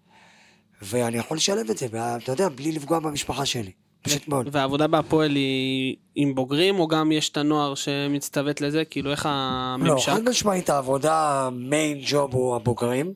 ואני 0.83 1.19
יכול 1.19 1.37
לשלב 1.37 1.71
את 1.71 1.79
זה, 1.79 1.87
ואתה 1.91 2.33
יודע, 2.33 2.49
בלי 2.49 2.73
לפגוע 2.73 2.99
במשפחה 2.99 3.47
שלי. 3.47 3.73
פשוט 4.03 4.29
מאוד. 4.29 4.49
והעבודה 4.53 4.87
בהפועל 4.87 5.35
היא 5.35 5.97
עם 6.15 6.35
בוגרים, 6.35 6.81
או 6.81 6.89
גם 6.89 7.13
יש 7.13 7.29
את 7.31 7.37
הנוער 7.37 7.75
שמצטוות 7.75 8.61
לזה? 8.61 8.85
כאילו, 8.85 9.11
איך 9.11 9.27
לא, 9.27 9.31
הממשק? 9.33 10.09
חד 10.09 10.29
משמעית 10.29 10.71
העבודה, 10.71 11.49
מיין 11.53 12.01
ג'וב 12.07 12.35
הוא 12.35 12.57
הבוגרים, 12.57 13.13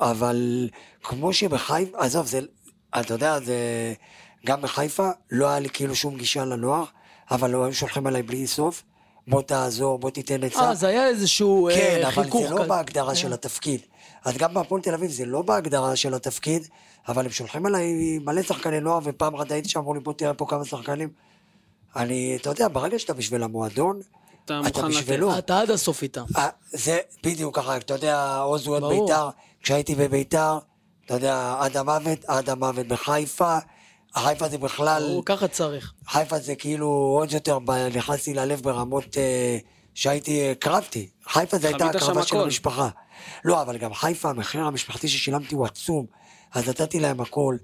אבל 0.00 0.68
כמו 1.02 1.32
שבחיפה, 1.32 1.98
עזוב, 1.98 2.26
זה, 2.26 2.40
אתה 3.00 3.14
יודע, 3.14 3.40
זה, 3.40 3.56
גם 4.46 4.62
בחיפה 4.62 5.08
לא 5.30 5.48
היה 5.48 5.58
לי 5.58 5.68
כאילו 5.68 5.94
שום 5.94 6.16
גישה 6.16 6.44
לנוער, 6.44 6.84
אבל 7.30 7.50
לא 7.50 7.64
היו 7.64 7.74
שולחים 7.74 8.06
עליי 8.06 8.22
בלי 8.22 8.46
סוף, 8.46 8.82
בוא 9.28 9.42
תעזור, 9.42 9.98
בוא 9.98 10.10
תיתן 10.10 10.44
עצה. 10.44 10.60
אה, 10.60 10.74
זה 10.74 10.86
היה 10.88 11.08
איזשהו 11.08 11.68
כן, 11.74 12.00
אה, 12.02 12.08
אבל 12.08 12.22
חיכוך 12.22 12.48
זה 12.48 12.54
לא. 12.54 12.66
בהגדרה 12.66 13.08
כן. 13.08 13.14
של 13.14 13.32
התפקיד. 13.32 13.80
אז 14.24 14.36
גם 14.36 14.54
בהפועל 14.54 14.82
תל 14.82 14.94
אביב 14.94 15.10
זה 15.10 15.26
לא 15.26 15.42
בהגדרה 15.42 15.96
של 15.96 16.14
התפקיד, 16.14 16.66
אבל 17.08 17.24
הם 17.24 17.30
שולחים 17.30 17.66
עליי 17.66 18.18
מלא 18.18 18.42
שחקני 18.42 18.80
נוער, 18.80 18.98
ופעם 19.04 19.34
אחת 19.34 19.50
הייתי 19.50 19.68
שם, 19.68 19.80
אמרו 19.80 19.94
לי, 19.94 20.00
בוא 20.00 20.12
תראה 20.12 20.34
פה 20.34 20.46
כמה 20.48 20.64
שחקנים. 20.64 21.08
אני, 21.96 22.36
אתה 22.40 22.50
יודע, 22.50 22.68
ברגע 22.68 22.98
שאתה 22.98 23.14
בשביל 23.14 23.42
המועדון, 23.42 24.00
אתה 24.44 24.60
אתה 24.60 24.68
מוכן 24.68 24.88
לתת. 24.88 24.98
בשבילו. 24.98 25.38
אתה 25.38 25.60
עד 25.60 25.70
הסוף 25.70 26.02
איתם. 26.02 26.24
אה, 26.36 26.48
זה 26.70 26.98
בדיוק 27.24 27.56
ככה, 27.56 27.76
אתה 27.76 27.94
יודע, 27.94 28.38
עוז 28.38 28.66
הוא 28.66 28.76
עוד. 28.76 28.92
בית"ר, 28.92 29.28
כשהייתי 29.62 29.94
בבית"ר, 29.94 30.58
אתה 31.06 31.14
יודע, 31.14 31.56
עד 31.60 31.76
המוות, 31.76 32.24
עד 32.26 32.50
המוות 32.50 32.86
בחיפה, 32.88 33.58
חיפה 34.18 34.48
זה 34.48 34.58
בכלל, 34.58 35.02
ברור, 35.02 35.22
ככה 35.24 35.48
צריך. 35.48 35.92
חיפה 36.06 36.38
זה 36.38 36.54
כאילו 36.54 36.88
עוד 36.88 37.32
יותר, 37.32 37.58
נכנסתי 37.94 38.34
ללב 38.34 38.60
ברמות 38.60 39.16
אה, 39.18 39.58
שהייתי, 39.94 40.40
אה, 40.40 40.54
קרבתי. 40.54 41.08
חיפה 41.28 41.58
זה 41.58 41.68
הייתה 41.68 41.86
הקרבה 41.86 42.22
של 42.22 42.36
הכל. 42.36 42.44
המשפחה. 42.44 42.88
לא, 43.44 43.62
אבל 43.62 43.78
גם 43.78 43.94
חיפה, 43.94 44.30
המחיר 44.30 44.64
המשפחתי 44.64 45.08
ששילמתי 45.08 45.54
הוא 45.54 45.66
עצום, 45.66 46.06
אז 46.54 46.68
נתתי 46.68 47.00
להם 47.00 47.20
הכל. 47.20 47.56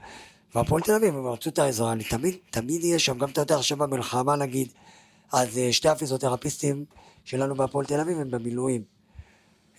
והפועל 0.55 0.83
תל 0.83 0.95
אביב, 0.95 1.15
הם 1.15 1.27
רצו 1.27 1.51
את 1.51 1.59
העזרה, 1.59 1.93
אני 1.93 2.05
תמיד, 2.05 2.37
תמיד 2.51 2.83
אהיה 2.85 2.99
שם, 2.99 3.19
גם 3.19 3.31
אתה 3.31 3.41
יודע, 3.41 3.57
עכשיו 3.57 3.79
במלחמה 3.79 4.37
נגיד, 4.37 4.69
אז 5.33 5.59
אה, 5.59 5.73
שתי 5.73 5.89
הפיזיותרפיסטים 5.89 6.85
שלנו 7.25 7.55
בהפועל 7.55 7.87
תל 7.87 8.01
אביב 8.01 8.19
הם 8.19 8.31
במילואים. 8.31 8.83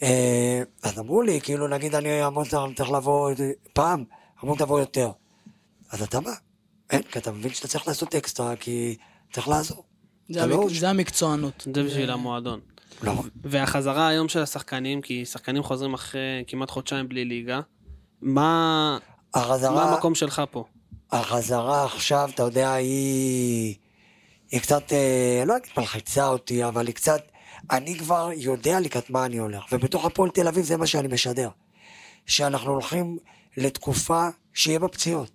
אה, 0.03 0.61
אז 0.84 0.99
אמרו 0.99 1.21
לי, 1.21 1.41
כאילו, 1.41 1.67
נגיד 1.67 1.95
אני 1.95 2.21
המון 2.21 2.45
צריך 2.76 2.91
לבוא 2.91 3.32
פעם, 3.74 4.03
אמרו 4.43 4.55
תבוא 4.55 4.80
יותר. 4.80 5.11
אז 5.91 6.01
אתה 6.01 6.21
בא. 6.21 6.32
אין, 6.90 7.02
כי 7.02 7.20
אתה 7.20 7.32
מבין 7.32 7.54
שאתה 7.54 7.68
צריך 7.68 7.88
לעשות 7.88 8.16
אקסטרה, 8.16 8.56
כי 8.56 8.96
צריך 9.34 9.48
לעזור. 9.48 9.84
זה, 10.30 10.46
לא- 10.46 10.64
המק... 10.64 10.74
זה 10.74 10.90
המקצוענות. 10.90 11.68
זה 11.76 11.84
בשביל 11.84 12.12
המועדון. 12.12 12.60
לא. 13.04 13.14
והחזרה 13.44 14.08
היום 14.08 14.30
של 14.30 14.42
השחקנים, 14.42 15.02
כי 15.02 15.26
שחקנים 15.26 15.64
חוזרים 15.64 15.94
אחרי 15.94 16.44
כמעט 16.48 16.70
חודשיים 16.70 17.10
בלי 17.10 17.26
ליגה, 17.26 17.62
מה, 18.22 18.98
מה 19.36 19.42
החזרה, 19.42 19.94
המקום 19.94 20.16
שלך 20.16 20.42
פה? 20.52 20.66
החזרה 21.12 21.86
עכשיו, 21.86 22.30
אתה 22.34 22.44
יודע, 22.44 22.74
היא, 22.74 23.76
היא 24.52 24.62
קצת, 24.62 24.94
אה, 24.94 25.44
לא 25.46 25.58
אגיד 25.58 25.72
מלחיצה 25.78 26.28
אותי, 26.28 26.66
אבל 26.66 26.88
היא 26.88 26.96
קצת, 26.96 27.22
אני 27.72 27.98
כבר 27.98 28.30
יודע 28.36 28.80
לקראת 28.80 29.10
מה 29.10 29.26
אני 29.26 29.38
הולך, 29.38 29.64
ובתוך 29.72 30.06
הפועל 30.06 30.30
תל 30.30 30.48
אביב 30.48 30.66
זה 30.66 30.78
מה 30.78 30.88
שאני 30.88 31.08
משדר. 31.08 31.50
שאנחנו 32.26 32.72
הולכים 32.72 33.18
לתקופה 33.58 34.28
שיהיה 34.54 34.80
בה 34.80 34.88
פציעות. 34.88 35.32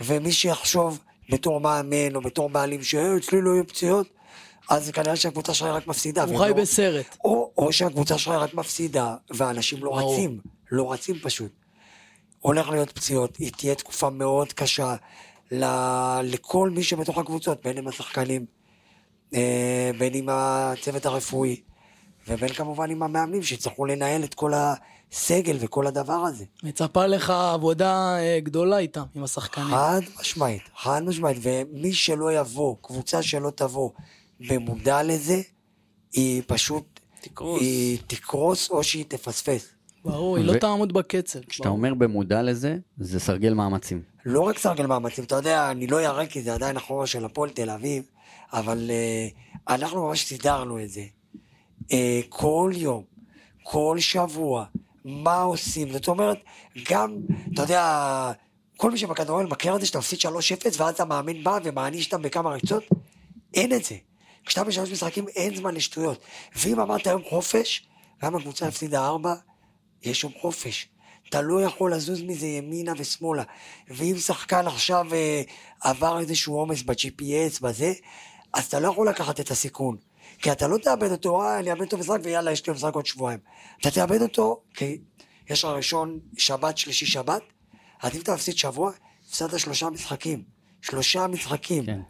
ומי 0.00 0.32
שיחשוב 0.32 0.98
בתור 1.30 1.60
מאמן 1.60 2.14
או 2.14 2.20
בתור 2.20 2.48
בעלים 2.48 2.82
שאצלי 2.82 3.40
לא 3.40 3.50
יהיו 3.50 3.66
פציעות, 3.66 4.06
אז 4.70 4.90
כנראה 4.90 5.16
שהקבוצה 5.16 5.54
שלך 5.54 5.68
רק 5.68 5.86
מפסידה. 5.86 6.24
הוא 6.24 6.38
חי 6.38 6.52
בסרט. 6.56 7.16
או, 7.24 7.52
או 7.58 7.72
שהקבוצה 7.72 8.18
שלך 8.18 8.34
רק 8.34 8.54
מפסידה, 8.54 9.14
ואנשים 9.30 9.84
לא 9.84 9.90
ברור. 9.90 10.14
רצים, 10.14 10.40
לא 10.72 10.92
רצים 10.92 11.18
פשוט. 11.22 11.52
הולך 12.40 12.68
להיות 12.68 12.92
פציעות, 12.92 13.36
היא 13.36 13.52
תהיה 13.52 13.74
תקופה 13.74 14.10
מאוד 14.10 14.52
קשה 14.52 14.94
ל, 15.50 15.64
לכל 16.22 16.70
מי 16.70 16.82
שבתוך 16.82 17.18
הקבוצות, 17.18 17.62
בין 17.64 17.78
אם 17.78 17.88
השחקנים, 17.88 18.46
אה, 19.34 19.90
בין 19.98 20.14
אם 20.14 20.28
הצוות 20.30 21.06
הרפואי, 21.06 21.60
ובין 22.28 22.48
כמובן 22.48 22.90
עם 22.90 23.02
המאמנים 23.02 23.42
שיצטרכו 23.42 23.84
לנהל 23.84 24.24
את 24.24 24.34
כל 24.34 24.52
הסגל 25.16 25.56
וכל 25.60 25.86
הדבר 25.86 26.12
הזה. 26.12 26.44
מצפה 26.62 27.06
לך 27.06 27.30
עבודה 27.30 28.18
אה, 28.18 28.40
גדולה 28.40 28.78
איתם, 28.78 29.02
עם 29.14 29.24
השחקנים. 29.24 29.66
חד 29.66 30.00
משמעית, 30.20 30.62
חד 30.76 31.02
משמעית, 31.02 31.38
ומי 31.42 31.92
שלא 31.92 32.32
יבוא, 32.32 32.76
קבוצה 32.80 33.22
שלא 33.22 33.50
תבוא 33.50 33.90
במודע 34.40 35.02
לזה, 35.02 35.40
היא 36.12 36.42
פשוט, 36.46 37.00
תקרוס. 37.20 37.60
היא 37.60 37.98
תקרוס 38.06 38.70
או 38.70 38.84
שהיא 38.84 39.04
תפספס. 39.08 39.68
ברור, 40.04 40.36
היא 40.36 40.44
ו- 40.44 40.52
לא 40.52 40.58
תעמוד 40.58 40.92
בקצב. 40.92 41.40
כשאתה. 41.40 41.68
אומר 41.68 41.94
במודע 41.94 42.42
לזה, 42.42 42.76
זה 42.98 43.20
סרגל 43.20 43.54
מאמצים. 43.54 44.02
לא 44.26 44.40
רק 44.40 44.58
סרגל 44.58 44.86
מאמצים, 44.86 45.24
אתה 45.24 45.36
יודע, 45.36 45.70
אני 45.70 45.86
לא 45.86 46.02
ירק 46.02 46.30
כי 46.30 46.42
זה 46.42 46.54
עדיין 46.54 46.76
אחורה 46.76 47.06
של 47.06 47.24
הפועל 47.24 47.50
תל 47.50 47.70
אביב, 47.70 48.02
אבל 48.52 48.90
uh, 48.90 49.72
אנחנו 49.74 50.06
ממש 50.08 50.24
סידרנו 50.24 50.82
את 50.82 50.90
זה. 50.90 51.02
Uh, 51.82 51.92
כל 52.28 52.72
יום, 52.74 53.02
כל 53.62 53.96
שבוע, 54.00 54.64
מה 55.06 55.42
עושים? 55.42 55.92
זאת 55.92 56.08
אומרת, 56.08 56.38
גם, 56.90 57.16
אתה 57.54 57.62
יודע, 57.62 58.32
כל 58.76 58.90
מי 58.90 58.98
שבכדורגל 58.98 59.48
מכיר 59.48 59.76
את 59.76 59.80
זה 59.80 59.86
שאתה 59.86 59.98
מפסיד 59.98 60.18
3-0 60.20 60.28
ואז 60.78 61.00
המאמן 61.00 61.44
בא 61.44 61.58
ומעניש 61.64 62.06
אותם 62.06 62.22
בכמה 62.22 62.50
ריצות, 62.50 62.84
אין 63.54 63.72
את 63.72 63.84
זה. 63.84 63.94
כשאתה 64.46 64.64
בשלוש 64.64 64.90
משחקים 64.90 65.28
אין 65.28 65.56
זמן 65.56 65.74
לשטויות. 65.74 66.18
ואם 66.56 66.80
אמרת 66.80 67.06
היום 67.06 67.22
חופש, 67.28 67.86
גם 68.22 68.36
הקבוצה 68.36 68.68
הפסידה 68.68 69.06
ארבע, 69.06 69.34
יש 70.02 70.24
יום 70.24 70.32
חופש. 70.40 70.88
אתה 71.28 71.42
לא 71.42 71.62
יכול 71.62 71.94
לזוז 71.94 72.22
מזה 72.22 72.46
ימינה 72.46 72.92
ושמאלה. 72.98 73.42
ואם 73.88 74.16
שחקן 74.18 74.66
עכשיו 74.66 75.14
אה, 75.14 75.42
עבר 75.80 76.20
איזשהו 76.20 76.54
עומס 76.54 76.82
ב-GPS, 76.82 77.60
בזה, 77.62 77.92
אז 78.52 78.64
אתה 78.64 78.80
לא 78.80 78.88
יכול 78.88 79.08
לקחת 79.08 79.40
את 79.40 79.50
הסיכון. 79.50 79.96
כי 80.38 80.52
אתה 80.52 80.68
לא 80.68 80.78
תאבד 80.78 81.10
אותו, 81.10 81.42
אה, 81.42 81.58
אני 81.58 81.70
אאבד 81.70 81.80
אותו 81.80 81.98
משחק 81.98 82.18
ויאללה, 82.22 82.52
יש 82.52 82.66
לי 82.66 82.72
משחק 82.72 82.94
עוד 82.94 83.06
שבועיים. 83.06 83.38
אתה 83.80 83.90
תאבד 83.90 84.22
אותו, 84.22 84.60
כי 84.74 84.98
יש 85.50 85.64
לך 85.64 85.70
ראשון, 85.70 86.18
שבת, 86.38 86.78
שלישי, 86.78 87.06
שבת, 87.06 87.42
אתה 88.06 88.34
מפסיד 88.34 88.58
שבוע, 88.58 88.92
הפסדת 89.28 89.60
שלושה 89.60 89.90
משחקים. 89.90 90.42
שלושה 90.82 91.26
משחקים. 91.26 91.86
כן. 91.86 92.00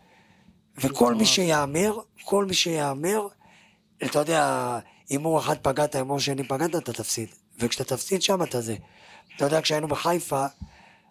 וכל 0.79 1.15
מי 1.15 1.27
שיאמר, 1.27 1.99
כל 2.25 2.45
מי 2.45 2.55
שיאמר, 2.55 3.29
אתה 4.05 4.19
יודע, 4.19 4.79
הימור 5.09 5.39
אחד 5.39 5.57
פגעת, 5.59 5.95
הימור 5.95 6.21
שני 6.21 6.45
פגעת, 6.49 6.77
אתה 6.77 6.93
תפסיד. 6.93 7.29
וכשאתה 7.59 7.85
תפסיד 7.85 8.23
שם, 8.23 8.43
אתה 8.43 8.61
זה. 8.61 8.77
אתה 9.37 9.45
יודע, 9.45 9.61
כשהיינו 9.61 9.89
בחיפה, 9.89 10.47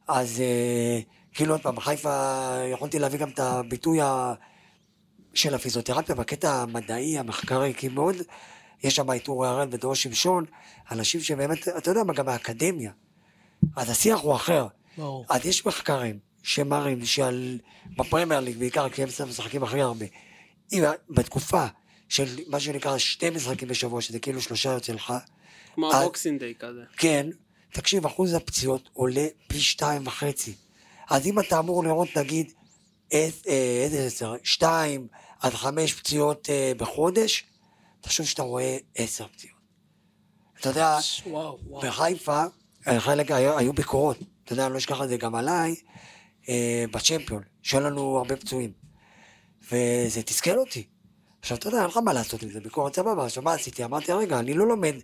אז 0.08 0.40
אה, 0.40 1.00
כאילו 1.34 1.54
עוד 1.54 1.62
פעם, 1.62 1.76
בחיפה 1.76 2.40
יכולתי 2.72 3.00
להביא 3.00 3.20
גם 3.20 3.30
את 3.30 3.40
הביטוי 3.40 4.02
ה... 4.02 4.34
של 5.36 5.56
הפיזיותרפיה 5.56 6.16
בקטע 6.16 6.62
המדעי, 6.62 7.20
המחקרי, 7.20 7.74
כי 7.78 7.88
מאוד, 7.88 8.16
יש 8.84 8.96
שם 8.96 9.12
את 9.12 9.28
אורי 9.28 9.48
הראל 9.48 9.68
ודור 9.72 9.96
שמשון, 9.96 10.46
אנשים 10.92 11.22
שבאמת, 11.22 11.68
אתה 11.68 11.92
יודע 11.92 12.04
מה, 12.04 12.14
גם 12.14 12.26
מהאקדמיה. 12.26 12.92
אז 13.76 13.90
השיח 13.90 14.20
הוא 14.20 14.36
אחר. 14.36 14.68
ברור. 14.98 15.26
אז 15.30 15.46
יש 15.46 15.66
מחקרים 15.66 16.20
שמראים 16.44 17.06
שעל, 17.06 17.60
בפרמייר 17.98 18.40
ליג 18.40 18.58
בעיקר, 18.58 18.90
כי 18.90 19.04
הם 19.04 19.10
משחקים 19.30 19.64
הכי 19.64 19.82
הרבה, 19.82 20.06
אם 20.74 20.84
בתקופה 21.10 21.66
של 22.10 22.26
מה 22.48 22.60
שנקרא 22.60 22.98
שתי 22.98 23.30
משחקים 23.30 23.68
בשבוע, 23.68 24.02
שזה 24.02 24.20
כאילו 24.20 24.42
שלושה 24.42 24.70
יוצא 24.70 24.94
לך, 24.94 25.14
כמו 25.76 25.92
אה, 25.92 26.02
הבוקסינג 26.02 26.40
דיי 26.40 26.54
כזה. 26.60 26.82
כן, 26.98 27.30
תקשיב, 27.74 28.06
אחוז 28.06 28.34
הפציעות 28.34 28.90
עולה 28.94 29.28
פי 29.48 29.60
שתיים 29.60 30.08
וחצי. 30.08 30.54
אז 31.10 31.28
אם 31.28 31.40
אתה 31.40 31.60
אמור 31.60 31.84
לראות, 31.84 32.18
נגיד, 32.18 32.52
איזה 33.12 33.38
אה, 33.48 33.82
איזה 33.84 34.06
עשר, 34.06 34.36
שתיים 34.44 35.08
עד 35.46 35.54
חמש 35.54 35.94
פציעות 35.94 36.50
אה, 36.50 36.72
בחודש, 36.78 37.44
תחשוב 38.02 38.26
שאתה 38.26 38.42
רואה 38.42 38.78
עשר 38.96 39.28
פציעות. 39.28 39.60
אתה 40.60 40.70
יודע, 40.70 40.98
וואו, 41.28 41.58
וואו. 41.68 41.82
בחיפה, 41.82 42.44
אה, 42.88 43.00
חלק 43.00 43.32
היו, 43.32 43.58
היו 43.58 43.74
ביקורות, 43.74 44.18
אתה 44.44 44.54
יודע, 44.54 44.66
אני 44.66 44.74
לא 44.74 44.78
אשכח 44.78 45.02
את 45.02 45.10
זה 45.10 45.18
גם 45.18 45.36
עליי, 45.36 45.76
אה, 46.50 46.86
בצ'מפיון, 46.92 47.44
שהיו 47.62 47.82
לנו 47.82 48.18
הרבה 48.18 48.36
פצועים. 48.36 48.72
וזה 49.62 50.24
תסכל 50.26 50.58
אותי. 50.58 50.88
עכשיו, 51.40 51.58
אתה 51.58 51.68
יודע, 51.68 51.78
אין 51.78 51.88
לך 51.88 51.98
מה 51.98 52.14
לעשות 52.14 52.44
עם 52.44 52.50
זה, 52.50 52.60
ביקורת 52.60 52.96
סבבה. 52.96 53.26
עכשיו, 53.26 53.44
מה 53.44 53.54
עשיתי? 53.54 53.84
אמרתי, 53.84 54.12
רגע, 54.12 54.40
אני 54.40 54.54
לא 54.54 54.68
לומד 54.68 54.96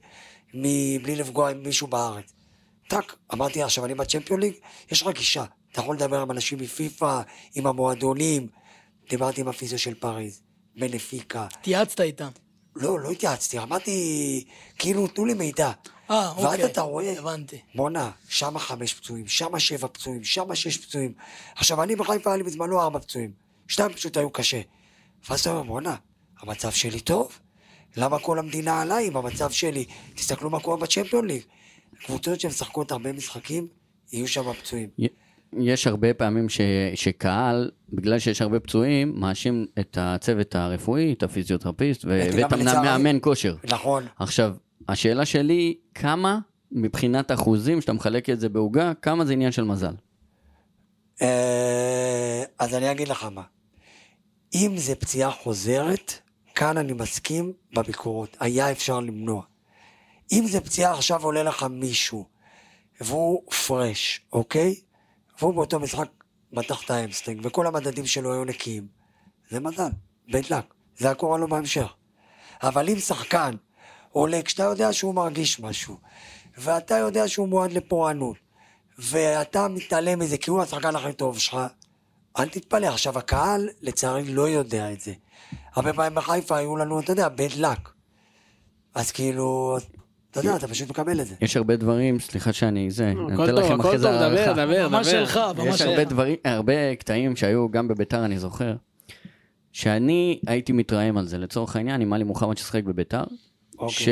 מבלי 0.53 1.15
לפגוע 1.15 1.49
עם 1.49 1.63
מישהו 1.63 1.87
בארץ. 1.87 2.33
טאק, 2.87 3.15
אמרתי, 3.33 3.63
עכשיו 3.63 3.85
אני 3.85 3.95
בצ'מפיון 3.95 4.39
ליג, 4.39 4.53
יש 4.91 5.01
לך 5.01 5.07
גישה. 5.07 5.45
אתה 5.71 5.81
יכול 5.81 5.95
לדבר 5.95 6.21
עם 6.21 6.31
אנשים 6.31 6.59
מפיפ"א, 6.59 7.21
עם 7.55 7.67
המועדונים. 7.67 8.60
דיברתי 9.11 9.41
עם 9.41 9.47
הפיזיו 9.47 9.79
של 9.79 9.93
פריז, 9.93 10.41
בנפיקה. 10.75 11.47
התייעצת 11.51 12.01
איתם. 12.01 12.29
לא, 12.75 12.99
לא 12.99 13.11
התייעצתי, 13.11 13.59
אמרתי, 13.59 14.45
כאילו, 14.79 15.07
תנו 15.07 15.25
לי 15.25 15.33
מידע. 15.33 15.71
אה, 16.11 16.33
ואז 16.37 16.45
אוקיי. 16.45 16.65
אתה 16.65 16.81
רואה, 16.81 17.19
הבנתי. 17.19 17.57
בואנה, 17.75 18.11
שמה 18.29 18.59
חמש 18.59 18.93
פצועים, 18.93 19.27
שמה 19.27 19.59
שבע 19.59 19.87
פצועים, 19.87 20.23
שמה 20.23 20.55
שש 20.55 20.77
פצועים. 20.77 21.13
עכשיו, 21.55 21.83
אני 21.83 21.95
בחיפה 21.95 22.29
היה 22.29 22.37
לי 22.37 22.43
בזמנו 22.43 22.81
ארבע 22.81 22.99
פצועים. 22.99 23.31
שתיים 23.67 23.93
פשוט 23.93 24.17
היו 24.17 24.29
קשה. 24.29 24.61
ואז 25.29 25.39
אתה 25.39 25.49
אומר, 25.51 25.63
בואנה, 25.63 25.95
המצב 26.39 26.71
שלי 26.71 26.99
טוב? 26.99 27.39
למה 27.97 28.19
כל 28.19 28.39
המדינה 28.39 28.81
עליי 28.81 29.07
עם 29.07 29.17
המצב 29.17 29.51
שלי? 29.51 29.85
תסתכלו 30.15 30.49
מה 30.49 30.59
קורה 30.59 30.77
בצ'מפיון 30.77 31.27
ליג. 31.27 31.41
קבוצות 32.05 32.39
שמשחקות 32.39 32.91
הרבה 32.91 33.13
משחקים, 33.13 33.67
יהיו 34.11 34.27
שם 34.27 34.53
פצועים. 34.53 34.89
יש 35.59 35.87
הרבה 35.87 36.13
פעמים 36.13 36.49
ש, 36.49 36.61
שקהל, 36.95 37.71
בגלל 37.89 38.19
שיש 38.19 38.41
הרבה 38.41 38.59
פצועים, 38.59 39.13
מאשים 39.15 39.65
את 39.79 39.97
הצוות 40.01 40.55
הרפואי, 40.55 41.13
את 41.13 41.23
הפיזיותרפיסט 41.23 42.05
ו- 42.05 42.27
ואת 42.35 42.51
המאמן 42.51 43.17
כושר. 43.21 43.55
נכון. 43.63 44.07
עכשיו, 44.19 44.55
השאלה 44.89 45.25
שלי, 45.25 45.75
כמה 45.95 46.39
מבחינת 46.71 47.31
אחוזים, 47.31 47.81
שאתה 47.81 47.93
מחלק 47.93 48.29
את 48.29 48.39
זה 48.39 48.49
בעוגה, 48.49 48.91
כמה 49.01 49.25
זה 49.25 49.33
עניין 49.33 49.51
של 49.51 49.63
מזל? 49.63 49.93
אה, 51.21 52.43
אז 52.59 52.75
אני 52.75 52.91
אגיד 52.91 53.07
לך 53.07 53.23
מה. 53.23 53.43
אם 54.55 54.73
זה 54.77 54.95
פציעה 54.95 55.31
חוזרת, 55.31 56.13
כאן 56.55 56.77
אני 56.77 56.93
מסכים 56.93 57.53
בביקורות. 57.73 58.37
היה 58.39 58.71
אפשר 58.71 58.99
למנוע. 58.99 59.43
אם 60.31 60.43
זה 60.47 60.61
פציעה 60.61 60.91
עכשיו 60.93 61.23
עולה 61.23 61.43
לך 61.43 61.65
מישהו, 61.69 62.25
והוא 63.01 63.51
פרש, 63.51 64.21
אוקיי? 64.33 64.75
והוא 65.41 65.53
באותו 65.53 65.79
משחק 65.79 66.09
מתח 66.51 66.83
את 66.85 66.91
ה 66.91 66.96
hamstring, 66.96 67.41
וכל 67.43 67.67
המדדים 67.67 68.05
שלו 68.05 68.33
היו 68.33 68.45
נקיים, 68.45 68.87
זה 69.49 69.59
מזל, 69.59 69.89
bad 70.31 70.51
luck. 70.51 70.73
זה 70.97 71.07
היה 71.07 71.15
קורה 71.15 71.37
לו 71.37 71.47
בהמשך. 71.47 71.93
אבל 72.63 72.89
אם 72.89 72.99
שחקן 72.99 73.55
עולה 74.11 74.41
כשאתה 74.41 74.63
יודע 74.63 74.93
שהוא 74.93 75.15
מרגיש 75.15 75.59
משהו, 75.59 75.97
ואתה 76.57 76.97
יודע 76.97 77.27
שהוא 77.27 77.47
מועד 77.47 77.71
לפורענות, 77.71 78.37
ואתה 78.97 79.67
מתעלם 79.67 80.19
מזה 80.19 80.37
כי 80.37 80.49
הוא 80.49 80.61
השחקן 80.61 80.95
הכי 80.95 81.13
טוב 81.13 81.39
שלך, 81.39 81.57
אל 82.39 82.49
תתפלא. 82.49 82.87
עכשיו, 82.87 83.17
הקהל, 83.17 83.69
לצערי, 83.81 84.33
לא 84.33 84.49
יודע 84.49 84.91
את 84.91 85.01
זה. 85.01 85.13
הרבה 85.73 85.93
פעמים 85.93 86.15
בחיפה 86.15 86.57
היו 86.57 86.77
לנו, 86.77 86.99
אתה 86.99 87.11
יודע, 87.11 87.27
bad 87.27 87.57
luck. 87.61 87.89
אז 88.95 89.11
כאילו, 89.11 89.77
אתה 90.31 90.39
יודע, 90.39 90.55
אתה 90.55 90.67
פשוט 90.67 90.89
מקבל 90.89 91.21
את 91.21 91.27
זה. 91.27 91.35
יש 91.41 91.57
הרבה 91.57 91.75
דברים, 91.75 92.19
סליחה 92.19 92.53
שאני 92.53 92.91
זה, 92.91 93.07
אני 93.09 93.35
טוב, 93.35 93.45
לכם 93.45 93.79
אחרי 93.79 93.97
זה 93.97 94.07
טוב, 94.07 94.15
דבר, 94.15 94.23
הערכה. 94.23 94.53
דבר, 94.53 94.89
ממש 94.89 95.07
דבר. 95.07 95.25
שלך, 95.25 95.39
ממש 95.57 95.75
יש 95.75 95.81
הרבה 95.81 95.97
שלך. 95.97 96.09
דברים, 96.09 96.35
הרבה 96.45 96.95
קטעים 96.95 97.35
שהיו 97.35 97.69
גם 97.69 97.87
בביתר, 97.87 98.25
אני 98.25 98.39
זוכר, 98.39 98.75
שאני 99.71 100.39
הייתי 100.47 100.71
מתרעם 100.71 101.17
על 101.17 101.25
זה. 101.25 101.37
לצורך 101.37 101.75
העניין, 101.75 102.01
אם 102.01 102.13
עלי 102.13 102.23
מוחמד 102.23 102.57
ששיחק 102.57 102.83
בביתר, 102.83 103.23
אוקיי. 103.79 104.05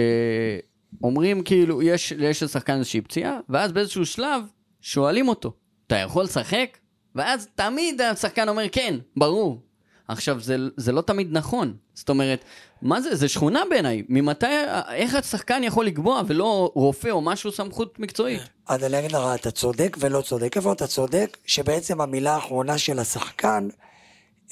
אומרים 1.03 1.43
כאילו, 1.43 1.82
יש, 1.82 2.11
יש 2.11 2.43
לשחקן 2.43 2.78
איזושהי 2.78 3.01
פציעה, 3.01 3.39
ואז 3.49 3.72
באיזשהו 3.72 4.05
שלב 4.05 4.43
שואלים 4.82 5.28
אותו, 5.28 5.53
אתה 5.88 5.95
יכול 5.95 6.24
לשחק? 6.24 6.78
ואז 7.15 7.47
תמיד 7.55 8.01
השחקן 8.01 8.49
אומר, 8.49 8.65
כן, 8.72 8.95
ברור. 9.17 9.61
עכשיו, 10.10 10.39
זה, 10.39 10.55
זה 10.78 10.91
לא 10.91 11.01
תמיד 11.01 11.28
נכון. 11.32 11.74
זאת 11.93 12.10
אומרת, 12.10 12.43
מה 12.82 13.01
זה? 13.01 13.16
זה 13.16 13.28
שכונה 13.28 13.62
בעיניי. 13.70 14.03
ממתי, 14.10 14.45
איך 14.93 15.16
השחקן 15.16 15.64
יכול 15.64 15.86
לקבוע 15.86 16.22
ולא 16.28 16.72
רופא 16.76 17.07
או 17.07 17.22
משהו 17.22 17.51
סמכות 17.51 17.99
מקצועית? 17.99 18.41
אז 18.68 18.84
אני 18.84 18.99
אגיד 18.99 19.12
לך, 19.12 19.22
אתה 19.36 19.51
צודק 19.51 19.97
ולא 19.99 20.22
צודק. 20.22 20.57
איפה 20.57 20.74
אתה 20.74 20.88
צודק? 20.88 21.38
שבעצם 21.45 22.01
המילה 22.01 22.36
האחרונה 22.36 22.78
של 22.78 22.99
השחקן, 22.99 23.68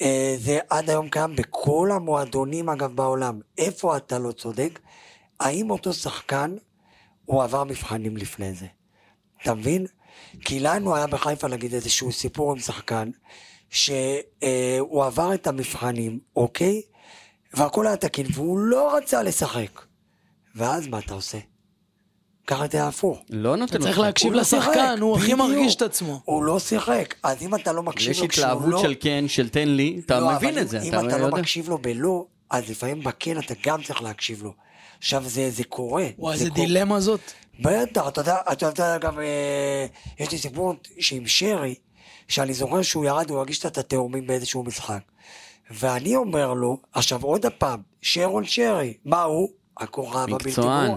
אה, 0.02 0.36
זה 0.38 0.58
עד 0.70 0.90
היום 0.90 1.08
קיים 1.08 1.36
בכל 1.36 1.90
המועדונים, 1.92 2.68
אגב, 2.68 2.96
בעולם. 2.96 3.40
איפה 3.58 3.96
אתה 3.96 4.18
לא 4.18 4.32
צודק? 4.32 4.78
האם 5.40 5.70
אותו 5.70 5.92
שחקן, 5.92 6.56
הוא 7.24 7.42
עבר 7.42 7.64
מבחנים 7.64 8.16
לפני 8.16 8.54
זה? 8.54 8.66
אתה 9.42 9.54
מבין? 9.54 9.86
כי 10.40 10.60
לנו 10.60 10.96
היה 10.96 11.06
בחיפה, 11.06 11.48
נגיד, 11.48 11.74
איזשהו 11.74 12.12
סיפור 12.12 12.52
עם 12.52 12.58
שחקן, 12.58 13.10
שהוא 13.70 15.04
עבר 15.04 15.34
את 15.34 15.46
המבחנים, 15.46 16.18
אוקיי? 16.36 16.82
והכל 17.54 17.86
היה 17.86 17.96
תקין, 17.96 18.26
והוא 18.34 18.58
לא 18.58 18.96
רצה 18.96 19.22
לשחק. 19.22 19.82
ואז 20.54 20.86
מה 20.86 20.98
אתה 20.98 21.14
עושה? 21.14 21.38
ככה 22.46 22.64
זה 22.72 22.84
הפוך. 22.86 23.18
לא 23.30 23.56
נותן 23.56 23.76
אתה 23.76 23.78
צריך 23.78 23.98
לך. 23.98 24.04
להקשיב 24.04 24.32
לא 24.32 24.40
לשחקן, 24.40 24.98
הוא 25.00 25.16
הכי. 25.16 25.34
מרגיש 25.34 25.74
את 25.74 25.82
עצמו. 25.82 26.20
הוא 26.24 26.44
לא 26.44 26.58
שיחק, 26.58 27.14
אז 27.22 27.42
אם 27.42 27.54
אתה 27.54 27.72
לא 27.72 27.82
מקשיב 27.82 28.10
יש 28.10 28.20
לו 28.20 28.28
כשהוא 28.28 28.44
התלהבות 28.44 28.68
לא... 28.72 28.82
של 28.82 28.94
כן, 29.00 29.24
של 29.28 29.48
תן 29.48 29.68
לי, 29.68 30.00
אתה 30.06 30.20
לא, 30.20 30.32
מבין 30.32 30.58
את 30.58 30.68
זה, 30.68 30.82
אם 30.82 30.94
אתה 30.94 31.18
לא. 31.18 31.30
מקשיב 31.30 31.68
לו 31.68 31.78
בלא, 31.78 32.26
אז 32.50 32.70
לפעמים 32.70 33.02
בכן 33.02 33.38
אתה 33.38 33.54
גם 33.64 33.82
צריך 33.82 34.02
להקשיב 34.02 34.42
לו. 34.42 34.52
עכשיו 34.98 35.22
זה, 35.26 35.50
זה 35.50 35.64
קורה. 35.64 36.06
וואי, 36.18 36.36
זה 36.36 36.44
איזה. 36.44 36.54
דילמה 36.54 37.00
זאת. 37.00 37.20
בטח, 37.60 38.08
אתה 38.08 38.20
יודע, 38.20 38.36
אתה 38.52 38.66
יודע 38.66 38.98
גם, 38.98 39.20
אה, 39.20 39.86
יש 40.20 40.32
לי 40.32 40.38
סיפור 40.38 40.74
שעם 41.00 41.26
שרי, 41.26 41.74
שאני 42.28 42.54
זוכר 42.54 42.82
שהוא 42.82 43.04
ירד, 43.04 43.30
הוא 43.30 43.38
הרגיש 43.38 43.66
את 43.66 43.78
התאומים 43.78 44.26
באיזשהו 44.26 44.64
משחק. 44.64 45.00
ואני 45.70 46.16
אומר 46.16 46.54
לו, 46.54 46.78
עכשיו 46.92 47.22
עוד 47.22 47.46
הפעם, 47.46 47.80
שרון 48.02 48.44
שרי, 48.44 48.94
מה 49.04 49.22
הוא? 49.22 49.48
הכוכב 49.76 50.18
הבלתי 50.18 50.48
מקצוען. 50.48 50.90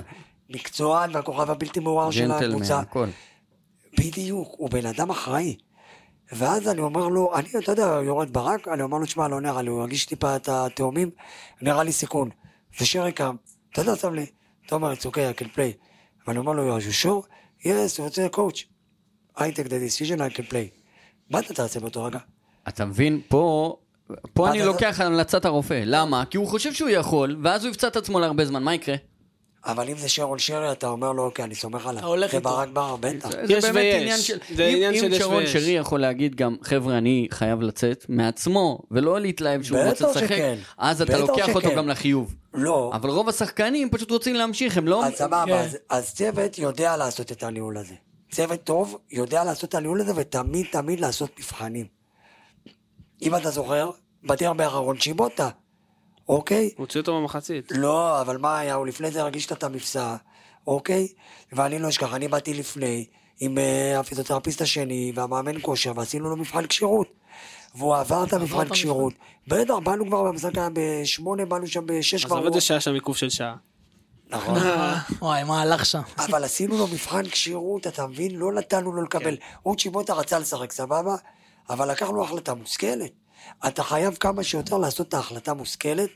מקצוען 0.50 1.16
והכוכב 1.16 1.52
הבלתי 1.52 1.80
מעורר 1.80 2.12
של 2.12 2.32
הקבוצה. 2.32 2.80
הכל. 2.80 3.08
בדיוק, 4.00 4.56
הוא 4.58 4.70
בן 4.70 4.86
אדם 4.86 5.10
אחראי. 5.10 5.58
ואז 6.32 6.68
אני 6.68 6.82
אומר 6.82 7.08
לו, 7.08 7.36
אני, 7.36 7.50
אתה 7.64 7.72
יודע, 7.72 8.00
יורד 8.06 8.34
ברק, 8.34 8.68
אני 8.68 8.82
אומר 8.82 8.98
לו, 8.98 9.06
שמע, 9.06 9.28
לא 9.28 9.42
נראה 9.42 9.62
לי, 9.62 9.70
הוא 9.70 9.82
הרגיש 9.82 10.06
טיפה 10.06 10.36
את 10.36 10.50
התאומים, 10.50 11.10
נראה 11.62 11.84
לי 11.84 11.92
סיכון. 11.92 12.30
ושרי 12.82 13.12
קם, 13.12 13.36
אתה 13.72 13.82
יודע, 13.82 13.96
שם 13.96 14.14
לי, 14.14 14.26
אתה 14.66 14.76
אומר, 14.76 14.94
it's 14.94 15.06
okay, 15.06 15.40
I 15.40 15.42
can 15.42 15.46
play. 15.56 15.88
ואני 16.28 16.40
אומר 16.40 16.54
לו, 16.54 16.78
are 16.78 16.82
you 16.82 17.04
sure? 17.04 17.28
yes, 17.64 17.98
הוא 17.98 18.06
רוצה 18.06 18.28
coach. 18.36 18.60
I 19.38 19.42
take 19.42 19.68
the 19.68 19.80
decision, 19.90 20.18
I 20.18 20.38
can 20.38 20.52
play. 20.52 20.81
מה 21.32 21.40
אתה 21.40 21.54
תעשה 21.54 21.80
באותו 21.80 22.04
רגע? 22.04 22.20
אתה 22.68 22.86
מבין, 22.86 23.22
פה, 23.28 23.76
פה 24.34 24.50
אני 24.50 24.62
לוקח 24.66 25.00
המלצת 25.02 25.46
הרופא. 25.46 25.84
למה? 25.86 26.24
כי 26.26 26.38
הוא 26.38 26.48
חושב 26.48 26.74
שהוא 26.74 26.90
יכול, 26.90 27.38
ואז 27.44 27.64
הוא 27.66 27.72
יפצע 27.72 27.88
את 27.88 27.96
עצמו 27.96 28.20
להרבה 28.20 28.46
זמן, 28.46 28.64
מה 28.64 28.74
יקרה? 28.74 28.96
אבל 29.66 29.90
אם 29.90 29.98
זה 29.98 30.10
שרון 30.10 30.40
שרי, 30.40 30.72
אתה 30.72 30.88
אומר 30.88 31.12
לו, 31.12 31.24
אוקיי, 31.26 31.46
אני 31.46 31.56
סומך 31.56 31.88
עליו. 31.88 32.00
אתה 32.00 32.08
הולך 32.08 32.32
זה 32.32 32.38
איתו. 32.38 32.50
ברק 32.50 32.70
בר, 32.70 32.96
בטח. 33.00 33.30
זה 33.32 33.54
יש 33.54 33.64
באמת 33.66 33.76
ויש. 33.76 34.02
עניין 34.02 34.18
של... 34.20 34.38
זה 34.56 34.68
אם- 34.68 34.76
עניין 34.76 34.96
של 34.96 35.06
אם 35.06 35.12
יש 35.12 35.18
שרון 35.18 35.36
ויש. 35.36 35.54
שרי 35.54 35.72
יכול 35.72 36.00
להגיד 36.02 36.36
גם, 36.36 36.56
חבר'ה, 36.64 36.98
אני 36.98 37.28
חייב 37.32 37.62
לצאת 37.62 38.06
מעצמו, 38.10 38.80
ולא 38.92 39.20
להתלהב 39.20 39.64
שהוא 39.64 39.80
רוצה 39.84 40.08
לשחק. 40.12 40.38
אז 40.78 41.02
אתה 41.02 41.18
לוקח 41.18 41.56
אותו. 41.56 41.70
גם 41.76 41.88
לחיוב. 41.88 42.36
לא, 42.54 42.92
אבל 42.94 43.10
רוב 43.10 43.30
השחקנים 43.30 43.90
פשוט 43.90 44.12
רוצים 44.12 44.36
להמשיך, 44.36 44.78
הם 44.78 44.88
לא... 44.88 45.06
אז 45.06 45.14
סבבה, 45.14 45.46
כן. 45.48 45.54
אז, 45.54 45.78
אז 45.90 46.14
צוות 46.14 46.58
יודע 46.58 46.98
לעשות 46.98 47.32
את 47.32 47.44
הניהול 47.44 47.78
הזה. 47.78 47.94
צוות 48.32 48.64
טוב 48.64 48.98
יודע 49.12 49.44
לעשות 49.44 49.70
את 49.70 49.76
הניהול 49.76 50.02
הזה 50.02 50.12
ותמיד 50.16 50.66
תמיד 50.72 51.00
לעשות 51.00 51.40
מבחנים. 51.40 51.86
אם 53.22 53.36
אתה 53.36 53.50
זוכר, 53.50 53.92
בדרך 54.24 54.60
האחרון 54.60 55.00
שיבוטה, 55.00 55.50
אוקיי? 56.30 56.70
הוציא 56.78 57.00
אותו 57.00 57.22
במחצית. 57.22 57.72
לא, 57.72 58.22
אבל 58.22 58.38
מה 58.38 58.60
היה? 58.60 58.74
הוא 58.74 58.88
לפני 58.88 59.12
זה 59.12 59.22
הרגיש 59.22 59.52
את 59.52 59.64
המפסע, 59.64 60.16
אוקיי? 60.68 61.08
ואני 61.52 61.80
לא 61.80 61.90
אשכח, 61.90 62.14
אני 62.14 62.28
באתי 62.28 62.54
לפני 62.54 63.06
עם 63.40 63.58
אה, 63.58 64.00
הפיזיותרפיסט 64.00 64.62
השני 64.62 65.12
והמאמן 65.16 65.56
כושר 65.62 65.92
ועשינו 65.96 66.30
לו 66.30 66.38
מבחן 66.38 66.68
כשירות. 66.68 67.08
והוא 67.76 67.96
עבר 67.96 68.24
את 68.24 68.34
המבחן. 68.34 68.70
כשירות. 68.70 69.14
בטח, 69.48 69.74
באנו 69.84 70.06
כבר 70.06 70.24
במשחק 70.24 70.58
היה 70.58 70.70
בשמונה, 70.74 71.46
באנו 71.46 71.68
שם 71.68 71.86
בשש 71.86 72.14
אז 72.14 72.26
כבר. 72.26 72.38
עובד 72.38 72.54
זה 72.54 72.62
שהיה 72.62 72.82
שם 72.82 72.94
עיכוב 72.94 73.18
של 73.18 73.30
שעה. 73.30 73.56
נכון. 74.32 74.58
וואי, 75.22 75.44
מה 75.44 75.62
הלך 75.62 75.86
שם? 75.86 76.02
אבל 76.18 76.44
עשינו 76.44 76.78
לו 76.78 76.88
מבחן 76.88 77.30
כשירות, 77.30 77.88
אתה 77.88 78.08
מבין? 78.08 78.36
לא 78.36 78.52
נתנו 78.54 78.92
לו 78.92 79.02
לקבל. 79.04 79.38
הוא 79.62 79.76
צ'יבוטה 79.76 80.14
רצה 80.14 80.40
לשחק, 80.40 80.72
סבבה? 80.72 81.16
אבל 81.70 81.92
לקחנו 81.92 82.24
החלטה 82.24 82.54
מושכלת. 82.54 83.12
אתה 83.68 83.84
חייב 83.84 84.18
כמה 84.20 84.44
שיותר 84.44 84.78
לעשות 84.78 85.08
את 85.08 85.14
ההחלטה 85.14 85.54
מושכלת, 85.54 86.10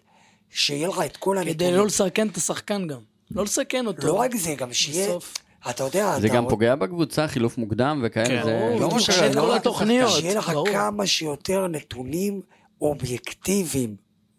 שיהיה 0.50 0.88
לך 0.88 1.00
את 1.06 1.18
כל 1.18 1.36
כדי 1.42 1.50
הנתונים. 1.52 1.76
לא 1.76 1.86
לסכן 1.86 2.28
את 2.28 2.38
השחקן 2.38 2.88
גם. 2.88 3.00
לא 3.32 3.44
לסכן 3.44 3.88
אותו. 3.88 4.08
לא 4.08 4.14
רק 4.14 4.36
זה, 4.36 4.56
גם 4.58 4.74
שיהיה... 4.74 5.08
בסוף. 5.10 5.34
אתה 5.70 5.84
יודע, 5.84 6.20
זה 6.20 6.28
אתה 6.28 6.36
גם 6.36 6.46
רוצ- 6.46 6.50
פוגע 6.50 6.76
בקבוצה, 6.76 7.28
חילוף 7.28 7.58
מוקדם 7.58 8.02
וכאלה, 8.06 8.26
כן. 8.28 8.44
זה... 8.44 8.76
לא 8.80 8.88
רק 8.88 8.94
משנה 8.94 9.16
זה, 9.16 9.34
לא 9.34 9.42
כל 9.42 9.56
התוכניות. 9.56 10.12
שיהיה 10.12 10.36
לך. 10.38 10.52
כמה 10.72 11.08
שיותר 11.08 11.68
נתונים 11.68 12.42
אובייקטיביים. 12.82 13.96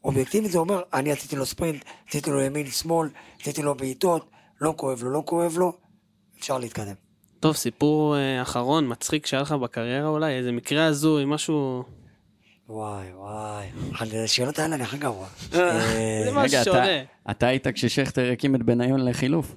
אובייקטיבי 0.06 0.48
זה 0.48 0.58
אומר, 0.58 0.82
אני 0.94 1.12
עשיתי 1.12 1.36
לו 1.36 1.46
ספרינט, 1.46 1.84
עשיתי 2.08 2.30
לו 2.30 2.40
ימין, 2.40 2.66
שמאל, 2.66 3.08
עשיתי 3.40 3.62
לו 3.62 3.74
בעיטות, 3.74 4.30
לא 4.60 4.74
כואב 4.76 5.02
לו, 5.02 5.10
לא 5.10 5.22
כואב 5.26 5.58
לו, 5.58 5.72
אפשר 6.38 6.58
להתקדם. 6.58 6.94
טוב, 7.40 7.56
סיפור 7.56 8.16
אה, 8.16 8.42
אחרון, 8.42 8.84
מצחיק 8.92 9.26
שהיה 9.26 9.42
לך 9.42 9.52
בקריירה 9.52 10.08
אולי, 10.08 10.32
איזה 10.38 10.52
מקרה 10.52 10.84
הזוי, 10.84 11.24
משהו... 11.26 11.82
וואי, 12.68 13.06
וואי. 13.14 13.66
השאלות 14.24 14.58
האלה 14.58 14.74
אני 14.74 14.84
הכי 14.84 14.96
גרוע. 14.98 15.26
זה 15.50 15.70
אה, 15.70 16.32
מה 16.32 16.42
רגע, 16.42 16.62
אתה- 16.62 16.64
שעולה. 16.64 17.02
אתה 17.30 17.46
היית 17.46 17.66
כששכטר 17.68 18.30
הקים 18.32 18.54
את 18.54 18.62
בניון 18.62 19.04
לחילוף? 19.08 19.54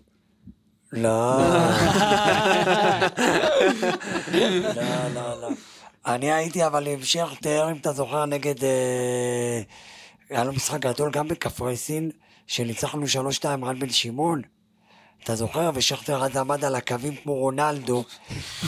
לא. 0.93 1.39
לא, 4.34 4.84
לא, 5.16 5.41
לא. 5.41 5.50
אני 6.14 6.32
הייתי 6.32 6.66
אבל 6.66 6.88
עם 6.88 7.04
שכטר, 7.04 7.72
אם 7.72 7.78
אתה 7.78 7.91
זוכר, 7.91 8.26
נגד... 8.26 8.56
היה 10.30 10.43
לו 10.43 10.53
משחק 10.53 10.80
גדול 10.80 11.11
גם 11.11 11.27
בקפריסין, 11.27 12.11
שניצחנו 12.47 13.05
3-2 13.41 13.45
רן 13.65 13.80
בן 13.80 13.89
שמעון. 13.89 14.41
אתה 15.23 15.36
זוכר? 15.36 15.71
ושכטר 15.73 16.23
אז 16.25 16.38
עמד 16.38 16.65
על 16.65 16.75
הקווים 16.75 17.15
כמו 17.15 17.34
רונלדו. 17.34 18.03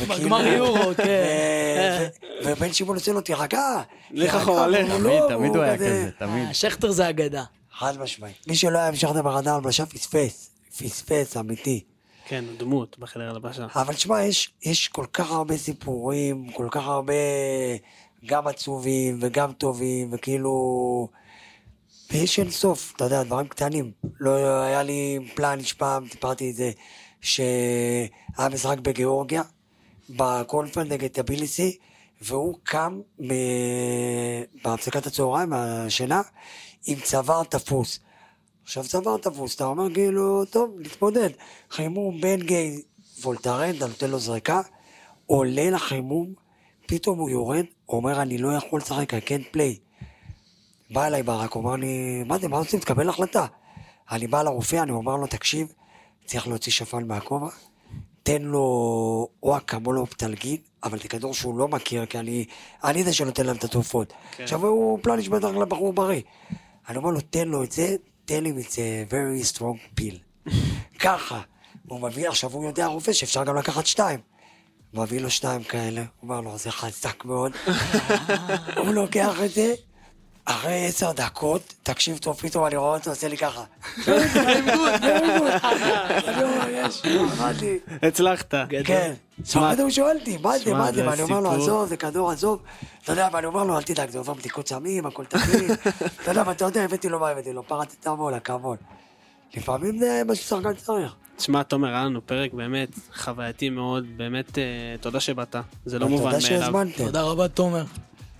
בגמר 0.01 0.47
יורו, 0.47 0.91
כן. 0.97 2.07
ובן 2.45 2.73
שמעון 2.73 2.95
עושה 2.97 3.11
לו, 3.11 3.21
תירגע. 3.21 3.81
לך 4.11 4.29
תירגע." 4.31 4.43
אחורה, 4.43 4.67
לך. 4.67 4.89
הוא 4.91 4.97
תמיד, 4.99 5.03
לא, 5.21 5.27
תמיד 5.29 5.55
הוא 5.55 5.63
היה 5.63 5.75
כזה- 5.75 6.09
תמיד. 6.19 6.47
אה, 6.47 6.53
שכטר 6.53 6.91
זה 6.91 7.09
אגדה. 7.09 7.43
חד 7.73 7.99
משמעית. 7.99 8.47
מי 8.47 8.55
שלא 8.55 8.77
היה 8.77 8.87
עם 8.87 8.95
שכטר 8.95 9.21
בחדר 9.21 9.53
הלבשה 9.55 9.85
פספס. 9.85 10.49
פספס, 10.77 11.37
אמיתי. 11.37 11.83
כן, 12.27 12.45
דמות 12.57 12.99
בחדר 12.99 13.29
הלבשה. 13.29 13.65
אבל 13.75 13.93
תשמע, 13.93 14.23
יש, 14.23 14.49
יש 14.63 14.87
כל 14.87 15.05
כך 15.13 15.31
הרבה 15.31 15.57
סיפורים, 15.57 16.51
כל 16.53 16.67
כך 16.71 16.87
הרבה 16.87 17.13
גם 18.25 18.47
עצובים 18.47 19.17
וגם 19.21 19.51
טובים, 19.51 20.09
וכאילו... 20.11 21.07
ויש 22.11 22.39
אין 22.39 22.51
סוף, 22.51 22.93
אתה 22.95 23.03
יודע, 23.03 23.23
דברים 23.23 23.47
קטנים. 23.47 23.91
לא 24.19 24.61
היה 24.61 24.83
לי 24.83 25.19
פלניש 25.35 25.73
פעם, 25.73 26.07
סיפרתי 26.09 26.49
את 26.49 26.55
זה, 26.55 26.71
שהיה 27.21 28.49
משחק 28.53 28.79
בגיאורגיה, 28.79 29.41
בקונפרנט 30.09 30.91
נגד 30.91 31.07
טביליסי, 31.07 31.77
והוא 32.21 32.55
קם 32.63 33.01
מ... 33.19 33.27
בהפסקת 34.63 35.05
הצהריים, 35.05 35.49
מהשינה, 35.49 36.21
עם 36.87 36.99
צוואר 36.99 37.43
תפוס. 37.43 37.99
עכשיו 38.63 38.83
צוואר 38.83 39.17
תפוס, 39.17 39.55
אתה 39.55 39.65
אומר 39.65 39.93
כאילו, 39.93 40.45
טוב, 40.45 40.75
נתמודד. 40.79 41.29
חימום 41.69 42.21
בן 42.21 42.41
גיי 42.41 42.81
וולטרן, 43.21 43.75
אתה 43.77 43.87
נותן 43.87 44.09
לו 44.09 44.19
זריקה, 44.19 44.61
עולה 45.25 45.69
לחימום, 45.69 46.33
פתאום 46.85 47.19
הוא 47.19 47.29
יורד, 47.29 47.65
אומר, 47.89 48.21
אני 48.21 48.37
לא 48.37 48.53
יכול 48.53 48.79
לשחק, 48.79 49.13
I 49.13 49.17
can't 49.17 49.55
play. 49.55 49.90
בא 50.91 51.07
אליי 51.07 51.23
ברק, 51.23 51.55
אומר 51.55 51.75
לי, 51.75 52.23
מה 52.25 52.37
זה, 52.37 52.47
מה 52.47 52.57
עושים? 52.57 52.79
תקבל 52.79 53.09
החלטה. 53.09 53.45
אני 54.11 54.27
בא 54.27 54.41
לרופא, 54.41 54.75
אני 54.75 54.91
אומר 54.91 55.15
לו, 55.15 55.27
תקשיב, 55.27 55.73
צריך 56.25 56.47
להוציא 56.47 56.71
שפן 56.71 57.07
מהכובע, 57.07 57.49
תן 58.23 58.41
לו 58.41 59.27
או 59.43 59.57
אקמול 59.57 59.99
או 59.99 60.05
פטלגין, 60.05 60.57
אבל 60.83 60.99
זה 60.99 61.07
כדור 61.07 61.33
שהוא 61.33 61.57
לא 61.57 61.67
מכיר, 61.67 62.05
כי 62.05 62.19
אני, 62.19 62.45
אני 62.83 63.03
זה 63.03 63.13
שנותן 63.13 63.45
להם 63.45 63.55
את 63.55 63.63
התרופות. 63.63 64.13
כן. 64.31 64.43
עכשיו 64.43 64.65
הוא 64.65 64.99
פלניש 65.01 65.29
בטח 65.29 65.47
לבחור 65.47 65.93
בריא. 65.93 66.21
אני 66.89 66.97
אומר 66.97 67.11
לו, 67.11 67.21
תן 67.21 67.47
לו 67.47 67.63
את 67.63 67.71
זה, 67.71 67.95
תן 68.25 68.43
לי 68.43 68.49
את 68.49 68.71
זה 68.71 69.05
very 69.09 69.57
strong 69.57 69.99
pill. 69.99 70.49
ככה. 71.03 71.41
הוא 71.87 72.01
מביא, 72.01 72.29
עכשיו 72.29 72.51
הוא 72.51 72.65
יודע 72.65 72.85
הרופא 72.85 73.13
שאפשר 73.13 73.43
גם 73.43 73.55
לקחת 73.55 73.85
שתיים. 73.85 74.19
הוא 74.91 75.03
מביא 75.03 75.19
לו 75.19 75.29
שתיים 75.29 75.63
כאלה, 75.63 76.01
הוא 76.01 76.29
אומר 76.29 76.41
לו, 76.41 76.57
זה 76.57 76.71
חזק 76.71 77.25
מאוד. 77.25 77.51
הוא 78.77 78.93
לוקח 78.93 79.41
את 79.45 79.51
זה, 79.51 79.73
אחרי 80.51 80.85
עשר 80.85 81.11
דקות, 81.11 81.73
תקשיב 81.83 82.17
טוב, 82.17 82.35
פתאום 82.35 82.65
אני 82.65 82.75
רואה 82.75 82.97
אותו 82.97 83.09
עושה 83.09 83.27
לי 83.27 83.37
ככה. 83.37 83.63
אמרתי, 87.39 87.79
הצלחת. 88.03 88.53
כן. 88.83 89.13
זה 89.43 89.81
הוא 89.81 89.89
שואל 89.89 90.17
אותי, 90.17 90.37
מה 90.37 90.59
זה, 90.59 90.73
מה 90.73 90.91
זה, 90.91 91.07
ואני 91.09 91.21
אומר 91.21 91.39
לו. 91.39 91.51
עזוב, 91.51 91.89
זה 91.89 91.97
כדור, 91.97 92.31
עזוב. 92.31 92.61
אתה 93.03 93.11
יודע, 93.11 93.29
ואני 93.33 93.45
אומר 93.45 93.63
לו, 93.63 93.77
אל 93.77 93.81
תדאג, 93.83 94.09
זה 94.09 94.17
עובר 94.17 94.33
בדיקות 94.33 94.67
סמים, 94.67 95.05
הכל 95.05 95.25
תקין. 95.25 95.71
אתה 96.21 96.31
יודע, 96.31 96.43
ואתה 96.47 96.65
יודע, 96.65 96.83
הבאתי 96.83 97.09
לו 97.09 97.19
מה 97.19 97.29
הבאתי 97.29 97.53
לו, 97.53 97.63
פרט 97.63 97.95
את 97.99 98.07
המון, 98.07 98.33
הכבוד. 98.33 98.77
לפעמים 99.53 99.99
זה 99.99 100.21
מה 100.27 100.35
ששחקן 100.35 100.73
צריך. 100.73 101.15
תשמע, 101.37 101.63
תומר, 101.63 101.87
היה 101.87 102.05
לנו 102.05 102.21
פרק 102.25 102.53
באמת 102.53 102.89
חווייתי 103.15 103.69
מאוד, 103.69 104.05
באמת 104.17 104.57
אה, 104.57 104.63
תודה 105.01 105.19
שבאת, 105.19 105.55
זה 105.85 105.99
לא 105.99 106.07
מובן 106.09 106.31
תודה 106.31 106.43
מאליו. 106.43 106.61
שהזמנתם. 106.61 107.05
תודה 107.05 107.21
רבה, 107.21 107.47
תומר. 107.47 107.83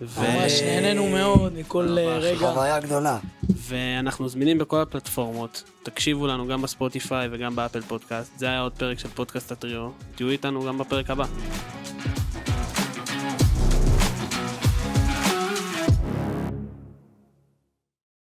ו- 0.02 0.22
ממש 0.22 0.62
נהנינו 0.62 1.08
מאוד 1.10 1.54
מכל 1.54 1.98
אה, 1.98 2.18
רגע. 2.18 2.38
חוויה 2.38 2.80
גדולה. 2.80 3.18
ואנחנו 3.56 4.30
זמינים 4.30 4.58
בכל 4.58 4.82
הפלטפורמות, 4.82 5.64
תקשיבו 5.84 6.28
לנו 6.28 6.48
גם 6.48 6.62
בספוטיפיי 6.62 7.28
וגם 7.32 7.56
באפל 7.56 7.82
פודקאסט, 7.82 8.40
זה 8.40 8.46
היה 8.46 8.62
עוד 8.62 8.72
פרק 8.72 9.00
של 9.00 9.08
פודקאסט 9.08 9.52
הטריו, 9.52 9.90
תהיו 10.16 10.30
איתנו 10.30 10.64
גם 10.66 10.78
בפרק 10.78 11.10
הבא. 11.10 11.26